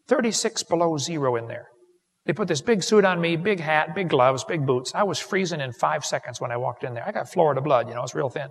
36 0.08 0.62
below 0.64 0.96
zero 0.96 1.36
in 1.36 1.48
there. 1.48 1.68
They 2.24 2.32
put 2.32 2.46
this 2.46 2.60
big 2.60 2.82
suit 2.82 3.04
on 3.04 3.20
me, 3.20 3.36
big 3.36 3.58
hat, 3.58 3.94
big 3.94 4.08
gloves, 4.08 4.44
big 4.44 4.64
boots. 4.64 4.92
I 4.94 5.02
was 5.02 5.18
freezing 5.18 5.60
in 5.60 5.72
five 5.72 6.04
seconds 6.04 6.40
when 6.40 6.52
I 6.52 6.56
walked 6.56 6.84
in 6.84 6.94
there. 6.94 7.06
I 7.06 7.10
got 7.10 7.28
Florida 7.28 7.60
blood, 7.60 7.88
you 7.88 7.94
know, 7.94 8.02
it's 8.02 8.14
real 8.14 8.28
thin. 8.28 8.48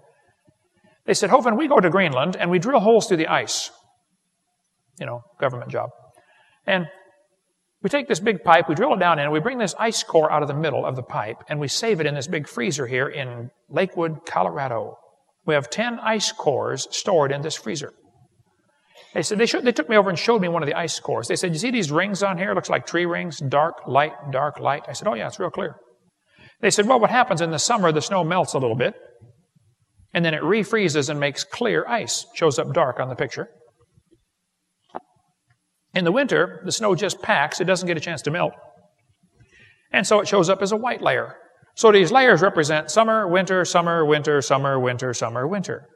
They 1.05 1.13
said, 1.13 1.29
Hovind, 1.29 1.57
we 1.57 1.67
go 1.67 1.79
to 1.79 1.89
Greenland 1.89 2.35
and 2.35 2.51
we 2.51 2.59
drill 2.59 2.79
holes 2.79 3.07
through 3.07 3.17
the 3.17 3.27
ice. 3.27 3.71
You 4.99 5.05
know, 5.05 5.21
government 5.39 5.71
job. 5.71 5.89
And 6.67 6.87
we 7.81 7.89
take 7.89 8.07
this 8.07 8.19
big 8.19 8.43
pipe, 8.43 8.69
we 8.69 8.75
drill 8.75 8.93
it 8.93 8.99
down 8.99 9.17
in, 9.17 9.23
and 9.23 9.33
we 9.33 9.39
bring 9.39 9.57
this 9.57 9.73
ice 9.79 10.03
core 10.03 10.31
out 10.31 10.43
of 10.43 10.47
the 10.47 10.53
middle 10.53 10.85
of 10.85 10.95
the 10.95 11.01
pipe, 11.01 11.37
and 11.49 11.59
we 11.59 11.67
save 11.67 11.99
it 11.99 12.05
in 12.05 12.13
this 12.13 12.27
big 12.27 12.47
freezer 12.47 12.85
here 12.85 13.07
in 13.07 13.49
Lakewood, 13.69 14.25
Colorado. 14.25 14.97
We 15.45 15.55
have 15.55 15.69
10 15.71 15.97
ice 15.99 16.31
cores 16.31 16.87
stored 16.91 17.31
in 17.31 17.41
this 17.41 17.55
freezer. 17.55 17.93
They 19.13 19.23
said, 19.23 19.37
they, 19.37 19.45
showed, 19.45 19.65
they 19.65 19.73
took 19.73 19.89
me 19.89 19.97
over 19.97 20.09
and 20.09 20.17
showed 20.17 20.41
me 20.41 20.47
one 20.47 20.63
of 20.63 20.67
the 20.67 20.75
ice 20.77 20.99
cores. 20.99 21.27
They 21.27 21.35
said, 21.35 21.51
you 21.51 21.59
see 21.59 21.71
these 21.71 21.91
rings 21.91 22.23
on 22.23 22.37
here? 22.37 22.51
It 22.51 22.55
looks 22.55 22.69
like 22.69 22.85
tree 22.85 23.05
rings, 23.05 23.39
dark, 23.39 23.85
light, 23.85 24.13
dark, 24.31 24.59
light. 24.59 24.83
I 24.87 24.93
said, 24.93 25.07
oh 25.07 25.15
yeah, 25.15 25.27
it's 25.27 25.39
real 25.39 25.49
clear. 25.49 25.75
They 26.61 26.69
said, 26.69 26.87
well, 26.87 26.99
what 26.99 27.09
happens 27.09 27.41
in 27.41 27.51
the 27.51 27.59
summer, 27.59 27.91
the 27.91 28.01
snow 28.01 28.23
melts 28.23 28.53
a 28.53 28.59
little 28.59 28.75
bit, 28.75 28.93
and 30.13 30.23
then 30.23 30.33
it 30.33 30.41
refreezes 30.41 31.09
and 31.09 31.19
makes 31.19 31.43
clear 31.43 31.85
ice. 31.87 32.25
Shows 32.35 32.57
up 32.57 32.73
dark 32.73 32.99
on 32.99 33.09
the 33.09 33.15
picture. 33.15 33.49
In 35.93 36.05
the 36.05 36.11
winter, 36.11 36.61
the 36.63 36.71
snow 36.71 36.95
just 36.95 37.21
packs, 37.21 37.59
it 37.59 37.65
doesn't 37.65 37.87
get 37.87 37.97
a 37.97 38.01
chance 38.01 38.21
to 38.21 38.31
melt. 38.31 38.53
And 39.91 40.07
so 40.07 40.21
it 40.21 40.27
shows 40.27 40.49
up 40.49 40.61
as 40.61 40.71
a 40.71 40.77
white 40.77 41.01
layer. 41.01 41.35
So 41.75 41.91
these 41.91 42.11
layers 42.11 42.41
represent 42.41 42.91
summer, 42.91 43.27
winter, 43.27 43.65
summer, 43.65 44.05
winter, 44.05 44.41
summer, 44.41 44.79
winter, 44.79 45.13
summer, 45.13 45.47
winter. 45.47 45.87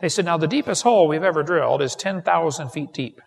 They 0.00 0.08
said, 0.08 0.24
now 0.24 0.36
the 0.36 0.46
deepest 0.46 0.82
hole 0.82 1.08
we've 1.08 1.22
ever 1.22 1.42
drilled 1.42 1.82
is 1.82 1.94
10,000 1.94 2.68
feet 2.70 2.92
deep. 2.92 3.20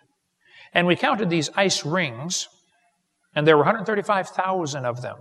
And 0.72 0.86
we 0.86 0.96
counted 0.96 1.30
these 1.30 1.50
ice 1.56 1.84
rings, 1.84 2.48
and 3.34 3.46
there 3.46 3.56
were 3.56 3.64
135,000 3.64 4.84
of 4.84 5.02
them. 5.02 5.16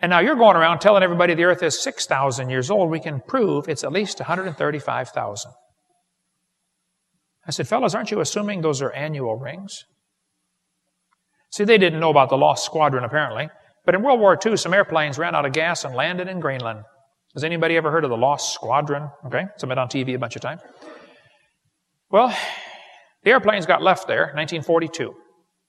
And 0.00 0.10
now 0.10 0.18
you're 0.18 0.34
going 0.34 0.56
around 0.56 0.80
telling 0.80 1.02
everybody 1.02 1.34
the 1.34 1.44
earth 1.44 1.62
is 1.62 1.80
6,000 1.82 2.50
years 2.50 2.70
old. 2.70 2.90
We 2.90 3.00
can 3.00 3.20
prove 3.20 3.68
it's 3.68 3.84
at 3.84 3.92
least 3.92 4.18
135,000. 4.18 5.52
I 7.46 7.50
said, 7.50 7.68
fellas, 7.68 7.94
aren't 7.94 8.10
you 8.10 8.20
assuming 8.20 8.60
those 8.60 8.82
are 8.82 8.92
annual 8.92 9.36
rings? 9.36 9.84
See, 11.52 11.64
they 11.64 11.78
didn't 11.78 12.00
know 12.00 12.10
about 12.10 12.30
the 12.30 12.36
lost 12.36 12.64
squadron 12.64 13.04
apparently, 13.04 13.48
but 13.84 13.94
in 13.94 14.02
World 14.02 14.18
War 14.18 14.38
II, 14.44 14.56
some 14.56 14.74
airplanes 14.74 15.18
ran 15.18 15.34
out 15.34 15.46
of 15.46 15.52
gas 15.52 15.84
and 15.84 15.94
landed 15.94 16.26
in 16.26 16.40
Greenland. 16.40 16.80
Has 17.34 17.42
anybody 17.42 17.76
ever 17.76 17.90
heard 17.90 18.04
of 18.04 18.10
the 18.10 18.16
lost 18.16 18.54
squadron? 18.54 19.10
Okay, 19.26 19.44
it's 19.54 19.64
been 19.64 19.76
on 19.76 19.88
TV 19.88 20.14
a 20.14 20.18
bunch 20.18 20.36
of 20.36 20.42
times. 20.42 20.62
Well, 22.10 22.34
the 23.24 23.30
airplanes 23.30 23.66
got 23.66 23.82
left 23.82 24.06
there, 24.06 24.26
1942. 24.34 25.12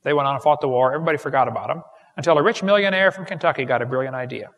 They 0.03 0.13
went 0.13 0.27
on 0.27 0.35
and 0.35 0.43
fought 0.43 0.61
the 0.61 0.67
war. 0.67 0.93
Everybody 0.93 1.17
forgot 1.17 1.47
about 1.47 1.69
them 1.69 1.81
until 2.17 2.37
a 2.37 2.43
rich 2.43 2.61
millionaire 2.61 3.11
from 3.11 3.25
Kentucky 3.25 3.65
got 3.65 3.81
a 3.81 3.85
brilliant 3.85 4.15
idea. 4.15 4.51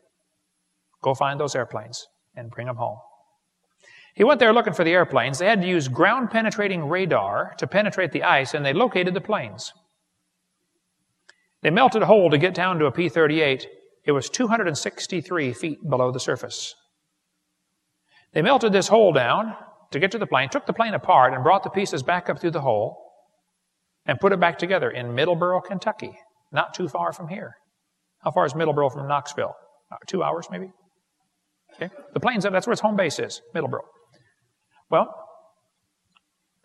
Go 1.01 1.13
find 1.13 1.39
those 1.39 1.55
airplanes 1.55 2.05
and 2.35 2.51
bring 2.51 2.67
them 2.67 2.75
home. 2.75 2.97
He 4.13 4.25
went 4.25 4.39
there 4.39 4.51
looking 4.51 4.73
for 4.73 4.83
the 4.83 4.91
airplanes. 4.91 5.39
They 5.39 5.45
had 5.45 5.61
to 5.61 5.67
use 5.67 5.87
ground 5.87 6.29
penetrating 6.31 6.89
radar 6.89 7.53
to 7.59 7.67
penetrate 7.67 8.11
the 8.11 8.23
ice, 8.23 8.53
and 8.53 8.65
they 8.65 8.73
located 8.73 9.13
the 9.13 9.21
planes. 9.21 9.71
They 11.61 11.69
melted 11.69 12.01
a 12.01 12.07
hole 12.07 12.29
to 12.31 12.37
get 12.37 12.53
down 12.53 12.79
to 12.79 12.85
a 12.87 12.91
P 12.91 13.07
38. 13.07 13.67
It 14.03 14.11
was 14.11 14.29
263 14.29 15.53
feet 15.53 15.89
below 15.89 16.11
the 16.11 16.19
surface. 16.19 16.75
They 18.33 18.41
melted 18.41 18.73
this 18.73 18.87
hole 18.87 19.13
down 19.13 19.55
to 19.91 19.99
get 19.99 20.11
to 20.11 20.17
the 20.17 20.27
plane, 20.27 20.49
took 20.49 20.65
the 20.65 20.73
plane 20.73 20.93
apart, 20.93 21.33
and 21.33 21.43
brought 21.43 21.63
the 21.63 21.69
pieces 21.69 22.03
back 22.03 22.29
up 22.29 22.39
through 22.39 22.51
the 22.51 22.61
hole 22.61 22.97
and 24.05 24.19
put 24.19 24.31
it 24.31 24.39
back 24.39 24.57
together 24.57 24.89
in 24.89 25.07
Middlesboro, 25.07 25.63
Kentucky, 25.63 26.17
not 26.51 26.73
too 26.73 26.87
far 26.87 27.11
from 27.13 27.27
here. 27.27 27.55
How 28.23 28.31
far 28.31 28.45
is 28.45 28.53
Middlesboro 28.53 28.91
from 28.91 29.07
Knoxville? 29.07 29.53
Two 30.07 30.23
hours, 30.23 30.47
maybe? 30.51 30.71
Okay. 31.75 31.93
The 32.13 32.19
plane's 32.19 32.43
that's 32.43 32.67
where 32.67 32.73
its 32.73 32.81
home 32.81 32.95
base 32.95 33.19
is, 33.19 33.41
Middlesboro. 33.55 33.81
Well, 34.89 35.13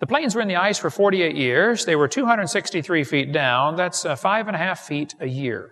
the 0.01 0.07
planes 0.07 0.35
were 0.35 0.41
in 0.41 0.49
the 0.49 0.57
ice 0.57 0.79
for 0.79 0.91
48 0.91 1.37
years. 1.37 1.85
They 1.85 1.95
were 1.95 2.09
263 2.09 3.05
feet 3.05 3.33
down. 3.33 3.77
That's 3.77 4.05
uh, 4.05 4.17
five 4.17 4.49
and 4.49 4.57
a 4.57 4.59
half 4.59 4.81
feet 4.81 5.15
a 5.21 5.29
year. 5.29 5.71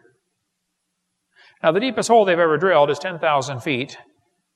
Now, 1.63 1.73
the 1.73 1.81
deepest 1.81 2.09
hole 2.09 2.25
they've 2.25 2.39
ever 2.39 2.57
drilled 2.57 2.91
is 2.91 2.99
10,000 2.99 3.61
feet. 3.61 3.99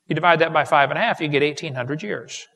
You 0.07 0.15
divide 0.15 0.41
that 0.41 0.53
by 0.53 0.65
five 0.65 0.91
and 0.91 0.99
a 0.99 1.03
half, 1.03 1.21
you 1.21 1.29
get 1.29 1.43
1,800 1.43 2.03
years. 2.03 2.47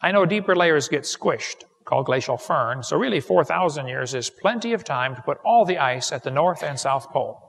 I 0.00 0.12
know 0.12 0.26
deeper 0.26 0.56
layers 0.56 0.88
get 0.88 1.02
squished, 1.02 1.64
called 1.84 2.06
glacial 2.06 2.36
firn, 2.36 2.82
so 2.82 2.96
really 2.96 3.20
4,000 3.20 3.86
years 3.86 4.14
is 4.14 4.30
plenty 4.30 4.72
of 4.72 4.84
time 4.84 5.14
to 5.14 5.22
put 5.22 5.38
all 5.44 5.64
the 5.64 5.78
ice 5.78 6.12
at 6.12 6.24
the 6.24 6.30
North 6.30 6.62
and 6.62 6.78
South 6.78 7.08
Pole. 7.10 7.40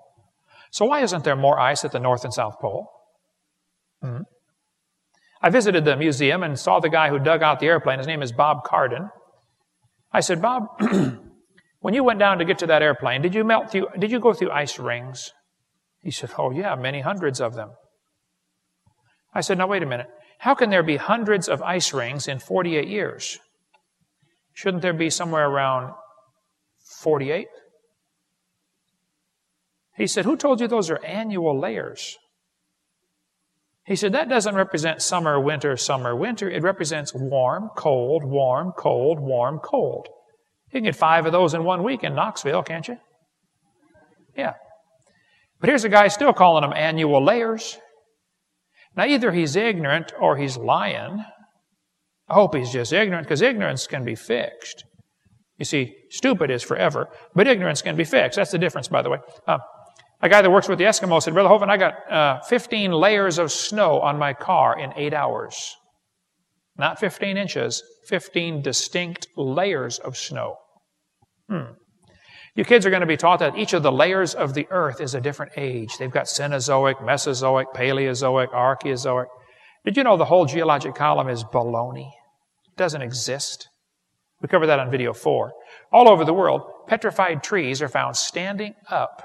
So 0.72 0.86
why 0.86 1.02
isn't 1.02 1.24
there 1.24 1.36
more 1.36 1.60
ice 1.60 1.84
at 1.84 1.92
the 1.92 2.00
North 2.00 2.24
and 2.24 2.34
South 2.34 2.60
Pole? 2.60 2.88
Hmm? 4.02 4.22
I 5.42 5.50
visited 5.50 5.86
the 5.86 5.96
museum 5.96 6.44
and 6.44 6.58
saw 6.58 6.80
the 6.80 6.90
guy 6.90 7.10
who 7.10 7.20
dug 7.20 7.44
out 7.44 7.60
the 7.60 7.68
airplane. 7.68 7.98
His 7.98 8.08
name 8.08 8.22
is 8.22 8.32
Bob 8.32 8.64
Cardin. 8.66 9.10
I 10.12 10.20
said, 10.20 10.42
Bob, 10.42 10.68
when 11.80 11.94
you 11.94 12.04
went 12.04 12.20
down 12.20 12.40
to 12.40 12.46
get 12.46 12.60
to 12.60 12.68
that 12.68 12.82
airplane, 12.82 13.22
did 13.22 13.36
you 13.36 13.44
melt 13.44 13.72
through, 13.72 13.88
did 14.00 14.12
you 14.12 14.20
go 14.20 14.34
through 14.34 14.52
ice 14.52 14.80
rings? 14.80 15.32
He 16.02 16.12
said, 16.12 16.32
Oh, 16.38 16.52
yeah, 16.52 16.76
many 16.76 17.02
hundreds 17.02 17.42
of 17.42 17.56
them. 17.56 17.72
I 19.36 19.42
said, 19.42 19.58
Now, 19.60 19.68
wait 19.68 19.84
a 19.84 19.86
minute. 19.86 20.08
How 20.40 20.56
can 20.56 20.70
there 20.70 20.84
be 20.84 20.98
hundreds 20.98 21.48
of 21.48 21.62
ice 21.62 21.94
rings 21.94 22.28
in 22.28 22.40
48 22.40 22.88
years? 22.88 23.38
Shouldn't 24.54 24.82
there 24.82 24.94
be 24.94 25.10
somewhere 25.10 25.48
around 25.48 25.94
48? 27.02 27.48
He 29.98 30.08
said, 30.08 30.26
Who 30.26 30.38
told 30.38 30.62
you 30.62 30.68
those 30.68 30.90
are 30.90 31.04
annual 31.04 31.60
layers? 31.60 32.18
He 33.86 33.96
said, 33.96 34.14
that 34.14 34.30
doesn't 34.30 34.56
represent 34.56 35.04
summer, 35.04 35.40
winter, 35.40 35.78
summer, 35.78 36.16
winter. 36.16 36.50
It 36.50 36.64
represents 36.64 37.14
warm, 37.14 37.70
cold, 37.78 38.24
warm, 38.24 38.72
cold, 38.76 39.20
warm, 39.20 39.60
cold. 39.60 40.08
You 40.72 40.80
can 40.80 40.86
get 40.86 40.96
five 40.96 41.28
of 41.28 41.32
those 41.32 41.54
in 41.54 41.64
one 41.64 41.84
week 41.84 42.04
in 42.04 42.16
Knoxville, 42.16 42.64
can't 42.64 42.88
you? 42.88 42.98
Yeah. 44.36 44.54
But 45.60 45.70
here's 45.70 45.84
a 45.84 45.90
guy 45.90 46.08
still 46.08 46.34
calling 46.34 46.64
them 46.64 46.74
annual 46.76 47.24
layers. 47.24 47.78
Now, 48.96 49.06
either 49.06 49.32
he's 49.32 49.56
ignorant 49.56 50.14
or 50.20 50.38
he's 50.38 50.58
lying. 50.58 51.24
I 52.28 52.34
hope 52.34 52.56
he's 52.56 52.72
just 52.72 52.94
ignorant 52.94 53.28
because 53.28 53.42
ignorance 53.42 53.88
can 53.88 54.04
be 54.04 54.16
fixed. 54.16 54.86
You 55.58 55.66
see, 55.66 55.96
stupid 56.10 56.50
is 56.50 56.64
forever, 56.64 57.10
but 57.34 57.48
ignorance 57.48 57.82
can 57.82 57.96
be 57.96 58.04
fixed. 58.04 58.38
That's 58.38 58.52
the 58.52 58.58
difference, 58.58 58.88
by 58.88 59.02
the 59.02 59.10
way. 59.10 59.20
Uh, 59.48 59.60
a 60.22 60.30
guy 60.30 60.42
that 60.42 60.50
works 60.50 60.68
with 60.68 60.80
the 60.80 60.86
Eskimos 60.86 61.24
said, 61.24 61.34
Brother 61.34 61.50
Hovind, 61.50 61.70
I 61.70 61.78
got 61.78 62.12
uh, 62.12 62.42
15 62.42 62.92
layers 62.92 63.38
of 63.38 63.52
snow 63.52 64.00
on 64.00 64.18
my 64.18 64.34
car 64.34 64.78
in 64.80 64.92
eight 64.96 65.14
hours. 65.14 65.76
Not 66.78 67.00
15 67.00 67.38
inches, 67.38 67.84
15 68.08 68.62
distinct 68.62 69.28
layers 69.38 70.00
of 70.00 70.18
snow. 70.18 70.56
Hmm. 71.50 71.74
You 72.56 72.64
kids 72.64 72.86
are 72.86 72.90
going 72.90 73.02
to 73.02 73.06
be 73.06 73.18
taught 73.18 73.40
that 73.40 73.58
each 73.58 73.74
of 73.74 73.84
the 73.84 73.92
layers 73.92 74.34
of 74.34 74.54
the 74.54 74.66
earth 74.70 75.02
is 75.02 75.14
a 75.14 75.20
different 75.20 75.52
age. 75.58 75.98
They've 75.98 76.10
got 76.10 76.26
Cenozoic, 76.26 77.04
Mesozoic, 77.04 77.74
Paleozoic, 77.74 78.52
Archeozoic. 78.52 79.26
Did 79.84 79.98
you 79.98 80.04
know 80.04 80.16
the 80.16 80.26
whole 80.26 80.46
geologic 80.46 80.96
column 80.96 81.28
is 81.28 81.44
baloney? 81.44 82.08
It 82.08 82.78
doesn't 82.78 83.02
exist. 83.02 83.68
We 84.42 84.48
covered 84.48 84.68
that 84.68 84.80
on 84.80 84.90
video 84.90 85.12
four. 85.12 85.52
All 85.92 86.08
over 86.08 86.24
the 86.24 86.34
world, 86.34 86.62
petrified 86.88 87.44
trees 87.44 87.82
are 87.82 87.90
found 87.90 88.16
standing 88.16 88.74
up 88.90 89.22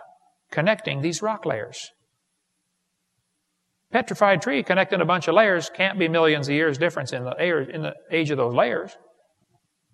connecting 0.51 1.01
these 1.01 1.23
rock 1.23 1.47
layers. 1.47 1.91
Petrified 3.93 4.43
tree 4.43 4.63
connecting 4.65 5.01
a 5.01 5.05
bunch 5.05 5.29
of 5.29 5.35
layers 5.35 5.71
can't 5.71 5.99
be 5.99 6.09
millions 6.09 6.49
of 6.49 6.55
years 6.55 6.79
difference 6.79 7.13
in 7.13 7.25
the, 7.25 7.35
in 7.73 7.83
the 7.83 7.95
age 8.11 8.31
of 8.31 8.37
those 8.37 8.55
layers. 8.55 8.97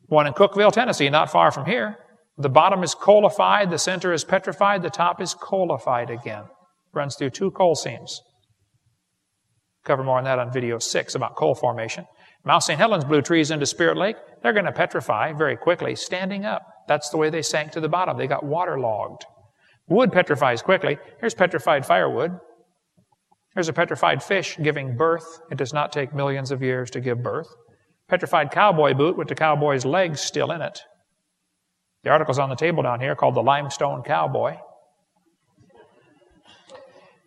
One 0.06 0.26
in 0.26 0.32
Cookeville, 0.32 0.72
Tennessee, 0.72 1.10
not 1.10 1.30
far 1.30 1.50
from 1.50 1.66
here. 1.66 1.98
The 2.38 2.48
bottom 2.48 2.82
is 2.82 2.94
coalified, 2.94 3.70
the 3.70 3.78
center 3.78 4.12
is 4.12 4.24
petrified, 4.24 4.82
the 4.82 4.90
top 4.90 5.22
is 5.22 5.34
coalified 5.34 6.10
again. 6.10 6.44
Runs 6.92 7.16
through 7.16 7.30
two 7.30 7.50
coal 7.50 7.74
seams. 7.74 8.20
Cover 9.84 10.04
more 10.04 10.18
on 10.18 10.24
that 10.24 10.38
on 10.38 10.52
video 10.52 10.78
six 10.78 11.14
about 11.14 11.36
coal 11.36 11.54
formation. 11.54 12.04
Mount 12.44 12.62
St. 12.62 12.78
Helens 12.78 13.04
blew 13.04 13.22
trees 13.22 13.50
into 13.50 13.66
Spirit 13.66 13.96
Lake. 13.96 14.16
They're 14.42 14.52
going 14.52 14.66
to 14.66 14.72
petrify 14.72 15.32
very 15.32 15.56
quickly, 15.56 15.94
standing 15.96 16.44
up. 16.44 16.62
That's 16.88 17.08
the 17.08 17.16
way 17.16 17.30
they 17.30 17.42
sank 17.42 17.72
to 17.72 17.80
the 17.80 17.88
bottom. 17.88 18.18
They 18.18 18.26
got 18.26 18.44
waterlogged. 18.44 19.24
Wood 19.88 20.12
petrifies 20.12 20.62
quickly. 20.62 20.98
Here's 21.20 21.34
petrified 21.34 21.86
firewood. 21.86 22.32
Here's 23.54 23.68
a 23.68 23.72
petrified 23.72 24.22
fish 24.22 24.58
giving 24.62 24.96
birth. 24.96 25.40
It 25.50 25.58
does 25.58 25.72
not 25.72 25.92
take 25.92 26.14
millions 26.14 26.50
of 26.50 26.62
years 26.62 26.90
to 26.90 27.00
give 27.00 27.22
birth. 27.22 27.48
Petrified 28.08 28.50
cowboy 28.50 28.94
boot 28.94 29.16
with 29.16 29.28
the 29.28 29.34
cowboy's 29.34 29.84
legs 29.84 30.20
still 30.20 30.52
in 30.52 30.60
it. 30.60 30.80
The 32.06 32.12
article's 32.12 32.38
on 32.38 32.50
the 32.50 32.54
table 32.54 32.84
down 32.84 33.00
here 33.00 33.16
called 33.16 33.34
The 33.34 33.42
Limestone 33.42 34.04
Cowboy. 34.04 34.58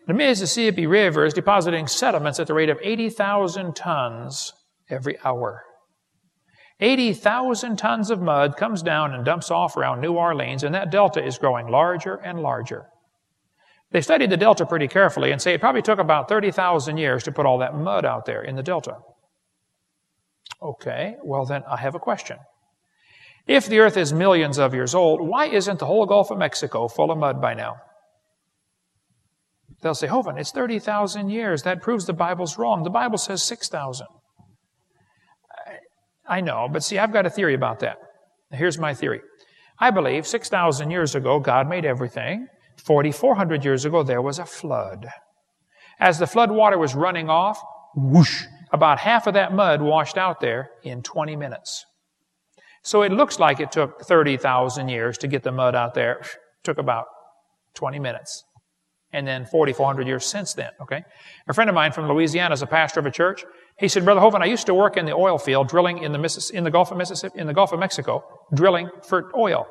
The 0.06 0.14
Mississippi 0.14 0.86
River 0.86 1.26
is 1.26 1.34
depositing 1.34 1.86
sediments 1.86 2.40
at 2.40 2.46
the 2.46 2.54
rate 2.54 2.70
of 2.70 2.78
80,000 2.82 3.76
tons 3.76 4.54
every 4.88 5.18
hour. 5.22 5.64
80,000 6.80 7.76
tons 7.76 8.10
of 8.10 8.22
mud 8.22 8.56
comes 8.56 8.82
down 8.82 9.12
and 9.12 9.22
dumps 9.22 9.50
off 9.50 9.76
around 9.76 10.00
New 10.00 10.14
Orleans, 10.14 10.64
and 10.64 10.74
that 10.74 10.90
delta 10.90 11.22
is 11.22 11.36
growing 11.36 11.68
larger 11.68 12.14
and 12.14 12.40
larger. 12.40 12.86
They 13.90 14.00
studied 14.00 14.30
the 14.30 14.38
delta 14.38 14.64
pretty 14.64 14.88
carefully 14.88 15.30
and 15.30 15.42
say 15.42 15.52
it 15.52 15.60
probably 15.60 15.82
took 15.82 15.98
about 15.98 16.26
30,000 16.26 16.96
years 16.96 17.22
to 17.24 17.32
put 17.32 17.44
all 17.44 17.58
that 17.58 17.74
mud 17.74 18.06
out 18.06 18.24
there 18.24 18.42
in 18.42 18.56
the 18.56 18.62
delta. 18.62 18.96
Okay, 20.62 21.16
well 21.22 21.44
then 21.44 21.64
I 21.70 21.76
have 21.76 21.94
a 21.94 21.98
question. 21.98 22.38
If 23.50 23.66
the 23.66 23.80
earth 23.80 23.96
is 23.96 24.12
millions 24.12 24.60
of 24.60 24.74
years 24.74 24.94
old, 24.94 25.20
why 25.20 25.46
isn't 25.46 25.80
the 25.80 25.86
whole 25.86 26.06
Gulf 26.06 26.30
of 26.30 26.38
Mexico 26.38 26.86
full 26.86 27.10
of 27.10 27.18
mud 27.18 27.40
by 27.40 27.52
now? 27.54 27.78
They'll 29.82 29.96
say, 29.96 30.06
Hovind, 30.06 30.38
it's 30.38 30.52
30,000 30.52 31.30
years. 31.30 31.64
That 31.64 31.82
proves 31.82 32.06
the 32.06 32.12
Bible's 32.12 32.58
wrong. 32.58 32.84
The 32.84 32.90
Bible 32.90 33.18
says 33.18 33.42
6,000. 33.42 34.06
I 36.28 36.40
know, 36.40 36.68
but 36.70 36.84
see, 36.84 36.96
I've 36.96 37.12
got 37.12 37.26
a 37.26 37.30
theory 37.30 37.54
about 37.54 37.80
that. 37.80 37.96
Here's 38.52 38.78
my 38.78 38.94
theory. 38.94 39.20
I 39.80 39.90
believe 39.90 40.28
6,000 40.28 40.88
years 40.92 41.16
ago, 41.16 41.40
God 41.40 41.68
made 41.68 41.84
everything. 41.84 42.46
4,400 42.76 43.64
years 43.64 43.84
ago, 43.84 44.04
there 44.04 44.22
was 44.22 44.38
a 44.38 44.46
flood. 44.46 45.08
As 45.98 46.20
the 46.20 46.28
flood 46.28 46.52
water 46.52 46.78
was 46.78 46.94
running 46.94 47.28
off, 47.28 47.60
whoosh, 47.96 48.44
about 48.70 49.00
half 49.00 49.26
of 49.26 49.34
that 49.34 49.52
mud 49.52 49.82
washed 49.82 50.16
out 50.16 50.38
there 50.38 50.70
in 50.84 51.02
20 51.02 51.34
minutes. 51.34 51.84
So 52.82 53.02
it 53.02 53.12
looks 53.12 53.38
like 53.38 53.60
it 53.60 53.72
took 53.72 54.02
30,000 54.02 54.88
years 54.88 55.18
to 55.18 55.28
get 55.28 55.42
the 55.42 55.52
mud 55.52 55.74
out 55.74 55.94
there. 55.94 56.20
It 56.20 56.26
took 56.64 56.78
about 56.78 57.06
20 57.74 57.98
minutes. 57.98 58.44
And 59.12 59.26
then 59.26 59.44
4,400 59.44 60.06
years 60.06 60.24
since 60.24 60.54
then, 60.54 60.70
okay? 60.80 61.02
A 61.48 61.52
friend 61.52 61.68
of 61.68 61.74
mine 61.74 61.90
from 61.90 62.08
Louisiana 62.08 62.54
is 62.54 62.62
a 62.62 62.66
pastor 62.66 63.00
of 63.00 63.06
a 63.06 63.10
church. 63.10 63.44
He 63.78 63.88
said, 63.88 64.04
Brother 64.04 64.20
Hovind, 64.20 64.42
I 64.42 64.46
used 64.46 64.66
to 64.66 64.74
work 64.74 64.96
in 64.96 65.04
the 65.04 65.12
oil 65.12 65.36
field, 65.36 65.68
drilling 65.68 65.98
in 65.98 66.12
the, 66.12 66.18
Missis- 66.18 66.50
in 66.50 66.62
the 66.62 66.70
Gulf 66.70 66.92
of 66.92 66.96
Mississippi, 66.96 67.38
in 67.38 67.48
the 67.48 67.54
Gulf 67.54 67.72
of 67.72 67.80
Mexico, 67.80 68.22
drilling 68.54 68.88
for 69.02 69.32
oil. 69.36 69.66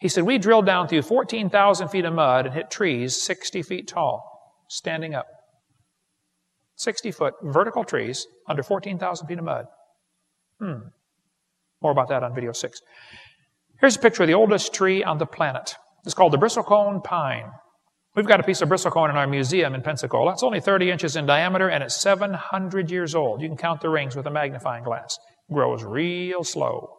He 0.00 0.08
said, 0.08 0.24
we 0.24 0.38
drilled 0.38 0.64
down 0.64 0.88
through 0.88 1.02
14,000 1.02 1.88
feet 1.88 2.06
of 2.06 2.14
mud 2.14 2.46
and 2.46 2.54
hit 2.54 2.70
trees 2.70 3.20
60 3.20 3.62
feet 3.62 3.86
tall, 3.86 4.64
standing 4.68 5.14
up. 5.14 5.26
60 6.76 7.10
foot 7.10 7.34
vertical 7.42 7.84
trees 7.84 8.26
under 8.48 8.62
14,000 8.62 9.26
feet 9.26 9.38
of 9.38 9.44
mud. 9.44 9.66
Hmm. 10.58 10.78
More 11.82 11.92
about 11.92 12.08
that 12.08 12.22
on 12.22 12.34
video 12.34 12.52
six. 12.52 12.80
Here's 13.80 13.96
a 13.96 13.98
picture 13.98 14.22
of 14.22 14.26
the 14.26 14.34
oldest 14.34 14.74
tree 14.74 15.02
on 15.02 15.18
the 15.18 15.26
planet. 15.26 15.74
It's 16.04 16.14
called 16.14 16.32
the 16.32 16.38
bristlecone 16.38 17.02
pine. 17.02 17.50
We've 18.16 18.26
got 18.26 18.40
a 18.40 18.42
piece 18.42 18.60
of 18.60 18.68
bristlecone 18.68 19.08
in 19.10 19.16
our 19.16 19.26
museum 19.26 19.74
in 19.74 19.82
Pensacola. 19.82 20.32
It's 20.32 20.42
only 20.42 20.60
30 20.60 20.90
inches 20.90 21.16
in 21.16 21.26
diameter 21.26 21.68
and 21.68 21.82
it's 21.82 21.94
700 22.00 22.90
years 22.90 23.14
old. 23.14 23.40
You 23.40 23.48
can 23.48 23.56
count 23.56 23.80
the 23.80 23.88
rings 23.88 24.16
with 24.16 24.26
a 24.26 24.30
magnifying 24.30 24.84
glass. 24.84 25.16
It 25.48 25.54
Grows 25.54 25.84
real 25.84 26.42
slow. 26.42 26.96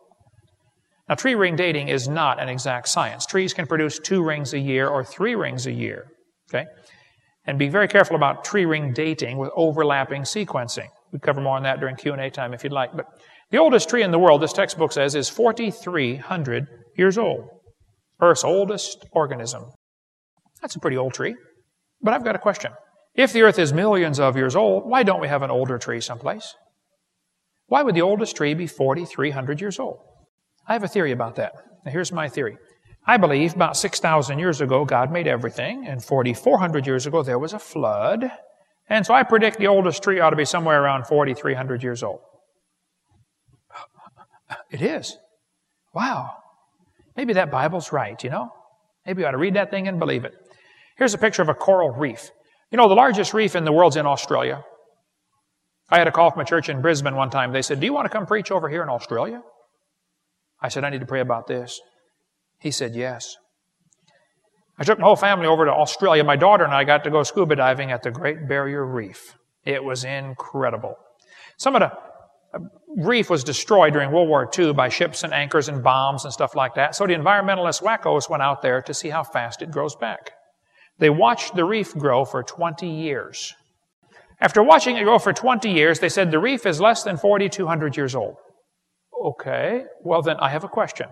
Now, 1.10 1.16
tree 1.16 1.36
ring 1.36 1.58
dating 1.58 1.90
is 1.90 2.08
not 2.08 2.42
an 2.42 2.48
exact 2.48 2.88
science. 2.88 3.26
Trees 3.26 3.54
can 3.54 3.68
produce 3.68 4.00
two 4.00 4.24
rings 4.24 4.54
a 4.54 4.60
year 4.60 4.88
or 4.88 5.04
three 5.04 5.36
rings 5.36 5.68
a 5.68 5.72
year. 5.72 6.06
Okay? 6.50 6.66
And 7.46 7.60
be 7.60 7.68
very 7.68 7.90
careful 7.90 8.16
about 8.16 8.46
tree 8.46 8.66
ring 8.66 8.94
dating 8.94 9.38
with 9.38 9.52
overlapping 9.56 10.22
sequencing. 10.22 10.88
We 11.12 11.20
cover 11.20 11.42
more 11.42 11.58
on 11.58 11.64
that 11.64 11.82
during 11.82 11.98
Q&A 11.98 12.30
time 12.30 12.54
if 12.54 12.64
you'd 12.64 12.72
like. 12.72 12.96
But 12.96 13.08
the 13.52 13.58
oldest 13.58 13.90
tree 13.90 14.04
in 14.04 14.12
the 14.12 14.20
world, 14.20 14.42
this 14.42 14.54
textbook 14.54 14.92
says, 14.92 15.14
is 15.14 15.30
4,300 15.30 16.68
years 16.98 17.18
old. 17.18 17.48
Earth's 18.22 18.44
oldest 18.44 19.06
organism. 19.12 19.66
That's 20.62 20.76
a 20.76 20.80
pretty 20.80 20.98
old 20.98 21.14
tree. 21.14 21.36
But 22.02 22.14
I've 22.14 22.24
got 22.24 22.36
a 22.36 22.40
question. 22.40 22.72
If 23.14 23.34
the 23.34 23.42
earth 23.42 23.60
is 23.60 23.74
millions 23.74 24.20
of 24.20 24.38
years 24.38 24.56
old, 24.56 24.90
why 24.90 25.04
don't 25.04 25.20
we 25.20 25.28
have 25.28 25.42
an 25.42 25.52
older 25.52 25.78
tree 25.78 26.00
someplace? 26.00 26.56
Why 27.68 27.84
would 27.84 27.96
the 27.96 28.02
oldest 28.02 28.36
tree 28.36 28.54
be 28.54 28.68
4,300 28.68 29.60
years 29.60 29.80
old? 29.80 30.00
I 30.68 30.74
have 30.74 30.84
a 30.84 30.88
theory 30.88 31.12
about 31.12 31.36
that. 31.36 31.54
Now, 31.86 31.92
here's 31.92 32.12
my 32.12 32.30
theory. 32.30 32.58
I 33.06 33.18
believe 33.18 33.56
about 33.56 33.76
6,000 33.76 34.40
years 34.40 34.62
ago, 34.62 34.86
God 34.86 35.12
made 35.12 35.28
everything, 35.28 35.88
and 35.88 36.04
4,400 36.04 36.86
years 36.86 37.08
ago, 37.08 37.24
there 37.24 37.40
was 37.40 37.54
a 37.54 37.60
flood. 37.60 38.32
And 38.88 39.06
so 39.06 39.14
I 39.14 39.24
predict 39.24 39.58
the 39.58 39.68
oldest 39.68 40.04
tree 40.04 40.20
ought 40.20 40.30
to 40.30 40.36
be 40.36 40.46
somewhere 40.46 40.84
around 40.84 41.08
4,300 41.08 41.82
years 41.82 42.04
old. 42.04 42.20
It 44.72 44.82
is. 44.82 45.18
Wow. 45.94 46.32
Maybe 47.16 47.34
that 47.34 47.52
Bible's 47.52 47.92
right, 47.92 48.22
you 48.24 48.30
know? 48.30 48.50
Maybe 49.06 49.22
you 49.22 49.28
ought 49.28 49.32
to 49.32 49.38
read 49.38 49.56
that 49.56 49.70
thing 49.70 49.88
and 49.88 50.00
believe 50.00 50.26
it. 50.26 50.34
Here's 50.98 51.14
a 51.14 51.18
picture 51.18 51.42
of 51.42 51.50
a 51.50 51.54
coral 51.54 51.92
reef. 51.92 52.32
You 52.72 52.78
know, 52.78 52.88
the 52.88 52.96
largest 52.96 53.34
reef 53.34 53.56
in 53.56 53.66
the 53.66 53.72
world's 53.72 53.98
in 53.98 54.06
Australia. 54.06 54.64
I 55.90 55.98
had 55.98 56.08
a 56.08 56.12
call 56.12 56.32
from 56.32 56.42
a 56.42 56.46
church 56.46 56.70
in 56.70 56.82
Brisbane 56.82 57.16
one 57.16 57.30
time. 57.30 57.52
They 57.52 57.62
said, 57.62 57.80
Do 57.82 57.86
you 57.86 57.94
want 57.94 58.06
to 58.06 58.10
come 58.10 58.26
preach 58.26 58.50
over 58.50 58.70
here 58.70 58.82
in 58.82 58.90
Australia? 58.90 59.42
I 60.62 60.70
said, 60.70 60.86
I 60.86 60.90
need 60.90 61.02
to 61.02 61.06
pray 61.06 61.20
about 61.20 61.48
this. 61.48 61.82
He 62.60 62.72
said, 62.72 62.96
Yes. 62.96 63.36
I 64.78 64.84
took 64.84 65.00
my 65.00 65.06
whole 65.06 65.18
family 65.18 65.48
over 65.48 65.66
to 65.66 65.72
Australia. 65.72 66.24
My 66.24 66.38
daughter 66.38 66.64
and 66.64 66.74
I 66.74 66.86
got 66.86 67.04
to 67.04 67.12
go 67.12 67.24
scuba 67.24 67.56
diving 67.56 67.92
at 67.92 68.04
the 68.04 68.12
Great 68.12 68.48
Barrier 68.48 68.86
Reef. 68.86 69.36
It 69.66 69.84
was 69.84 70.06
incredible. 70.06 70.96
Some 71.58 71.76
of 71.76 71.82
the 71.82 71.92
reef 72.98 73.30
was 73.30 73.44
destroyed 73.44 73.94
during 73.94 74.12
World 74.12 74.30
War 74.30 74.50
II 74.58 74.74
by 74.74 74.90
ships 74.90 75.24
and 75.24 75.34
anchors 75.34 75.70
and 75.70 75.84
bombs 75.84 76.26
and 76.26 76.34
stuff 76.34 76.56
like 76.56 76.76
that. 76.76 76.96
So 76.96 77.08
the 77.08 77.14
environmentalist 77.14 77.82
wackos 77.82 78.30
went 78.30 78.44
out 78.44 78.62
there 78.62 78.82
to 78.82 78.94
see 78.94 79.10
how 79.10 79.24
fast 79.24 79.62
it 79.62 79.72
grows 79.72 79.96
back. 79.96 80.32
They 81.00 81.10
watched 81.10 81.56
the 81.56 81.66
reef 81.66 81.94
grow 81.96 82.26
for 82.26 82.44
20 82.44 82.88
years. 82.88 83.54
After 84.40 84.64
watching 84.64 84.98
it 84.98 85.04
grow 85.04 85.20
for 85.20 85.34
20 85.34 85.70
years, 85.70 86.00
they 86.00 86.10
said 86.10 86.32
the 86.32 86.40
reef 86.40 86.66
is 86.66 86.82
less 86.82 87.04
than 87.04 87.18
4,200 87.18 87.96
years 87.96 88.16
old. 88.16 88.38
Okay, 89.24 89.86
well 90.04 90.22
then 90.22 90.38
I 90.38 90.50
have 90.50 90.64
a 90.64 90.68
question. 90.68 91.08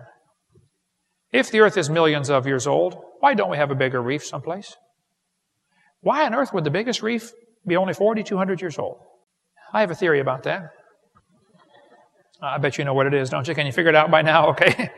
If 1.32 1.50
the 1.50 1.60
earth 1.60 1.76
is 1.76 1.88
millions 1.88 2.28
of 2.28 2.46
years 2.46 2.66
old, 2.66 2.96
why 3.20 3.34
don't 3.34 3.50
we 3.50 3.56
have 3.56 3.70
a 3.70 3.76
bigger 3.76 4.02
reef 4.02 4.24
someplace? 4.24 4.76
Why 6.00 6.24
on 6.24 6.34
earth 6.34 6.52
would 6.52 6.64
the 6.64 6.70
biggest 6.70 7.02
reef 7.02 7.32
be 7.66 7.76
only 7.76 7.94
4,200 7.94 8.60
years 8.60 8.78
old? 8.78 8.98
I 9.72 9.80
have 9.80 9.92
a 9.92 9.94
theory 9.94 10.18
about 10.18 10.42
that. 10.44 10.70
I 12.42 12.58
bet 12.58 12.78
you 12.78 12.84
know 12.84 12.94
what 12.94 13.06
it 13.06 13.14
is, 13.14 13.30
don't 13.30 13.46
you? 13.46 13.54
Can 13.54 13.66
you 13.66 13.72
figure 13.72 13.90
it 13.90 13.96
out 13.96 14.10
by 14.10 14.22
now? 14.22 14.50
Okay. 14.50 14.90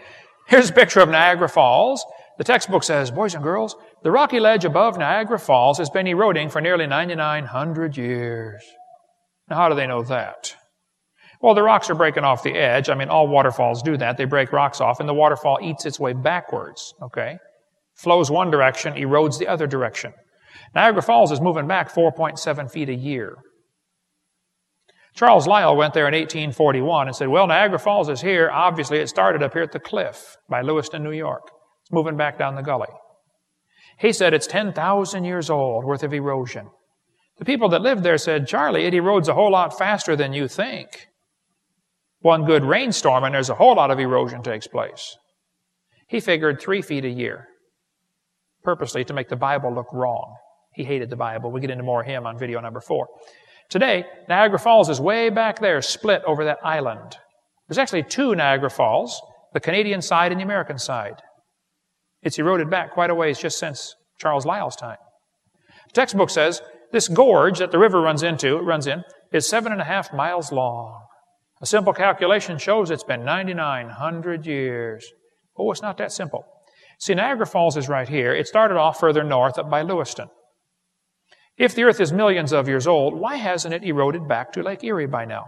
Here's 0.49 0.70
a 0.70 0.72
picture 0.72 0.99
of 1.01 1.09
Niagara 1.09 1.49
Falls. 1.49 2.05
The 2.36 2.45
textbook 2.45 2.82
says, 2.82 3.12
boys 3.12 3.34
and 3.34 3.45
girls, 3.45 3.76
the 4.03 4.11
rocky 4.11 4.40
ledge 4.40 4.64
above 4.64 4.99
Niagara 4.99 5.38
Falls 5.38 5.78
has 5.78 5.88
been 5.88 6.09
eroding 6.09 6.49
for 6.49 6.61
nearly 6.61 6.86
9,900 6.86 7.97
years. 7.97 8.62
Now, 9.49 9.57
how 9.57 9.68
do 9.68 9.76
they 9.76 9.86
know 9.86 10.03
that? 10.03 10.57
Well, 11.40 11.55
the 11.55 11.62
rocks 11.62 11.90
are 11.90 11.95
breaking 11.95 12.24
off 12.24 12.43
the 12.43 12.55
edge. 12.55 12.88
I 12.88 12.95
mean, 12.95 13.09
all 13.09 13.28
waterfalls 13.28 13.82
do 13.82 13.97
that. 13.99 14.16
They 14.16 14.24
break 14.24 14.53
rocks 14.53 14.80
off, 14.80 14.99
and 14.99 15.09
the 15.09 15.14
waterfall 15.14 15.59
eats 15.62 15.86
its 15.86 16.01
way 16.01 16.12
backwards, 16.12 16.93
okay? 17.03 17.38
Flows 17.97 18.30
one 18.30 18.51
direction, 18.51 18.95
erodes 18.95 19.38
the 19.38 19.49
other 19.49 19.66
direction. 19.66 20.12
Niagara 20.74 21.03
Falls 21.03 21.32
is 21.32 21.40
moving 21.40 21.66
back 21.66 21.93
4.7 21.93 22.70
feet 22.70 22.88
a 22.88 22.95
year. 22.95 23.36
Charles 25.14 25.46
Lyell 25.46 25.76
went 25.76 25.92
there 25.92 26.08
in 26.08 26.14
1841 26.14 27.06
and 27.06 27.16
said, 27.16 27.28
Well, 27.28 27.46
Niagara 27.46 27.78
Falls 27.78 28.08
is 28.08 28.20
here. 28.20 28.50
Obviously, 28.50 28.98
it 28.98 29.08
started 29.08 29.42
up 29.42 29.52
here 29.52 29.62
at 29.62 29.72
the 29.72 29.78
cliff 29.78 30.36
by 30.48 30.62
Lewiston, 30.62 31.02
New 31.02 31.12
York. 31.12 31.50
It's 31.82 31.92
moving 31.92 32.16
back 32.16 32.38
down 32.38 32.54
the 32.54 32.62
gully. 32.62 32.88
He 33.98 34.12
said 34.12 34.32
it's 34.32 34.46
10,000 34.46 35.24
years 35.24 35.50
old 35.50 35.84
worth 35.84 36.02
of 36.02 36.14
erosion. 36.14 36.70
The 37.38 37.44
people 37.44 37.68
that 37.70 37.82
lived 37.82 38.02
there 38.02 38.18
said, 38.18 38.46
Charlie, 38.46 38.84
it 38.84 38.94
erodes 38.94 39.28
a 39.28 39.34
whole 39.34 39.52
lot 39.52 39.76
faster 39.76 40.16
than 40.16 40.32
you 40.32 40.48
think. 40.48 41.08
One 42.20 42.44
good 42.44 42.64
rainstorm 42.64 43.24
and 43.24 43.34
there's 43.34 43.50
a 43.50 43.54
whole 43.54 43.76
lot 43.76 43.90
of 43.90 43.98
erosion 43.98 44.42
takes 44.42 44.66
place. 44.66 45.16
He 46.06 46.20
figured 46.20 46.60
three 46.60 46.82
feet 46.82 47.04
a 47.04 47.08
year, 47.08 47.48
purposely 48.62 49.04
to 49.04 49.14
make 49.14 49.28
the 49.28 49.36
Bible 49.36 49.74
look 49.74 49.92
wrong. 49.92 50.36
He 50.74 50.84
hated 50.84 51.10
the 51.10 51.16
Bible. 51.16 51.50
We 51.50 51.60
get 51.60 51.70
into 51.70 51.84
more 51.84 52.02
of 52.02 52.06
him 52.06 52.26
on 52.26 52.38
video 52.38 52.60
number 52.60 52.80
four. 52.80 53.08
Today, 53.72 54.04
Niagara 54.28 54.58
Falls 54.58 54.90
is 54.90 55.00
way 55.00 55.30
back 55.30 55.58
there, 55.58 55.80
split 55.80 56.20
over 56.26 56.44
that 56.44 56.58
island. 56.62 57.16
There's 57.66 57.78
actually 57.78 58.02
two 58.02 58.34
Niagara 58.34 58.68
Falls, 58.68 59.18
the 59.54 59.60
Canadian 59.60 60.02
side 60.02 60.30
and 60.30 60.38
the 60.38 60.44
American 60.44 60.76
side. 60.76 61.22
It's 62.20 62.38
eroded 62.38 62.68
back 62.68 62.92
quite 62.92 63.08
a 63.08 63.14
ways 63.14 63.38
just 63.38 63.58
since 63.58 63.94
Charles 64.18 64.44
Lyell's 64.44 64.76
time. 64.76 64.98
The 65.86 65.92
textbook 65.94 66.28
says 66.28 66.60
this 66.92 67.08
gorge 67.08 67.60
that 67.60 67.70
the 67.70 67.78
river 67.78 68.02
runs 68.02 68.22
into, 68.22 68.58
it 68.58 68.60
runs 68.60 68.86
in, 68.86 69.04
is 69.32 69.48
seven 69.48 69.72
and 69.72 69.80
a 69.80 69.84
half 69.84 70.12
miles 70.12 70.52
long. 70.52 71.06
A 71.62 71.66
simple 71.66 71.94
calculation 71.94 72.58
shows 72.58 72.90
it's 72.90 73.02
been 73.02 73.24
9,900 73.24 74.44
years. 74.44 75.10
Oh, 75.58 75.72
it's 75.72 75.80
not 75.80 75.96
that 75.96 76.12
simple. 76.12 76.44
See, 76.98 77.14
Niagara 77.14 77.46
Falls 77.46 77.78
is 77.78 77.88
right 77.88 78.06
here. 78.06 78.34
It 78.34 78.46
started 78.46 78.76
off 78.76 79.00
further 79.00 79.24
north 79.24 79.56
up 79.56 79.70
by 79.70 79.80
Lewiston. 79.80 80.28
If 81.62 81.76
the 81.76 81.84
earth 81.84 82.00
is 82.00 82.12
millions 82.12 82.52
of 82.52 82.66
years 82.66 82.88
old, 82.88 83.14
why 83.14 83.36
hasn't 83.36 83.72
it 83.72 83.84
eroded 83.84 84.26
back 84.26 84.52
to 84.54 84.64
Lake 84.64 84.82
Erie 84.82 85.06
by 85.06 85.24
now? 85.24 85.44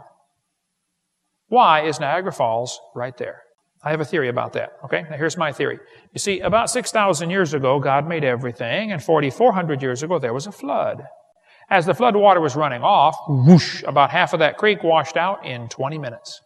Why 1.49 1.83
is 1.83 1.99
Niagara 1.99 2.31
Falls 2.31 2.79
right 2.95 3.17
there? 3.17 3.41
I 3.83 3.91
have 3.91 4.01
a 4.01 4.05
theory 4.05 4.29
about 4.29 4.53
that. 4.53 4.75
Okay, 4.85 5.03
now 5.11 5.17
here's 5.17 5.37
my 5.37 5.51
theory. 5.51 5.81
You 6.13 6.21
see, 6.21 6.39
about 6.39 6.71
6,000 6.71 7.31
years 7.31 7.53
ago, 7.53 7.81
God 7.81 8.07
made 8.07 8.23
everything, 8.23 8.93
and 8.93 9.03
4,400 9.03 9.83
years 9.83 10.05
ago, 10.05 10.21
there 10.21 10.33
was 10.33 10.47
a 10.47 10.53
flood. 10.53 11.03
As 11.69 11.85
the 11.85 11.95
flood 11.95 12.15
water 12.15 12.41
was 12.41 12.55
running 12.55 12.83
off, 12.83 13.17
whoosh, 13.27 13.83
about 13.83 14.11
half 14.11 14.33
of 14.35 14.39
that 14.39 14.57
creek 14.57 14.85
washed 14.85 15.17
out 15.17 15.45
in 15.45 15.69
20 15.69 15.99
minutes. 15.99 16.41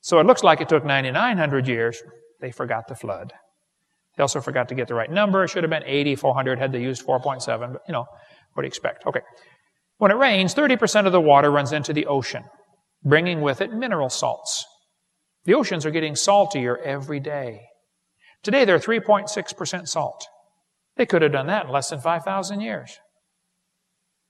So 0.00 0.20
it 0.20 0.26
looks 0.26 0.44
like 0.44 0.60
it 0.60 0.68
took 0.68 0.84
9,900 0.84 1.66
years. 1.66 2.00
They 2.40 2.52
forgot 2.52 2.86
the 2.86 2.94
flood. 2.94 3.32
They 4.16 4.22
also 4.22 4.40
forgot 4.40 4.68
to 4.68 4.76
get 4.76 4.86
the 4.86 4.94
right 4.94 5.10
number. 5.10 5.42
It 5.42 5.48
should 5.48 5.64
have 5.64 5.70
been 5.70 5.82
8,400 5.84 6.60
had 6.60 6.70
they 6.70 6.80
used 6.80 7.04
4.7, 7.04 7.72
but 7.72 7.82
you 7.88 7.92
know, 7.92 8.06
what 8.54 8.62
do 8.62 8.66
you 8.66 8.68
expect? 8.68 9.06
Okay. 9.06 9.20
When 9.98 10.10
it 10.10 10.16
rains, 10.16 10.54
30% 10.54 11.06
of 11.06 11.12
the 11.12 11.20
water 11.20 11.50
runs 11.50 11.72
into 11.72 11.92
the 11.92 12.06
ocean, 12.06 12.44
bringing 13.04 13.42
with 13.42 13.60
it 13.60 13.72
mineral 13.72 14.08
salts. 14.08 14.64
The 15.44 15.54
oceans 15.54 15.84
are 15.84 15.90
getting 15.90 16.16
saltier 16.16 16.78
every 16.78 17.20
day. 17.20 17.60
Today 18.42 18.64
they're 18.64 18.78
3.6% 18.78 19.88
salt. 19.88 20.26
They 20.96 21.06
could 21.06 21.22
have 21.22 21.32
done 21.32 21.46
that 21.48 21.66
in 21.66 21.72
less 21.72 21.90
than 21.90 22.00
5,000 22.00 22.60
years. 22.60 22.98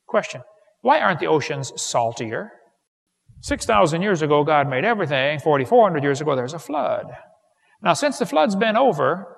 Question. 0.06 0.42
Why 0.80 1.00
aren't 1.00 1.20
the 1.20 1.26
oceans 1.26 1.72
saltier? 1.80 2.52
6,000 3.40 4.02
years 4.02 4.22
ago, 4.22 4.44
God 4.44 4.68
made 4.68 4.84
everything. 4.84 5.38
4,400 5.38 6.02
years 6.02 6.20
ago, 6.20 6.34
there's 6.34 6.54
a 6.54 6.58
flood. 6.58 7.06
Now, 7.82 7.92
since 7.92 8.18
the 8.18 8.26
flood's 8.26 8.56
been 8.56 8.76
over, 8.76 9.36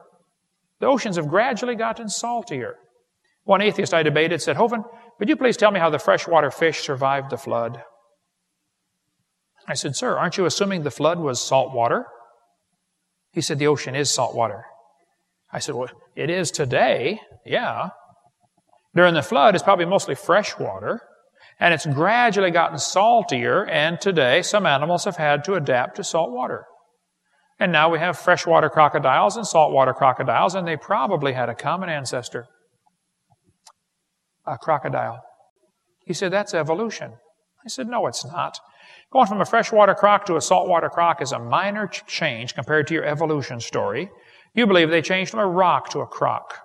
the 0.80 0.86
oceans 0.86 1.16
have 1.16 1.28
gradually 1.28 1.74
gotten 1.74 2.08
saltier. 2.08 2.76
One 3.46 3.62
atheist 3.62 3.94
I 3.94 4.02
debated 4.02 4.42
said, 4.42 4.56
Hovind, 4.56 4.84
could 5.18 5.28
you 5.28 5.36
please 5.36 5.56
tell 5.56 5.70
me 5.70 5.78
how 5.78 5.88
the 5.88 6.00
freshwater 6.00 6.50
fish 6.50 6.80
survived 6.80 7.30
the 7.30 7.38
flood? 7.38 7.80
I 9.68 9.74
said, 9.74 9.94
Sir, 9.94 10.18
aren't 10.18 10.36
you 10.36 10.46
assuming 10.46 10.82
the 10.82 10.90
flood 10.90 11.20
was 11.20 11.40
salt 11.40 11.72
water? 11.72 12.06
He 13.30 13.40
said, 13.40 13.60
The 13.60 13.68
ocean 13.68 13.94
is 13.94 14.12
salt 14.12 14.34
water. 14.34 14.64
I 15.52 15.60
said, 15.60 15.76
Well, 15.76 15.88
it 16.16 16.28
is 16.28 16.50
today, 16.50 17.20
yeah. 17.44 17.90
During 18.96 19.14
the 19.14 19.22
flood, 19.22 19.54
it's 19.54 19.62
probably 19.62 19.84
mostly 19.84 20.16
fresh 20.16 20.58
water, 20.58 21.00
and 21.60 21.72
it's 21.72 21.86
gradually 21.86 22.50
gotten 22.50 22.78
saltier, 22.78 23.64
and 23.64 24.00
today 24.00 24.42
some 24.42 24.66
animals 24.66 25.04
have 25.04 25.18
had 25.18 25.44
to 25.44 25.54
adapt 25.54 25.96
to 25.96 26.04
salt 26.04 26.32
water. 26.32 26.64
And 27.60 27.70
now 27.70 27.90
we 27.90 28.00
have 28.00 28.18
freshwater 28.18 28.68
crocodiles 28.68 29.36
and 29.36 29.46
saltwater 29.46 29.94
crocodiles, 29.94 30.56
and 30.56 30.66
they 30.66 30.76
probably 30.76 31.32
had 31.32 31.48
a 31.48 31.54
common 31.54 31.88
ancestor 31.88 32.48
a 34.46 34.58
crocodile. 34.58 35.22
He 36.04 36.14
said, 36.14 36.32
That's 36.32 36.54
evolution. 36.54 37.12
I 37.64 37.68
said, 37.68 37.88
No, 37.88 38.06
it's 38.06 38.24
not. 38.24 38.58
Going 39.12 39.26
from 39.26 39.40
a 39.40 39.46
freshwater 39.46 39.94
croc 39.94 40.26
to 40.26 40.36
a 40.36 40.40
saltwater 40.40 40.88
croc 40.88 41.22
is 41.22 41.32
a 41.32 41.38
minor 41.38 41.86
change 41.86 42.54
compared 42.54 42.86
to 42.88 42.94
your 42.94 43.04
evolution 43.04 43.60
story. 43.60 44.10
You 44.54 44.66
believe 44.66 44.90
they 44.90 45.02
changed 45.02 45.30
from 45.30 45.40
a 45.40 45.46
rock 45.46 45.90
to 45.90 46.00
a 46.00 46.06
croc. 46.06 46.58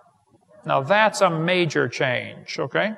Now 0.65 0.81
that's 0.81 1.21
a 1.21 1.29
major 1.29 1.87
change, 1.87 2.57
okay? 2.59 2.93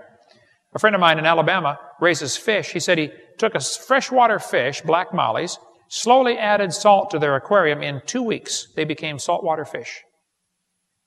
A 0.73 0.79
friend 0.79 0.95
of 0.95 0.99
mine 0.99 1.19
in 1.19 1.25
Alabama 1.25 1.79
raises 1.99 2.35
fish. 2.35 2.71
He 2.71 2.79
said 2.79 2.97
he 2.97 3.11
took 3.37 3.55
a 3.55 3.59
freshwater 3.59 4.39
fish, 4.39 4.81
black 4.81 5.13
mollies, 5.13 5.57
slowly 5.87 6.37
added 6.37 6.73
salt 6.73 7.11
to 7.11 7.19
their 7.19 7.35
aquarium. 7.35 7.83
In 7.83 8.01
two 8.05 8.23
weeks, 8.23 8.67
they 8.75 8.83
became 8.83 9.19
saltwater 9.19 9.65
fish. 9.65 10.01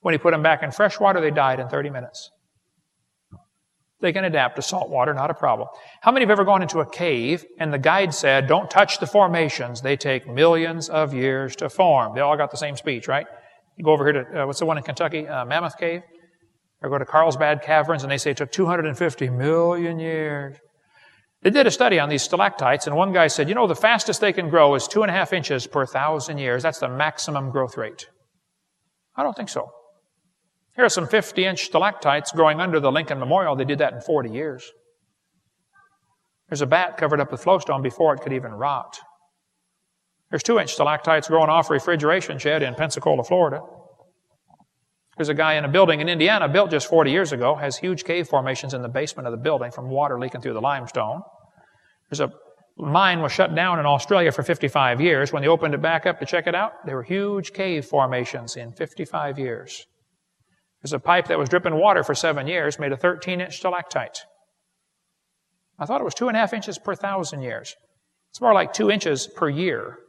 When 0.01 0.13
he 0.13 0.17
put 0.17 0.31
them 0.31 0.43
back 0.43 0.63
in 0.63 0.71
freshwater, 0.71 1.19
they 1.19 1.31
died 1.31 1.59
in 1.59 1.67
30 1.67 1.89
minutes. 1.89 2.29
They 3.99 4.13
can 4.13 4.25
adapt 4.25 4.57
to 4.57 4.61
salt 4.61 4.89
water, 4.89 5.13
not 5.13 5.31
a 5.31 5.33
problem. 5.33 5.69
How 6.01 6.11
many 6.11 6.23
have 6.23 6.29
ever 6.29 6.45
gone 6.45 6.61
into 6.61 6.81
a 6.81 6.89
cave 6.89 7.43
and 7.59 7.73
the 7.73 7.79
guide 7.79 8.13
said, 8.13 8.47
don't 8.47 8.69
touch 8.69 8.99
the 8.99 9.07
formations. 9.07 9.81
They 9.81 9.97
take 9.97 10.27
millions 10.27 10.87
of 10.87 11.15
years 11.15 11.55
to 11.57 11.69
form. 11.69 12.13
They 12.13 12.21
all 12.21 12.37
got 12.37 12.51
the 12.51 12.57
same 12.57 12.75
speech, 12.75 13.07
right? 13.07 13.25
You 13.75 13.83
go 13.83 13.91
over 13.91 14.03
here 14.05 14.23
to, 14.23 14.43
uh, 14.43 14.45
what's 14.45 14.59
the 14.59 14.65
one 14.65 14.77
in 14.77 14.83
Kentucky? 14.83 15.27
Uh, 15.27 15.45
Mammoth 15.45 15.77
Cave? 15.79 16.03
Or 16.83 16.89
go 16.89 16.99
to 16.99 17.05
Carlsbad 17.05 17.63
Caverns 17.63 18.03
and 18.03 18.11
they 18.11 18.19
say 18.19 18.31
it 18.31 18.37
took 18.37 18.51
250 18.51 19.29
million 19.31 19.97
years. 19.97 20.57
They 21.41 21.49
did 21.49 21.65
a 21.65 21.71
study 21.71 21.99
on 21.99 22.09
these 22.09 22.21
stalactites 22.21 22.85
and 22.85 22.95
one 22.95 23.13
guy 23.13 23.27
said, 23.27 23.49
you 23.49 23.55
know, 23.55 23.65
the 23.65 23.75
fastest 23.75 24.21
they 24.21 24.33
can 24.33 24.49
grow 24.49 24.75
is 24.75 24.87
two 24.87 25.01
and 25.01 25.09
a 25.09 25.13
half 25.13 25.33
inches 25.33 25.65
per 25.65 25.87
thousand 25.87 26.37
years. 26.37 26.61
That's 26.61 26.79
the 26.79 26.89
maximum 26.89 27.49
growth 27.49 27.77
rate. 27.77 28.07
I 29.15 29.23
don't 29.23 29.35
think 29.35 29.49
so. 29.49 29.71
Here 30.77 30.85
are 30.85 30.89
some 30.89 31.07
50 31.07 31.43
inch 31.43 31.65
stalactites 31.65 32.31
growing 32.31 32.61
under 32.61 32.79
the 32.79 32.91
Lincoln 32.91 33.19
Memorial. 33.19 33.55
They 33.55 33.65
did 33.65 33.79
that 33.79 33.93
in 33.93 34.01
40 34.01 34.29
years. 34.29 34.71
There's 36.49 36.61
a 36.61 36.67
bat 36.67 36.97
covered 36.97 37.19
up 37.19 37.31
with 37.31 37.41
flowstone 37.41 37.81
before 37.81 38.13
it 38.13 38.21
could 38.21 38.31
even 38.31 38.51
rot. 38.51 38.99
There's 40.29 40.43
two 40.43 40.59
inch 40.59 40.73
stalactites 40.73 41.29
growing 41.29 41.49
off 41.49 41.71
a 41.71 41.73
refrigeration 41.73 42.37
shed 42.37 42.61
in 42.61 42.75
Pensacola, 42.75 43.23
Florida. 43.23 43.61
There's 45.17 45.29
a 45.29 45.33
guy 45.33 45.55
in 45.55 45.65
a 45.65 45.67
building 45.67 45.99
in 45.99 46.09
Indiana 46.09 46.47
built 46.47 46.69
just 46.69 46.87
40 46.87 47.09
years 47.09 47.31
ago, 47.31 47.55
has 47.55 47.77
huge 47.77 48.03
cave 48.03 48.27
formations 48.27 48.75
in 48.75 48.83
the 48.83 48.87
basement 48.87 49.25
of 49.25 49.31
the 49.31 49.41
building 49.41 49.71
from 49.71 49.89
water 49.89 50.19
leaking 50.19 50.41
through 50.41 50.53
the 50.53 50.61
limestone. 50.61 51.21
There's 52.09 52.19
a 52.19 52.31
mine 52.77 53.21
was 53.21 53.31
shut 53.31 53.55
down 53.55 53.79
in 53.79 53.87
Australia 53.87 54.31
for 54.31 54.43
55 54.43 55.01
years. 55.01 55.33
When 55.33 55.41
they 55.41 55.47
opened 55.47 55.73
it 55.73 55.81
back 55.81 56.05
up 56.05 56.19
to 56.19 56.25
check 56.27 56.45
it 56.45 56.53
out, 56.53 56.73
there 56.85 56.95
were 56.95 57.03
huge 57.03 57.51
cave 57.51 57.85
formations 57.85 58.55
in 58.55 58.71
55 58.73 59.39
years. 59.39 59.87
There's 60.87 60.93
a 60.93 60.99
pipe 60.99 61.27
that 61.27 61.37
was 61.37 61.49
dripping 61.49 61.75
water 61.75 62.01
for 62.01 62.15
seven 62.15 62.47
years, 62.47 62.79
made 62.79 62.93
a 62.93 62.97
13 62.97 63.41
inch 63.41 63.57
stalactite. 63.57 64.19
I 65.77 65.85
thought 65.85 65.99
it 65.99 66.05
was 66.05 66.13
two 66.13 66.29
and 66.29 66.37
a 66.37 66.39
half 66.39 66.53
inches 66.53 66.77
per 66.77 66.95
thousand 66.95 67.41
years. 67.41 67.75
It's 68.29 68.39
more 68.39 68.53
like 68.53 68.71
two 68.71 68.89
inches 68.89 69.27
per 69.27 69.49
year. 69.49 69.99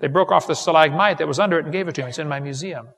They 0.00 0.08
broke 0.08 0.32
off 0.32 0.46
the 0.46 0.54
stalagmite 0.54 1.18
that 1.18 1.28
was 1.28 1.38
under 1.38 1.58
it 1.58 1.66
and 1.66 1.74
gave 1.74 1.88
it 1.88 1.94
to 1.96 2.04
me. 2.04 2.08
It's 2.08 2.18
in 2.18 2.26
my 2.26 2.40
museum. 2.40 2.88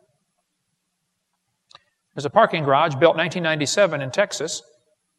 There's 2.15 2.27
a 2.27 2.31
parking 2.31 2.63
garage 2.63 2.95
built 2.95 3.17
1997 3.17 4.01
in 4.01 4.13
Texas. 4.13 4.63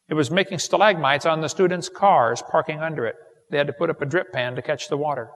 It 0.08 0.14
was 0.14 0.32
making 0.32 0.60
stalagmites 0.60 1.26
on 1.26 1.42
the 1.42 1.50
students' 1.50 1.90
cars 1.90 2.42
parking 2.42 2.80
under 2.80 3.06
it. 3.06 3.18
They 3.50 3.58
had 3.58 3.68
to 3.68 3.74
put 3.74 3.90
up 3.90 4.02
a 4.02 4.06
drip 4.06 4.32
pan 4.32 4.56
to 4.56 4.62
catch 4.62 4.88
the 4.88 4.96
water. 4.96 5.30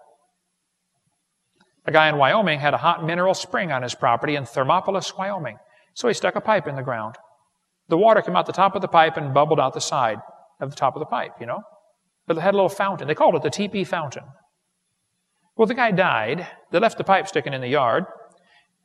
A 1.86 1.92
guy 1.92 2.08
in 2.08 2.16
Wyoming 2.16 2.60
had 2.60 2.74
a 2.74 2.78
hot 2.78 3.04
mineral 3.04 3.34
spring 3.34 3.74
on 3.74 3.84
his 3.84 3.94
property 3.94 4.38
in 4.38 4.46
Thermopolis, 4.46 5.18
Wyoming. 5.18 5.60
So 5.96 6.08
he 6.08 6.14
stuck 6.14 6.36
a 6.36 6.42
pipe 6.42 6.68
in 6.68 6.76
the 6.76 6.84
ground. 6.84 7.16
The 7.88 7.98
water 7.98 8.22
came 8.22 8.36
out 8.36 8.46
the 8.46 8.54
top 8.54 8.76
of 8.76 8.82
the 8.82 8.88
pipe 8.88 9.18
and 9.18 9.34
bubbled 9.34 9.60
out 9.60 9.74
the 9.74 9.82
side 9.82 10.20
of 10.60 10.70
the 10.70 10.76
top 10.76 10.96
of 10.96 11.00
the 11.00 11.06
pipe, 11.06 11.32
you 11.40 11.46
know? 11.46 11.62
But 12.28 12.38
it 12.38 12.42
had 12.42 12.54
a 12.54 12.58
little 12.58 12.70
fountain. 12.70 13.08
They 13.08 13.16
called 13.16 13.36
it 13.36 13.44
the 13.44 13.50
teepee 13.50 13.84
fountain. 13.84 14.24
Well, 15.56 15.68
the 15.68 15.74
guy 15.74 15.92
died. 15.92 16.48
They 16.72 16.80
left 16.80 16.98
the 16.98 17.04
pipe 17.04 17.28
sticking 17.28 17.54
in 17.54 17.62
the 17.62 17.68
yard. 17.68 18.06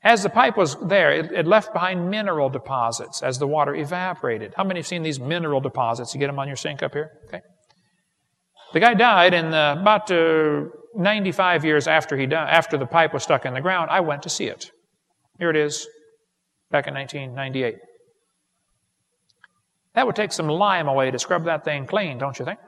As 0.03 0.23
the 0.23 0.31
pipe 0.31 0.57
was 0.57 0.77
there, 0.77 1.13
it, 1.13 1.33
it, 1.33 1.47
left 1.47 1.75
behind 1.75 2.11
mineral 2.11 2.49
deposits 2.49 3.23
as 3.23 3.39
the 3.39 3.47
water 3.47 3.75
evaporated. 3.75 4.55
How 4.57 4.65
many 4.65 4.81
have 4.81 4.87
seen 4.87 5.03
these 5.03 5.21
mineral 5.21 5.61
deposits? 5.61 6.15
You 6.15 6.21
get 6.21 6.29
them 6.29 6.39
on 6.39 6.47
your 6.47 6.57
sink 6.57 6.83
up 6.83 6.93
here? 6.95 7.11
Okay. 7.29 7.41
The 8.73 8.81
guy 8.81 8.95
died, 8.95 9.35
and 9.35 9.53
uh, 9.53 9.77
about 9.79 10.11
uh, 10.11 10.69
95 10.95 11.65
years 11.65 11.87
after 11.87 12.17
he 12.17 12.27
died, 12.27 12.49
after 12.49 12.79
the 12.79 12.87
pipe 12.87 13.13
was 13.13 13.25
stuck 13.25 13.45
in 13.45 13.53
the 13.53 13.61
ground, 13.61 13.91
I 13.91 14.01
went 14.01 14.23
to 14.23 14.31
see 14.31 14.47
it. 14.47 14.71
Here 15.39 15.51
it 15.51 15.57
is, 15.57 15.87
back 16.71 16.87
in 16.87 16.95
1998. 16.95 17.77
That 19.95 20.07
would 20.07 20.17
take 20.17 20.33
some 20.33 20.49
Lime-A-Way 20.49 21.11
to 21.11 21.19
scrub 21.19 21.45
that 21.45 21.65
thing 21.65 21.87
clean, 21.87 22.19
don't 22.19 22.39
you 22.39 22.45
think? 22.45 22.61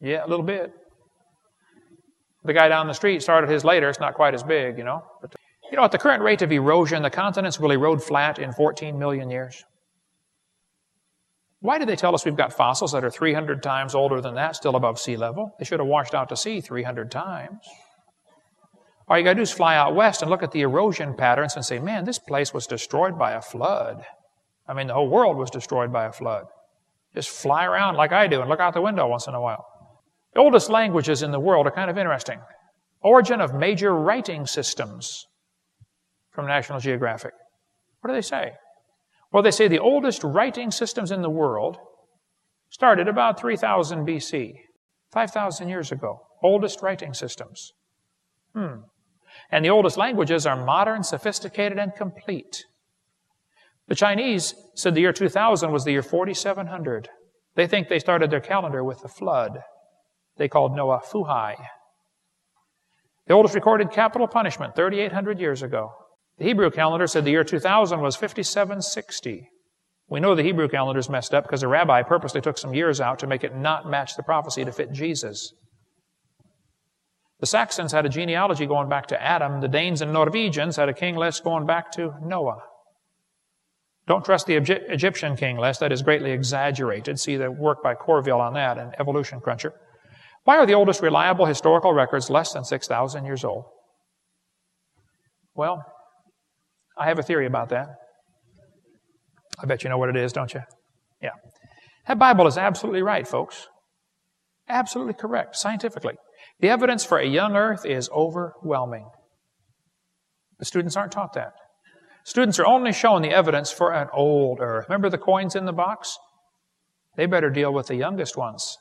Yeah, 0.00 0.24
a 0.24 0.28
little 0.28 0.44
bit. 0.44 0.72
The 2.44 2.52
guy 2.52 2.68
down 2.68 2.86
the 2.86 2.92
street 2.92 3.22
started 3.22 3.50
his 3.50 3.64
later. 3.64 3.88
It's 3.88 3.98
not 3.98 4.14
quite 4.14 4.34
as 4.34 4.42
big, 4.42 4.78
you 4.78 4.84
know. 4.84 5.02
But, 5.20 5.34
you 5.70 5.76
know, 5.76 5.84
at 5.84 5.90
the 5.90 5.98
current 5.98 6.22
rate 6.22 6.42
of 6.42 6.52
erosion, 6.52 7.02
the 7.02 7.10
continents 7.10 7.58
will 7.58 7.70
erode 7.70 8.02
flat 8.02 8.38
in 8.38 8.52
14 8.52 8.98
million 8.98 9.30
years. 9.30 9.64
Why 11.60 11.78
do 11.78 11.86
they 11.86 11.96
tell 11.96 12.14
us 12.14 12.24
we've 12.24 12.36
got 12.36 12.52
fossils 12.52 12.92
that 12.92 13.02
are 13.02 13.10
300 13.10 13.62
times 13.62 13.94
older 13.94 14.20
than 14.20 14.34
that, 14.34 14.54
still 14.54 14.76
above 14.76 15.00
sea 15.00 15.16
level? 15.16 15.50
They 15.58 15.64
should 15.64 15.80
have 15.80 15.88
washed 15.88 16.14
out 16.14 16.28
to 16.28 16.36
sea 16.36 16.60
300 16.60 17.10
times. 17.10 17.66
All 19.08 19.16
you 19.16 19.24
got 19.24 19.30
to 19.30 19.36
do 19.36 19.42
is 19.42 19.52
fly 19.52 19.76
out 19.76 19.94
west 19.94 20.22
and 20.22 20.30
look 20.30 20.42
at 20.42 20.50
the 20.50 20.62
erosion 20.62 21.14
patterns 21.14 21.54
and 21.54 21.64
say, 21.64 21.78
man, 21.78 22.04
this 22.04 22.18
place 22.18 22.52
was 22.52 22.66
destroyed 22.66 23.18
by 23.18 23.32
a 23.32 23.40
flood. 23.40 24.04
I 24.66 24.74
mean, 24.74 24.88
the 24.88 24.94
whole 24.94 25.08
world 25.08 25.36
was 25.36 25.50
destroyed 25.50 25.92
by 25.92 26.06
a 26.06 26.12
flood. 26.12 26.46
Just 27.14 27.30
fly 27.30 27.64
around 27.64 27.96
like 27.96 28.12
I 28.12 28.26
do 28.26 28.40
and 28.40 28.50
look 28.50 28.60
out 28.60 28.74
the 28.74 28.82
window 28.82 29.06
once 29.06 29.28
in 29.28 29.34
a 29.34 29.40
while. 29.40 29.64
The 30.34 30.40
oldest 30.40 30.68
languages 30.68 31.22
in 31.22 31.30
the 31.30 31.40
world 31.40 31.66
are 31.66 31.70
kind 31.70 31.88
of 31.88 31.96
interesting. 31.96 32.40
Origin 33.00 33.40
of 33.40 33.54
major 33.54 33.94
writing 33.94 34.44
systems 34.44 35.24
from 36.32 36.46
National 36.46 36.80
Geographic. 36.80 37.32
What 38.00 38.08
do 38.08 38.14
they 38.14 38.22
say? 38.22 38.52
Well, 39.32 39.42
they 39.42 39.50
say 39.52 39.68
the 39.68 39.78
oldest 39.78 40.24
writing 40.24 40.70
systems 40.70 41.10
in 41.12 41.22
the 41.22 41.30
world 41.30 41.78
started 42.70 43.06
about 43.06 43.40
3000 43.40 44.06
BC, 44.06 44.52
5,000 45.12 45.68
years 45.68 45.92
ago. 45.92 46.20
Oldest 46.42 46.82
writing 46.82 47.14
systems. 47.14 47.72
Hmm. 48.54 48.80
And 49.50 49.64
the 49.64 49.70
oldest 49.70 49.96
languages 49.96 50.46
are 50.46 50.64
modern, 50.64 51.02
sophisticated, 51.02 51.78
and 51.78 51.94
complete. 51.94 52.64
The 53.88 53.94
Chinese 53.94 54.54
said 54.74 54.94
the 54.94 55.00
year 55.00 55.12
2000 55.12 55.70
was 55.70 55.84
the 55.84 55.92
year 55.92 56.02
4700. 56.02 57.08
They 57.54 57.66
think 57.66 57.88
they 57.88 57.98
started 57.98 58.30
their 58.30 58.40
calendar 58.40 58.82
with 58.82 59.00
the 59.00 59.08
flood. 59.08 59.60
They 60.36 60.48
called 60.48 60.74
Noah 60.74 61.00
Fuhai. 61.00 61.56
The 63.26 63.34
oldest 63.34 63.54
recorded 63.54 63.90
capital 63.90 64.28
punishment, 64.28 64.76
3,800 64.76 65.40
years 65.40 65.62
ago. 65.62 65.92
The 66.38 66.44
Hebrew 66.44 66.70
calendar 66.70 67.06
said 67.06 67.24
the 67.24 67.30
year 67.30 67.44
2000 67.44 68.00
was 68.00 68.14
5760. 68.16 69.48
We 70.08 70.20
know 70.20 70.34
the 70.34 70.42
Hebrew 70.42 70.68
calendar 70.68 71.00
is 71.00 71.08
messed 71.08 71.34
up 71.34 71.44
because 71.44 71.62
the 71.62 71.68
rabbi 71.68 72.02
purposely 72.02 72.40
took 72.40 72.58
some 72.58 72.74
years 72.74 73.00
out 73.00 73.18
to 73.20 73.26
make 73.26 73.42
it 73.42 73.56
not 73.56 73.88
match 73.88 74.16
the 74.16 74.22
prophecy 74.22 74.64
to 74.64 74.70
fit 74.70 74.92
Jesus. 74.92 75.52
The 77.40 77.46
Saxons 77.46 77.92
had 77.92 78.06
a 78.06 78.08
genealogy 78.08 78.66
going 78.66 78.88
back 78.88 79.08
to 79.08 79.22
Adam. 79.22 79.60
The 79.60 79.68
Danes 79.68 80.00
and 80.00 80.12
Norwegians 80.12 80.76
had 80.76 80.88
a 80.88 80.94
king 80.94 81.16
list 81.16 81.44
going 81.44 81.66
back 81.66 81.92
to 81.92 82.14
Noah. 82.22 82.62
Don't 84.06 84.24
trust 84.24 84.46
the 84.46 84.54
Egyptian 84.54 85.36
king 85.36 85.58
list. 85.58 85.80
That 85.80 85.92
is 85.92 86.02
greatly 86.02 86.30
exaggerated. 86.30 87.18
See 87.18 87.36
the 87.36 87.50
work 87.50 87.82
by 87.82 87.94
Courville 87.94 88.40
on 88.40 88.54
that 88.54 88.78
and 88.78 88.94
Evolution 88.98 89.40
Cruncher. 89.40 89.74
Why 90.44 90.58
are 90.58 90.66
the 90.66 90.74
oldest 90.74 91.02
reliable 91.02 91.44
historical 91.44 91.92
records 91.92 92.30
less 92.30 92.52
than 92.52 92.64
6,000 92.64 93.24
years 93.24 93.44
old? 93.44 93.64
Well, 95.54 95.82
I 96.96 97.06
have 97.08 97.18
a 97.18 97.22
theory 97.22 97.46
about 97.46 97.70
that. 97.70 97.88
I 99.58 99.66
bet 99.66 99.82
you 99.82 99.90
know 99.90 99.98
what 99.98 100.08
it 100.08 100.16
is, 100.16 100.32
don't 100.32 100.54
you? 100.54 100.60
Yeah. 101.20 101.30
That 102.06 102.18
Bible 102.18 102.46
is 102.46 102.56
absolutely 102.56 103.02
right, 103.02 103.26
folks. 103.26 103.66
Absolutely 104.68 105.14
correct, 105.14 105.56
scientifically. 105.56 106.14
The 106.60 106.68
evidence 106.68 107.04
for 107.04 107.18
a 107.18 107.26
young 107.26 107.54
earth 107.56 107.84
is 107.84 108.08
overwhelming. 108.10 109.08
The 110.58 110.64
students 110.64 110.96
aren't 110.96 111.12
taught 111.12 111.34
that. 111.34 111.52
Students 112.24 112.58
are 112.58 112.66
only 112.66 112.92
shown 112.92 113.22
the 113.22 113.30
evidence 113.30 113.70
for 113.70 113.92
an 113.92 114.08
old 114.12 114.60
earth. 114.60 114.86
Remember 114.88 115.10
the 115.10 115.18
coins 115.18 115.54
in 115.54 115.66
the 115.66 115.72
box? 115.72 116.18
They 117.16 117.26
better 117.26 117.50
deal 117.50 117.72
with 117.72 117.86
the 117.86 117.94
youngest 117.94 118.36
ones, 118.36 118.78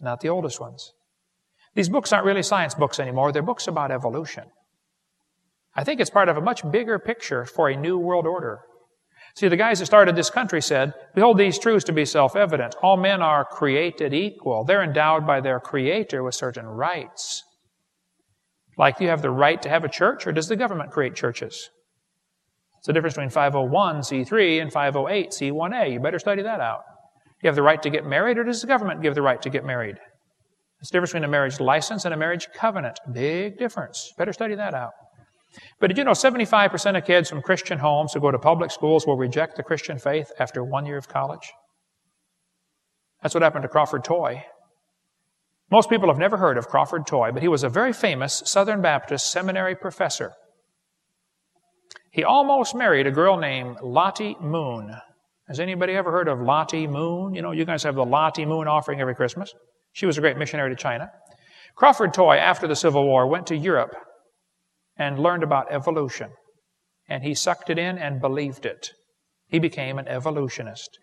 not 0.00 0.20
the 0.20 0.28
oldest 0.28 0.60
ones. 0.60 0.92
These 1.74 1.88
books 1.88 2.12
aren't 2.12 2.26
really 2.26 2.42
science 2.42 2.74
books 2.74 3.00
anymore, 3.00 3.32
they're 3.32 3.42
books 3.42 3.66
about 3.66 3.90
evolution. 3.90 4.44
I 5.74 5.84
think 5.84 6.00
it's 6.00 6.10
part 6.10 6.28
of 6.28 6.36
a 6.36 6.40
much 6.40 6.68
bigger 6.70 6.98
picture 6.98 7.44
for 7.44 7.68
a 7.68 7.76
new 7.76 7.98
world 7.98 8.26
order. 8.26 8.60
See, 9.36 9.48
the 9.48 9.56
guys 9.56 9.78
that 9.78 9.86
started 9.86 10.16
this 10.16 10.30
country 10.30 10.60
said, 10.60 10.92
Behold 11.14 11.38
these 11.38 11.58
truths 11.58 11.84
to 11.84 11.92
be 11.92 12.04
self 12.04 12.36
evident. 12.36 12.74
All 12.82 12.96
men 12.96 13.22
are 13.22 13.44
created 13.44 14.12
equal. 14.12 14.64
They're 14.64 14.82
endowed 14.82 15.26
by 15.26 15.40
their 15.40 15.60
Creator 15.60 16.22
with 16.22 16.34
certain 16.34 16.66
rights. 16.66 17.42
Like 18.76 19.00
you 19.00 19.08
have 19.08 19.22
the 19.22 19.30
right 19.30 19.60
to 19.62 19.68
have 19.68 19.84
a 19.84 19.88
church, 19.88 20.26
or 20.26 20.32
does 20.32 20.48
the 20.48 20.56
government 20.56 20.90
create 20.90 21.14
churches? 21.14 21.70
It's 22.78 22.86
the 22.86 22.92
difference 22.92 23.14
between 23.14 23.30
501c3 23.30 24.62
and 24.62 24.72
508c1a. 24.72 25.92
You 25.92 26.00
better 26.00 26.18
study 26.18 26.42
that 26.42 26.60
out. 26.60 26.80
You 27.42 27.48
have 27.48 27.56
the 27.56 27.62
right 27.62 27.82
to 27.82 27.90
get 27.90 28.06
married, 28.06 28.38
or 28.38 28.44
does 28.44 28.62
the 28.62 28.66
government 28.66 29.02
give 29.02 29.14
the 29.14 29.22
right 29.22 29.40
to 29.42 29.50
get 29.50 29.64
married? 29.64 29.96
It's 30.80 30.90
the 30.90 30.96
difference 30.96 31.12
between 31.12 31.24
a 31.24 31.28
marriage 31.28 31.60
license 31.60 32.06
and 32.06 32.14
a 32.14 32.16
marriage 32.16 32.48
covenant. 32.54 32.98
Big 33.12 33.58
difference. 33.58 34.12
Better 34.16 34.32
study 34.32 34.54
that 34.54 34.72
out. 34.72 34.92
But 35.78 35.88
did 35.88 35.98
you 35.98 36.04
know 36.04 36.12
75% 36.12 36.96
of 36.96 37.04
kids 37.04 37.28
from 37.28 37.42
Christian 37.42 37.78
homes 37.78 38.12
who 38.12 38.20
go 38.20 38.30
to 38.30 38.38
public 38.38 38.70
schools 38.70 39.06
will 39.06 39.16
reject 39.16 39.56
the 39.56 39.62
Christian 39.62 39.98
faith 39.98 40.30
after 40.38 40.62
one 40.64 40.86
year 40.86 40.96
of 40.96 41.08
college? 41.08 41.52
That's 43.22 43.34
what 43.34 43.42
happened 43.42 43.62
to 43.62 43.68
Crawford 43.68 44.04
Toy. 44.04 44.44
Most 45.70 45.90
people 45.90 46.08
have 46.08 46.18
never 46.18 46.36
heard 46.36 46.58
of 46.58 46.68
Crawford 46.68 47.06
Toy, 47.06 47.30
but 47.32 47.42
he 47.42 47.48
was 47.48 47.62
a 47.62 47.68
very 47.68 47.92
famous 47.92 48.42
Southern 48.44 48.82
Baptist 48.82 49.30
seminary 49.30 49.76
professor. 49.76 50.32
He 52.10 52.24
almost 52.24 52.74
married 52.74 53.06
a 53.06 53.12
girl 53.12 53.36
named 53.36 53.76
Lottie 53.82 54.36
Moon. 54.40 54.92
Has 55.46 55.60
anybody 55.60 55.94
ever 55.94 56.10
heard 56.10 56.28
of 56.28 56.40
Lottie 56.40 56.86
Moon? 56.86 57.34
You 57.34 57.42
know, 57.42 57.52
you 57.52 57.64
guys 57.64 57.82
have 57.84 57.94
the 57.94 58.04
Lottie 58.04 58.46
Moon 58.46 58.66
offering 58.66 59.00
every 59.00 59.14
Christmas. 59.14 59.52
She 59.92 60.06
was 60.06 60.18
a 60.18 60.20
great 60.20 60.36
missionary 60.36 60.70
to 60.70 60.76
China. 60.76 61.10
Crawford 61.76 62.14
Toy, 62.14 62.36
after 62.36 62.66
the 62.66 62.76
Civil 62.76 63.04
War, 63.04 63.28
went 63.28 63.46
to 63.48 63.56
Europe 63.56 63.94
and 65.00 65.18
learned 65.18 65.42
about 65.42 65.72
evolution. 65.72 66.30
And 67.08 67.24
he 67.24 67.34
sucked 67.34 67.70
it 67.70 67.78
in 67.78 67.96
and 67.96 68.20
believed 68.20 68.66
it. 68.66 68.90
He 69.48 69.58
became 69.58 69.98
an 69.98 70.06
evolutionist. 70.06 70.98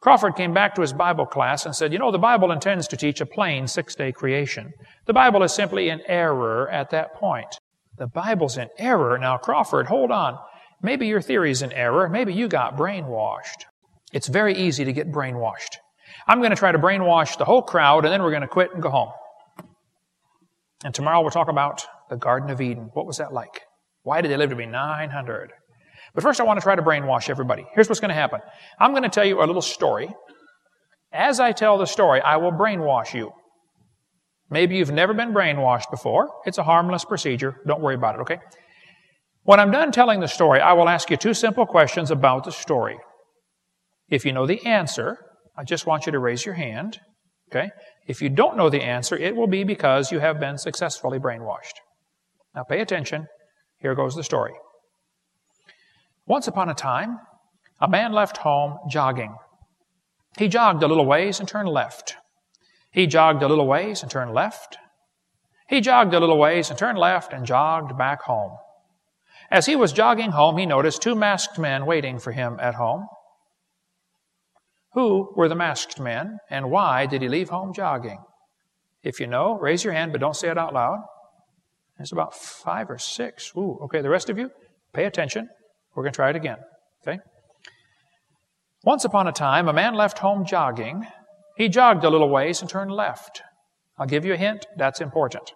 Crawford 0.00 0.36
came 0.36 0.54
back 0.54 0.76
to 0.76 0.80
his 0.80 0.92
Bible 0.92 1.26
class 1.26 1.66
and 1.66 1.74
said, 1.74 1.92
You 1.92 1.98
know, 1.98 2.12
the 2.12 2.18
Bible 2.18 2.52
intends 2.52 2.86
to 2.88 2.96
teach 2.96 3.20
a 3.20 3.26
plain 3.26 3.66
six 3.66 3.96
day 3.96 4.12
creation. 4.12 4.72
The 5.06 5.12
Bible 5.12 5.42
is 5.42 5.52
simply 5.52 5.88
in 5.88 6.00
error 6.06 6.70
at 6.70 6.90
that 6.90 7.14
point. 7.14 7.58
The 7.98 8.06
Bible's 8.06 8.56
in 8.56 8.68
error. 8.78 9.18
Now, 9.18 9.36
Crawford, 9.36 9.88
hold 9.88 10.12
on. 10.12 10.38
Maybe 10.80 11.08
your 11.08 11.20
theory's 11.20 11.62
in 11.62 11.72
error. 11.72 12.08
Maybe 12.08 12.32
you 12.32 12.46
got 12.46 12.76
brainwashed. 12.76 13.64
It's 14.12 14.28
very 14.28 14.54
easy 14.54 14.84
to 14.84 14.92
get 14.92 15.10
brainwashed. 15.10 15.78
I'm 16.28 16.38
going 16.38 16.50
to 16.50 16.56
try 16.56 16.70
to 16.70 16.78
brainwash 16.78 17.36
the 17.36 17.44
whole 17.44 17.62
crowd 17.62 18.04
and 18.04 18.12
then 18.12 18.22
we're 18.22 18.30
going 18.30 18.42
to 18.42 18.48
quit 18.48 18.72
and 18.72 18.80
go 18.80 18.90
home. 18.90 19.10
And 20.84 20.94
tomorrow 20.94 21.20
we'll 21.20 21.32
talk 21.32 21.48
about 21.48 21.84
the 22.10 22.16
Garden 22.16 22.50
of 22.50 22.60
Eden. 22.60 22.90
What 22.92 23.06
was 23.06 23.18
that 23.18 23.32
like? 23.32 23.62
Why 24.02 24.20
did 24.20 24.30
they 24.30 24.36
live 24.36 24.50
to 24.50 24.56
be 24.56 24.66
900? 24.66 25.52
But 26.14 26.22
first, 26.22 26.40
I 26.40 26.44
want 26.44 26.58
to 26.58 26.64
try 26.64 26.74
to 26.74 26.82
brainwash 26.82 27.28
everybody. 27.28 27.66
Here's 27.74 27.88
what's 27.88 28.00
going 28.00 28.10
to 28.10 28.14
happen 28.14 28.40
I'm 28.80 28.92
going 28.92 29.02
to 29.02 29.08
tell 29.08 29.24
you 29.24 29.42
a 29.42 29.44
little 29.44 29.62
story. 29.62 30.08
As 31.12 31.40
I 31.40 31.52
tell 31.52 31.78
the 31.78 31.86
story, 31.86 32.20
I 32.20 32.36
will 32.36 32.52
brainwash 32.52 33.14
you. 33.14 33.32
Maybe 34.50 34.76
you've 34.76 34.90
never 34.90 35.14
been 35.14 35.32
brainwashed 35.32 35.90
before. 35.90 36.30
It's 36.46 36.58
a 36.58 36.62
harmless 36.62 37.04
procedure. 37.04 37.56
Don't 37.66 37.80
worry 37.80 37.94
about 37.94 38.16
it, 38.16 38.20
okay? 38.22 38.38
When 39.42 39.60
I'm 39.60 39.70
done 39.70 39.92
telling 39.92 40.20
the 40.20 40.28
story, 40.28 40.60
I 40.60 40.72
will 40.74 40.88
ask 40.88 41.10
you 41.10 41.16
two 41.16 41.34
simple 41.34 41.66
questions 41.66 42.10
about 42.10 42.44
the 42.44 42.52
story. 42.52 42.98
If 44.08 44.24
you 44.24 44.32
know 44.32 44.46
the 44.46 44.64
answer, 44.66 45.18
I 45.56 45.64
just 45.64 45.86
want 45.86 46.06
you 46.06 46.12
to 46.12 46.18
raise 46.18 46.46
your 46.46 46.54
hand, 46.54 46.98
okay? 47.50 47.70
If 48.06 48.22
you 48.22 48.30
don't 48.30 48.56
know 48.56 48.70
the 48.70 48.82
answer, 48.82 49.16
it 49.16 49.36
will 49.36 49.46
be 49.46 49.64
because 49.64 50.12
you 50.12 50.18
have 50.18 50.40
been 50.40 50.56
successfully 50.56 51.18
brainwashed. 51.18 51.74
Now 52.58 52.64
pay 52.64 52.80
attention. 52.80 53.28
Here 53.78 53.94
goes 53.94 54.16
the 54.16 54.24
story. 54.24 54.52
Once 56.26 56.48
upon 56.48 56.68
a 56.68 56.74
time, 56.74 57.20
a 57.80 57.86
man 57.86 58.12
left 58.12 58.38
home 58.38 58.78
jogging. 58.90 59.36
He 60.36 60.48
jogged 60.48 60.82
a 60.82 60.88
little 60.88 61.06
ways 61.06 61.38
and 61.38 61.48
turned 61.48 61.68
left. 61.68 62.16
He 62.90 63.06
jogged 63.06 63.44
a 63.44 63.48
little 63.48 63.68
ways 63.68 64.02
and 64.02 64.10
turned 64.10 64.34
left. 64.34 64.76
He 65.68 65.80
jogged 65.80 66.12
a 66.12 66.18
little 66.18 66.36
ways 66.36 66.68
and 66.68 66.76
turned 66.76 66.98
left 66.98 67.32
and 67.32 67.46
jogged 67.46 67.96
back 67.96 68.22
home. 68.22 68.56
As 69.52 69.66
he 69.66 69.76
was 69.76 69.92
jogging 69.92 70.32
home, 70.32 70.58
he 70.58 70.66
noticed 70.66 71.00
two 71.00 71.14
masked 71.14 71.60
men 71.60 71.86
waiting 71.86 72.18
for 72.18 72.32
him 72.32 72.58
at 72.60 72.74
home. 72.74 73.06
Who 74.94 75.32
were 75.36 75.48
the 75.48 75.54
masked 75.54 76.00
men, 76.00 76.38
and 76.50 76.72
why 76.72 77.06
did 77.06 77.22
he 77.22 77.28
leave 77.28 77.50
home 77.50 77.72
jogging? 77.72 78.18
If 79.04 79.20
you 79.20 79.28
know, 79.28 79.56
raise 79.56 79.84
your 79.84 79.92
hand, 79.92 80.10
but 80.10 80.20
don't 80.20 80.34
say 80.34 80.48
it 80.48 80.58
out 80.58 80.74
loud. 80.74 81.04
There's 81.98 82.12
about 82.12 82.34
five 82.34 82.88
or 82.90 82.98
six. 82.98 83.52
Ooh, 83.56 83.78
okay, 83.82 84.00
the 84.00 84.08
rest 84.08 84.30
of 84.30 84.38
you, 84.38 84.50
pay 84.94 85.04
attention. 85.04 85.48
We're 85.94 86.04
going 86.04 86.12
to 86.12 86.16
try 86.16 86.30
it 86.30 86.36
again. 86.36 86.58
Okay? 87.06 87.18
Once 88.84 89.04
upon 89.04 89.26
a 89.26 89.32
time, 89.32 89.68
a 89.68 89.72
man 89.72 89.94
left 89.94 90.18
home 90.18 90.46
jogging. 90.46 91.06
He 91.56 91.68
jogged 91.68 92.04
a 92.04 92.10
little 92.10 92.30
ways 92.30 92.60
and 92.60 92.70
turned 92.70 92.92
left. 92.92 93.42
I'll 93.98 94.06
give 94.06 94.24
you 94.24 94.32
a 94.32 94.36
hint, 94.36 94.66
that's 94.76 95.00
important. 95.00 95.52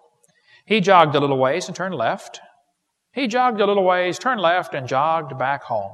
He 0.65 0.81
jogged 0.81 1.15
a 1.15 1.19
little 1.21 1.37
ways 1.37 1.67
and 1.67 1.75
turned 1.75 1.95
left. 1.95 2.41
He 3.13 3.27
jogged 3.27 3.61
a 3.61 3.65
little 3.65 3.85
ways, 3.85 4.19
turned 4.19 4.41
left, 4.41 4.73
and 4.73 4.87
jogged 4.87 5.37
back 5.37 5.63
home. 5.63 5.93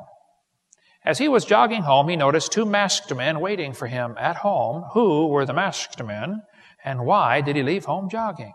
As 1.06 1.20
he 1.20 1.28
was 1.28 1.46
jogging 1.46 1.84
home, 1.84 2.10
he 2.10 2.16
noticed 2.16 2.52
two 2.52 2.66
masked 2.66 3.14
men 3.14 3.40
waiting 3.40 3.74
for 3.74 3.88
him 3.88 4.16
at 4.18 4.38
home. 4.38 4.86
Who 4.94 5.28
were 5.28 5.46
the 5.46 5.54
masked 5.54 6.04
men, 6.04 6.42
and 6.84 7.06
why 7.06 7.42
did 7.42 7.56
he 7.56 7.64
leave 7.64 7.86
home 7.86 8.10
jogging? 8.10 8.54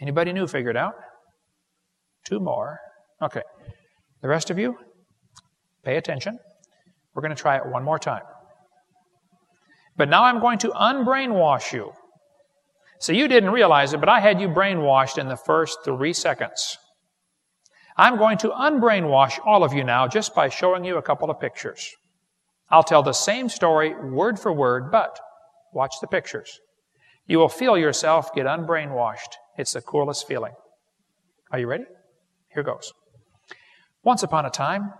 Anybody 0.00 0.32
new 0.32 0.46
figured 0.46 0.76
out? 0.76 0.94
Two 2.24 2.40
more. 2.40 2.78
Okay. 3.22 3.42
The 4.22 4.28
rest 4.28 4.50
of 4.50 4.58
you, 4.58 4.76
pay 5.84 5.96
attention. 5.96 6.38
We're 7.14 7.22
going 7.22 7.34
to 7.34 7.40
try 7.40 7.56
it 7.56 7.66
one 7.66 7.82
more 7.82 7.98
time. 7.98 8.22
But 9.96 10.08
now 10.08 10.24
I'm 10.24 10.40
going 10.40 10.58
to 10.58 10.70
unbrainwash 10.70 11.72
you. 11.72 11.92
So 13.00 13.12
you 13.12 13.28
didn't 13.28 13.50
realize 13.50 13.92
it, 13.92 14.00
but 14.00 14.08
I 14.08 14.20
had 14.20 14.40
you 14.40 14.48
brainwashed 14.48 15.18
in 15.18 15.28
the 15.28 15.36
first 15.36 15.78
three 15.84 16.12
seconds. 16.12 16.78
I'm 17.96 18.16
going 18.16 18.38
to 18.38 18.48
unbrainwash 18.50 19.38
all 19.44 19.64
of 19.64 19.72
you 19.72 19.84
now 19.84 20.06
just 20.06 20.34
by 20.34 20.48
showing 20.48 20.84
you 20.84 20.96
a 20.96 21.02
couple 21.02 21.30
of 21.30 21.40
pictures. 21.40 21.94
I'll 22.70 22.82
tell 22.82 23.02
the 23.02 23.12
same 23.12 23.48
story 23.48 23.94
word 23.94 24.38
for 24.38 24.52
word, 24.52 24.90
but 24.92 25.18
watch 25.72 25.94
the 26.00 26.06
pictures. 26.06 26.60
You 27.26 27.38
will 27.38 27.48
feel 27.48 27.76
yourself 27.76 28.34
get 28.34 28.46
unbrainwashed. 28.46 29.34
It's 29.60 29.74
the 29.74 29.82
coolest 29.82 30.26
feeling. 30.26 30.54
Are 31.52 31.58
you 31.58 31.66
ready? 31.66 31.84
Here 32.54 32.62
goes. 32.62 32.94
Once 34.02 34.22
upon 34.22 34.46
a 34.46 34.50
time, 34.50 34.94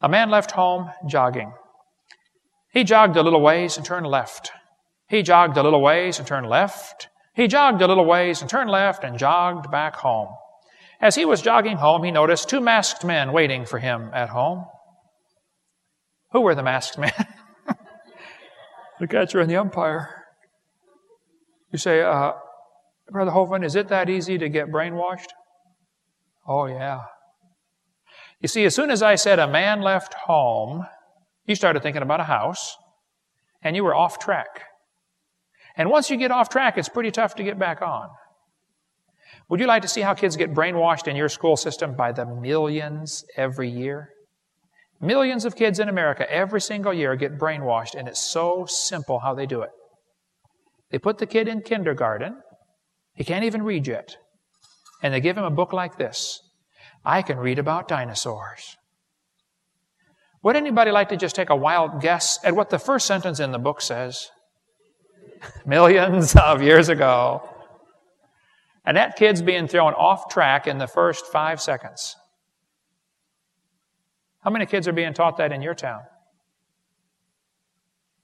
a 0.00 0.08
man 0.08 0.30
left 0.30 0.50
home 0.50 0.90
jogging. 1.08 1.52
He 2.72 2.82
jogged 2.82 3.16
a 3.16 3.22
little 3.22 3.40
ways 3.40 3.76
and 3.76 3.86
turned 3.86 4.06
left. 4.06 4.50
He 5.08 5.22
jogged 5.22 5.56
a 5.56 5.62
little 5.62 5.80
ways 5.80 6.18
and 6.18 6.26
turned 6.26 6.48
left. 6.48 7.08
He 7.34 7.46
jogged 7.46 7.80
a 7.82 7.86
little 7.86 8.04
ways 8.04 8.40
and 8.40 8.50
turned 8.50 8.68
left 8.68 9.04
and 9.04 9.16
jogged 9.16 9.70
back 9.70 9.94
home. 9.94 10.30
As 11.00 11.14
he 11.14 11.24
was 11.24 11.40
jogging 11.40 11.76
home, 11.76 12.02
he 12.02 12.10
noticed 12.10 12.48
two 12.48 12.60
masked 12.60 13.04
men 13.04 13.32
waiting 13.32 13.64
for 13.64 13.78
him 13.78 14.10
at 14.12 14.30
home. 14.30 14.64
Who 16.32 16.40
were 16.40 16.56
the 16.56 16.64
masked 16.64 16.98
men? 16.98 17.12
the 18.98 19.06
catcher 19.06 19.38
and 19.38 19.48
the 19.48 19.56
umpire. 19.56 20.24
You 21.70 21.78
say, 21.78 22.02
uh, 22.02 22.32
Brother 23.12 23.30
Hovind, 23.30 23.64
is 23.64 23.76
it 23.76 23.88
that 23.88 24.08
easy 24.08 24.38
to 24.38 24.48
get 24.48 24.70
brainwashed? 24.70 25.28
Oh, 26.48 26.64
yeah. 26.66 27.00
You 28.40 28.48
see, 28.48 28.64
as 28.64 28.74
soon 28.74 28.90
as 28.90 29.02
I 29.02 29.14
said 29.14 29.38
a 29.38 29.46
man 29.46 29.82
left 29.82 30.14
home, 30.14 30.86
you 31.46 31.54
started 31.54 31.82
thinking 31.82 32.02
about 32.02 32.20
a 32.20 32.24
house, 32.24 32.76
and 33.62 33.76
you 33.76 33.84
were 33.84 33.94
off 33.94 34.18
track. 34.18 34.64
And 35.76 35.90
once 35.90 36.10
you 36.10 36.16
get 36.16 36.30
off 36.30 36.48
track, 36.48 36.78
it's 36.78 36.88
pretty 36.88 37.10
tough 37.10 37.34
to 37.36 37.44
get 37.44 37.58
back 37.58 37.82
on. 37.82 38.08
Would 39.48 39.60
you 39.60 39.66
like 39.66 39.82
to 39.82 39.88
see 39.88 40.00
how 40.00 40.14
kids 40.14 40.36
get 40.36 40.54
brainwashed 40.54 41.06
in 41.06 41.14
your 41.14 41.28
school 41.28 41.56
system 41.56 41.94
by 41.94 42.12
the 42.12 42.24
millions 42.26 43.24
every 43.36 43.68
year? 43.68 44.08
Millions 45.00 45.44
of 45.44 45.56
kids 45.56 45.78
in 45.78 45.88
America 45.88 46.30
every 46.32 46.60
single 46.60 46.94
year 46.94 47.14
get 47.16 47.38
brainwashed, 47.38 47.94
and 47.94 48.08
it's 48.08 48.22
so 48.22 48.64
simple 48.66 49.18
how 49.18 49.34
they 49.34 49.46
do 49.46 49.62
it. 49.62 49.70
They 50.90 50.98
put 50.98 51.18
the 51.18 51.26
kid 51.26 51.48
in 51.48 51.62
kindergarten, 51.62 52.40
he 53.14 53.24
can't 53.24 53.44
even 53.44 53.62
read 53.62 53.86
yet, 53.86 54.16
and 55.02 55.12
they 55.12 55.20
give 55.20 55.36
him 55.36 55.44
a 55.44 55.50
book 55.50 55.72
like 55.72 55.96
this 55.96 56.40
I 57.04 57.22
can 57.22 57.38
read 57.38 57.58
about 57.58 57.88
dinosaurs. 57.88 58.76
Would 60.42 60.56
anybody 60.56 60.90
like 60.90 61.08
to 61.10 61.16
just 61.16 61.36
take 61.36 61.50
a 61.50 61.56
wild 61.56 62.00
guess 62.00 62.38
at 62.44 62.56
what 62.56 62.70
the 62.70 62.78
first 62.78 63.06
sentence 63.06 63.38
in 63.38 63.52
the 63.52 63.58
book 63.58 63.80
says? 63.80 64.28
Millions 65.66 66.34
of 66.36 66.62
years 66.62 66.88
ago. 66.88 67.48
And 68.84 68.96
that 68.96 69.16
kid's 69.16 69.42
being 69.42 69.68
thrown 69.68 69.94
off 69.94 70.28
track 70.28 70.66
in 70.66 70.78
the 70.78 70.88
first 70.88 71.26
five 71.26 71.60
seconds. 71.60 72.16
How 74.40 74.50
many 74.50 74.66
kids 74.66 74.88
are 74.88 74.92
being 74.92 75.14
taught 75.14 75.36
that 75.36 75.52
in 75.52 75.62
your 75.62 75.74
town? 75.74 76.00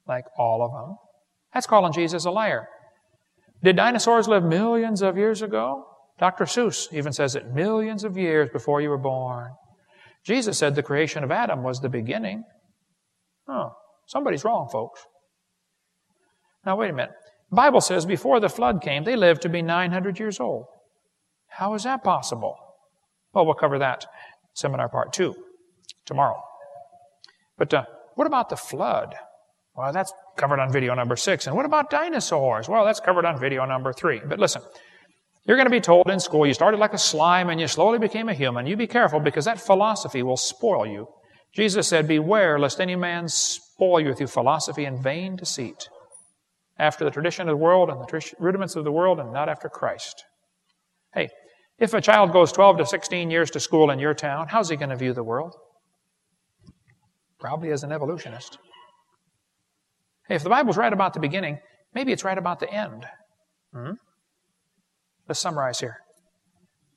Like 0.09 0.25
all 0.37 0.65
of 0.65 0.73
them. 0.73 0.97
That's 1.55 1.67
calling 1.67 1.93
Jesus 1.93 2.25
a 2.25 2.31
liar. 2.33 2.69
Did 3.63 3.77
dinosaurs 3.77 4.29
live 4.29 4.45
millions 4.45 5.03
of 5.03 5.17
years 5.17 5.43
ago? 5.43 5.85
Dr. 6.19 6.45
Seuss 6.45 6.93
even 6.93 7.13
says 7.13 7.35
it 7.37 7.55
millions 7.55 8.05
of 8.05 8.17
years 8.17 8.49
before 8.53 8.81
you 8.81 8.91
were 8.91 8.99
born. 8.99 9.53
Jesus 10.25 10.59
said 10.59 10.75
the 10.75 10.83
creation 10.83 11.25
of 11.25 11.31
Adam 11.31 11.63
was 11.63 11.81
the 11.81 11.89
beginning. 11.89 12.45
Oh, 13.49 13.73
somebody's 14.07 14.45
wrong, 14.45 14.69
folks. 14.71 15.05
Now, 16.67 16.77
wait 16.77 16.91
a 16.91 16.93
minute. 16.93 17.13
The 17.51 17.57
Bible 17.57 17.81
says 17.81 18.05
before 18.05 18.41
the 18.41 18.49
flood 18.49 18.83
came, 18.83 19.05
they 19.05 19.17
lived 19.17 19.43
to 19.43 19.49
be 19.49 19.63
900 19.63 20.19
years 20.19 20.39
old. 20.39 20.67
How 21.49 21.75
is 21.75 21.85
that 21.85 22.05
possible? 22.05 22.57
Well, 23.33 23.47
we'll 23.47 23.55
cover 23.55 23.79
that 23.79 24.05
seminar 24.55 24.89
part 24.89 25.13
two 25.13 25.35
tomorrow. 26.05 26.43
But 27.57 27.73
uh, 27.73 27.85
what 28.15 28.27
about 28.27 28.51
the 28.51 28.57
flood? 28.57 29.15
Well, 29.79 29.93
that's 29.93 30.13
covered 30.37 30.59
on 30.59 30.73
video 30.73 30.93
number 30.95 31.15
six. 31.15 31.47
And 31.47 31.55
what 31.55 31.65
about 31.65 31.89
dinosaurs? 31.89 32.69
Well, 32.69 32.85
that's 32.85 32.99
covered 32.99 33.25
on 33.25 33.39
video 33.39 33.65
number 33.65 33.93
three. 33.93 34.21
But 34.27 34.41
listen, 34.41 34.61
you're 35.47 35.57
going 35.57 35.69
to 35.69 35.71
be 35.71 35.81
told 35.81 36.11
in 36.11 36.19
school 36.19 36.45
you 36.45 36.53
started 36.53 36.79
like 36.79 36.95
a 36.95 36.99
slime 36.99 37.49
and 37.49 37.61
you 37.61 37.69
slowly 37.69 38.01
became 38.01 38.29
a 38.29 38.35
human. 38.35 38.67
You 38.67 38.77
be 38.77 38.89
careful 38.89 39.21
because 39.21 39.45
that 39.45 39.61
philosophy 39.61 40.25
will 40.25 40.37
spoil 40.37 40.85
you. 40.85 41.07
Jesus 41.55 41.87
said, 41.87 42.09
Beware 42.09 42.59
lest 42.59 42.81
any 42.81 42.97
man 42.97 43.29
spoil 43.29 44.01
you 44.01 44.15
through 44.15 44.27
philosophy 44.27 44.85
and 44.85 45.01
vain 45.01 45.37
deceit 45.37 45.89
after 46.77 47.05
the 47.05 47.13
tradition 47.13 47.43
of 47.43 47.53
the 47.53 47.65
world 47.65 47.89
and 47.89 48.01
the 48.01 48.35
rudiments 48.41 48.75
of 48.75 48.83
the 48.83 48.91
world 48.91 49.21
and 49.21 49.33
not 49.33 49.49
after 49.49 49.69
Christ. 49.69 50.25
Hey, 51.15 51.29
if 51.79 51.95
a 51.95 52.01
child 52.01 52.33
goes 52.33 52.51
12 52.51 52.79
to 52.79 52.87
16 52.87 53.31
years 53.31 53.49
to 53.53 53.61
school 53.61 53.93
in 53.93 54.01
your 54.01 54.13
town, 54.13 54.49
how's 54.49 54.71
he 54.71 54.77
going 54.77 54.91
to 54.91 54.97
view 54.97 55.13
the 55.13 55.23
world? 55.23 55.55
Probably 57.39 57.71
as 57.71 57.85
an 57.85 57.93
evolutionist. 57.93 58.59
Hey, 60.29 60.35
if 60.35 60.43
the 60.43 60.51
Bible's 60.51 60.77
right 60.77 60.93
about 60.93 61.15
the 61.15 61.21
beginning, 61.21 61.59
maybe 61.95 62.13
it's 62.13 62.25
right 62.25 62.37
about 62.37 62.61
the 62.61 62.71
end. 62.71 63.07
Hmm? 63.75 63.93
Let's 65.27 65.41
summarize 65.41 65.81
here. 65.81 65.97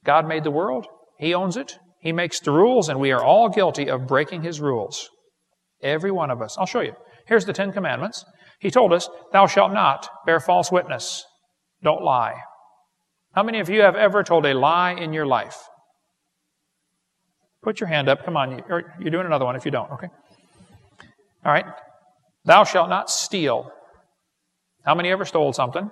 God 0.04 0.28
made 0.28 0.44
the 0.44 0.52
world, 0.52 0.88
He 1.18 1.34
owns 1.34 1.56
it, 1.56 1.78
He 2.02 2.12
makes 2.12 2.40
the 2.40 2.52
rules, 2.52 2.90
and 2.90 3.00
we 3.00 3.12
are 3.12 3.24
all 3.24 3.50
guilty 3.50 3.90
of 3.90 4.08
breaking 4.08 4.44
His 4.44 4.60
rules. 4.60 5.10
Every 5.82 6.12
one 6.12 6.30
of 6.30 6.42
us. 6.42 6.58
I'll 6.58 6.66
show 6.66 6.82
you. 6.82 6.94
Here's 7.26 7.46
the 7.46 7.54
Ten 7.54 7.72
Commandments. 7.72 8.26
He 8.60 8.70
told 8.70 8.94
us, 8.94 9.10
Thou 9.32 9.48
shalt 9.48 9.74
not 9.74 10.10
bear 10.26 10.40
false 10.40 10.72
witness. 10.72 11.24
Don't 11.84 12.04
lie. 12.04 12.36
How 13.34 13.44
many 13.44 13.60
of 13.60 13.70
you 13.70 13.82
have 13.82 13.96
ever 13.96 14.24
told 14.24 14.46
a 14.46 14.54
lie 14.54 14.92
in 14.92 15.14
your 15.14 15.26
life? 15.26 15.58
Put 17.64 17.80
your 17.80 17.88
hand 17.88 18.10
up. 18.10 18.26
Come 18.26 18.36
on. 18.36 18.62
You're 18.68 19.12
doing 19.12 19.26
another 19.26 19.46
one 19.46 19.56
if 19.56 19.66
you 19.66 19.72
don't, 19.72 19.90
okay? 19.92 20.08
All 21.46 21.52
right. 21.52 21.66
Thou 22.46 22.64
shalt 22.64 22.90
not 22.90 23.10
steal. 23.10 23.72
How 24.84 24.96
many 24.96 25.10
ever 25.10 25.26
stole 25.26 25.54
something? 25.54 25.90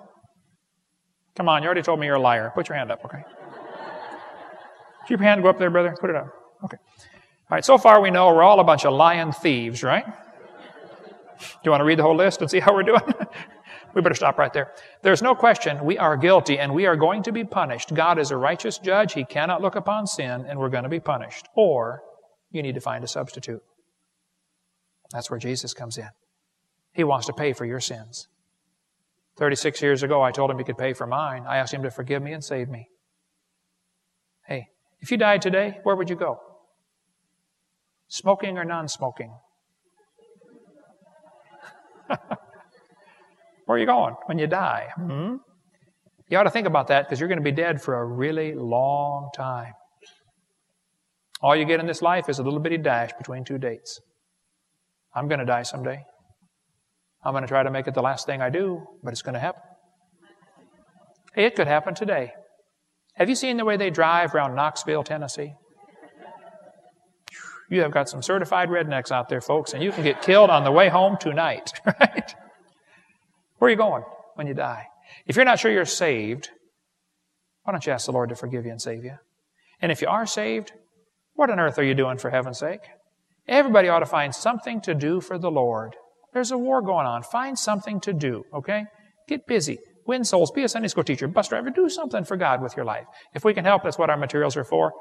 Come 1.36 1.48
on, 1.48 1.62
you 1.62 1.68
already 1.68 1.84
told 1.84 2.00
me 2.00 2.08
you're 2.08 2.16
a 2.16 2.22
liar. 2.22 2.52
Put 2.56 2.70
your 2.70 2.78
hand 2.78 2.92
up, 2.92 3.06
okay? 3.06 3.24
Keep 5.08 5.20
your 5.20 5.28
hand 5.28 5.44
go 5.44 5.50
up 5.50 5.58
there, 5.58 5.70
brother. 5.70 5.96
Put 6.00 6.10
it 6.10 6.16
up. 6.16 6.28
Okay. 6.66 6.78
All 6.78 7.56
right, 7.56 7.66
so 7.66 7.78
far 7.78 8.02
we 8.02 8.12
know 8.12 8.28
we're 8.28 8.44
all 8.44 8.60
a 8.60 8.64
bunch 8.64 8.86
of 8.86 8.94
lying 8.94 9.32
thieves, 9.32 9.84
right? 9.84 10.06
Do 10.06 11.46
you 11.64 11.72
want 11.72 11.82
to 11.82 11.86
read 11.86 11.98
the 11.98 12.04
whole 12.04 12.16
list 12.16 12.42
and 12.42 12.50
see 12.50 12.60
how 12.60 12.74
we're 12.74 12.84
doing? 12.84 13.02
we 13.96 14.02
better 14.02 14.16
stop 14.16 14.38
right 14.38 14.52
there. 14.52 14.74
There's 15.02 15.22
no 15.22 15.34
question 15.34 15.84
we 15.84 15.98
are 15.98 16.18
guilty 16.18 16.60
and 16.60 16.74
we 16.74 16.86
are 16.86 16.96
going 16.96 17.24
to 17.24 17.32
be 17.32 17.44
punished. 17.44 17.94
God 17.94 18.20
is 18.20 18.32
a 18.32 18.38
righteous 18.38 18.78
judge. 18.78 19.14
He 19.14 19.24
cannot 19.24 19.62
look 19.62 19.76
upon 19.76 20.06
sin 20.06 20.46
and 20.48 20.60
we're 20.60 20.70
going 20.70 20.84
to 20.84 20.90
be 20.90 21.00
punished. 21.00 21.48
Or 21.56 22.02
you 22.52 22.62
need 22.62 22.76
to 22.76 22.82
find 22.82 23.04
a 23.04 23.08
substitute. 23.08 23.62
That's 25.12 25.32
where 25.32 25.40
Jesus 25.40 25.74
comes 25.74 25.98
in. 25.98 26.10
He 26.94 27.04
wants 27.04 27.28
to 27.28 27.34
pay 27.34 27.54
for 27.54 27.66
your 27.66 27.80
sins. 27.80 28.28
36 29.38 29.82
years 29.82 30.04
ago, 30.04 30.22
I 30.22 30.32
told 30.32 30.52
him 30.52 30.58
he 30.58 30.64
could 30.64 30.78
pay 30.78 30.94
for 30.94 31.08
mine. 31.08 31.46
I 31.48 31.58
asked 31.58 31.74
him 31.74 31.84
to 31.84 31.92
forgive 31.92 32.22
me 32.22 32.34
and 32.34 32.44
save 32.44 32.68
me. 32.70 32.90
Hey, 34.46 34.68
if 35.00 35.12
you 35.12 35.18
died 35.18 35.42
today, 35.42 35.80
where 35.84 35.96
would 35.96 36.10
you 36.10 36.16
go? 36.16 36.40
Smoking 38.08 38.58
or 38.58 38.66
non 38.66 38.88
smoking? 38.88 39.32
Where 43.70 43.76
are 43.76 43.80
you 43.80 43.86
going 43.86 44.16
when 44.26 44.40
you 44.40 44.48
die? 44.48 44.88
Hmm? 44.96 45.36
You 46.28 46.38
ought 46.40 46.44
to 46.44 46.50
think 46.50 46.66
about 46.66 46.88
that 46.88 47.06
because 47.06 47.20
you're 47.20 47.30
going 47.30 47.38
to 47.38 47.44
be 47.44 47.52
dead 47.52 47.80
for 47.80 48.00
a 48.00 48.06
really 48.06 48.56
long 48.56 49.30
time. 49.36 49.74
All 51.42 51.56
you 51.56 51.66
get 51.66 51.80
in 51.80 51.86
this 51.86 52.02
life 52.02 52.30
is 52.30 52.40
a 52.40 52.44
little 52.44 52.60
bitty 52.60 52.80
dash 52.80 53.12
between 53.18 53.44
two 53.44 53.60
dates. 53.60 54.02
I'm 55.14 55.28
going 55.28 55.40
to 55.40 55.46
die 55.46 55.62
someday. 55.62 56.04
I'm 57.24 57.34
going 57.34 57.44
to 57.44 57.48
try 57.48 57.64
to 57.64 57.72
make 57.72 57.88
it 57.88 57.94
the 57.94 58.02
last 58.02 58.26
thing 58.26 58.42
I 58.42 58.50
do, 58.50 58.86
but 59.04 59.12
it's 59.12 59.22
going 59.22 59.34
to 59.34 59.40
happen. 59.40 59.62
Hey, 61.34 61.46
it 61.46 61.56
could 61.56 61.68
happen 61.68 61.94
today. 61.94 62.34
Have 63.16 63.30
you 63.30 63.36
seen 63.36 63.58
the 63.58 63.66
way 63.66 63.78
they 63.78 63.90
drive 63.90 64.34
around 64.34 64.56
Knoxville, 64.56 65.04
Tennessee? 65.04 65.54
You 67.70 67.82
have 67.82 67.92
got 67.92 68.10
some 68.10 68.22
certified 68.22 68.70
rednecks 68.70 69.12
out 69.12 69.30
there, 69.30 69.42
folks, 69.42 69.74
and 69.74 69.84
you 69.84 69.92
can 69.92 70.04
get 70.04 70.22
killed 70.22 70.50
on 70.50 70.64
the 70.64 70.72
way 70.72 70.90
home 70.90 71.18
tonight, 71.20 71.74
right? 71.86 72.34
Where 73.58 73.68
are 73.68 73.72
you 73.72 73.78
going 73.78 74.04
when 74.36 74.48
you 74.48 74.54
die? 74.54 74.88
If 75.28 75.36
you're 75.36 75.46
not 75.46 75.60
sure 75.60 75.72
you're 75.72 75.86
saved, 75.86 76.50
why 77.64 77.74
don't 77.74 77.86
you 77.86 77.92
ask 77.92 78.06
the 78.08 78.12
Lord 78.12 78.30
to 78.30 78.36
forgive 78.36 78.66
you 78.66 78.72
and 78.72 78.82
save 78.82 79.04
you? 79.04 79.18
And 79.82 79.92
if 79.92 80.02
you 80.02 80.08
are 80.08 80.26
saved, 80.26 80.72
what 81.34 81.50
on 81.50 81.60
earth 81.60 81.78
are 81.78 81.84
you 81.84 81.94
doing 81.94 82.18
for 82.18 82.30
heaven's 82.30 82.60
sake? 82.60 82.82
Everybody 83.48 83.90
ought 83.90 84.00
to 84.00 84.06
find 84.06 84.34
something 84.34 84.82
to 84.82 84.96
do 84.96 85.22
for 85.22 85.38
the 85.38 85.52
Lord. 85.52 85.96
There's 86.34 86.52
a 86.52 86.58
war 86.58 86.82
going 86.82 87.06
on. 87.06 87.24
Find 87.24 87.58
something 87.58 88.00
to 88.02 88.14
do, 88.14 88.44
okay? 88.54 88.86
Get 89.28 89.48
busy. 89.48 89.80
Win 90.06 90.24
souls. 90.24 90.52
Be 90.52 90.64
a 90.64 90.70
Sunday 90.70 90.88
school 90.88 91.04
teacher, 91.04 91.28
bus 91.28 91.50
driver. 91.50 91.70
Do 91.70 91.90
something 91.90 92.24
for 92.24 92.38
God 92.38 92.62
with 92.62 92.76
your 92.76 92.86
life. 92.86 93.06
If 93.34 93.46
we 93.46 93.54
can 93.54 93.66
help, 93.66 93.84
that's 93.84 93.98
what 93.98 94.10
our 94.10 94.18
materials 94.18 94.58
are 94.58 94.64
for. 94.64 94.94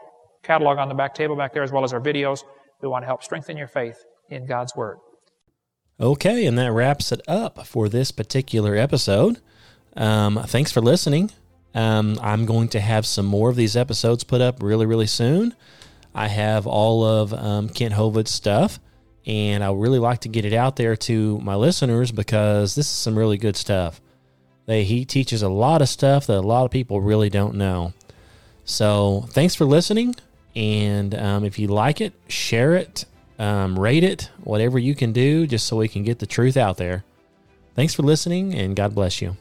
Catalog 0.43 0.79
on 0.79 0.89
the 0.89 0.95
back 0.95 1.15
table 1.15 1.37
back 1.37 1.53
there, 1.53 1.63
as 1.63 1.73
well 1.73 1.85
as 1.85 1.93
our 1.93 2.01
videos. 2.01 2.45
We 2.83 2.89
want 2.89 3.03
to 3.03 3.07
help 3.07 3.23
strengthen 3.23 3.57
your 3.57 3.69
faith 3.69 4.05
in 4.29 4.47
God's 4.47 4.77
Word. 4.77 4.99
Okay, 6.01 6.47
and 6.47 6.57
that 6.59 6.73
wraps 6.73 7.11
it 7.11 7.21
up 7.27 7.67
for 7.67 7.89
this 7.89 8.13
particular 8.13 8.77
episode. 8.77 9.41
Um, 9.97 10.41
thanks 10.47 10.71
for 10.71 10.81
listening. 10.81 11.33
Um, 11.75 12.19
I'm 12.23 12.47
going 12.47 12.69
to 12.69 12.81
have 12.81 13.05
some 13.05 13.27
more 13.27 13.51
of 13.51 13.57
these 13.57 13.77
episodes 13.77 14.25
put 14.25 14.41
up 14.41 14.63
really, 14.63 14.87
really 14.87 15.07
soon. 15.07 15.55
I 16.15 16.29
have 16.29 16.67
all 16.67 17.05
of 17.05 17.33
um, 17.35 17.69
Kent 17.69 17.95
Hovind's 17.95 18.31
stuff, 18.31 18.79
and 19.29 19.63
I 19.63 19.71
really 19.73 19.99
like 19.99 20.21
to 20.21 20.29
get 20.29 20.47
it 20.47 20.55
out 20.55 20.77
there 20.77 20.97
to 20.97 21.39
my 21.41 21.55
listeners 21.55 22.11
because 22.11 22.75
this 22.75 22.87
is 22.87 22.93
some 22.93 23.17
really 23.17 23.37
good 23.37 23.57
stuff. 23.57 24.01
They, 24.65 24.85
he 24.85 25.05
teaches 25.05 25.43
a 25.43 25.51
lot 25.51 25.83
of 25.83 25.89
stuff 25.89 26.27
that 26.27 26.39
a 26.39 26.41
lot 26.41 26.65
of 26.65 26.71
people 26.71 27.01
really 27.01 27.29
don't 27.29 27.55
know. 27.55 27.93
So, 28.65 29.27
thanks 29.31 29.55
for 29.55 29.67
listening. 29.67 30.15
And 30.57 31.15
um, 31.15 31.45
if 31.45 31.59
you 31.59 31.69
like 31.69 32.01
it, 32.01 32.15
share 32.29 32.75
it, 32.75 33.05
um, 33.39 33.79
rate 33.79 34.03
it, 34.03 34.31
whatever 34.43 34.79
you 34.79 34.95
can 34.95 35.13
do, 35.13 35.47
just 35.47 35.67
so 35.67 35.77
we 35.77 35.89
can 35.89 36.03
get 36.03 36.19
the 36.19 36.27
truth 36.27 36.57
out 36.57 36.79
there. 36.79 37.05
Thanks 37.75 37.95
for 37.95 38.03
listening, 38.03 38.55
and 38.55 38.75
God 38.75 38.95
bless 38.95 39.23
you. 39.23 39.37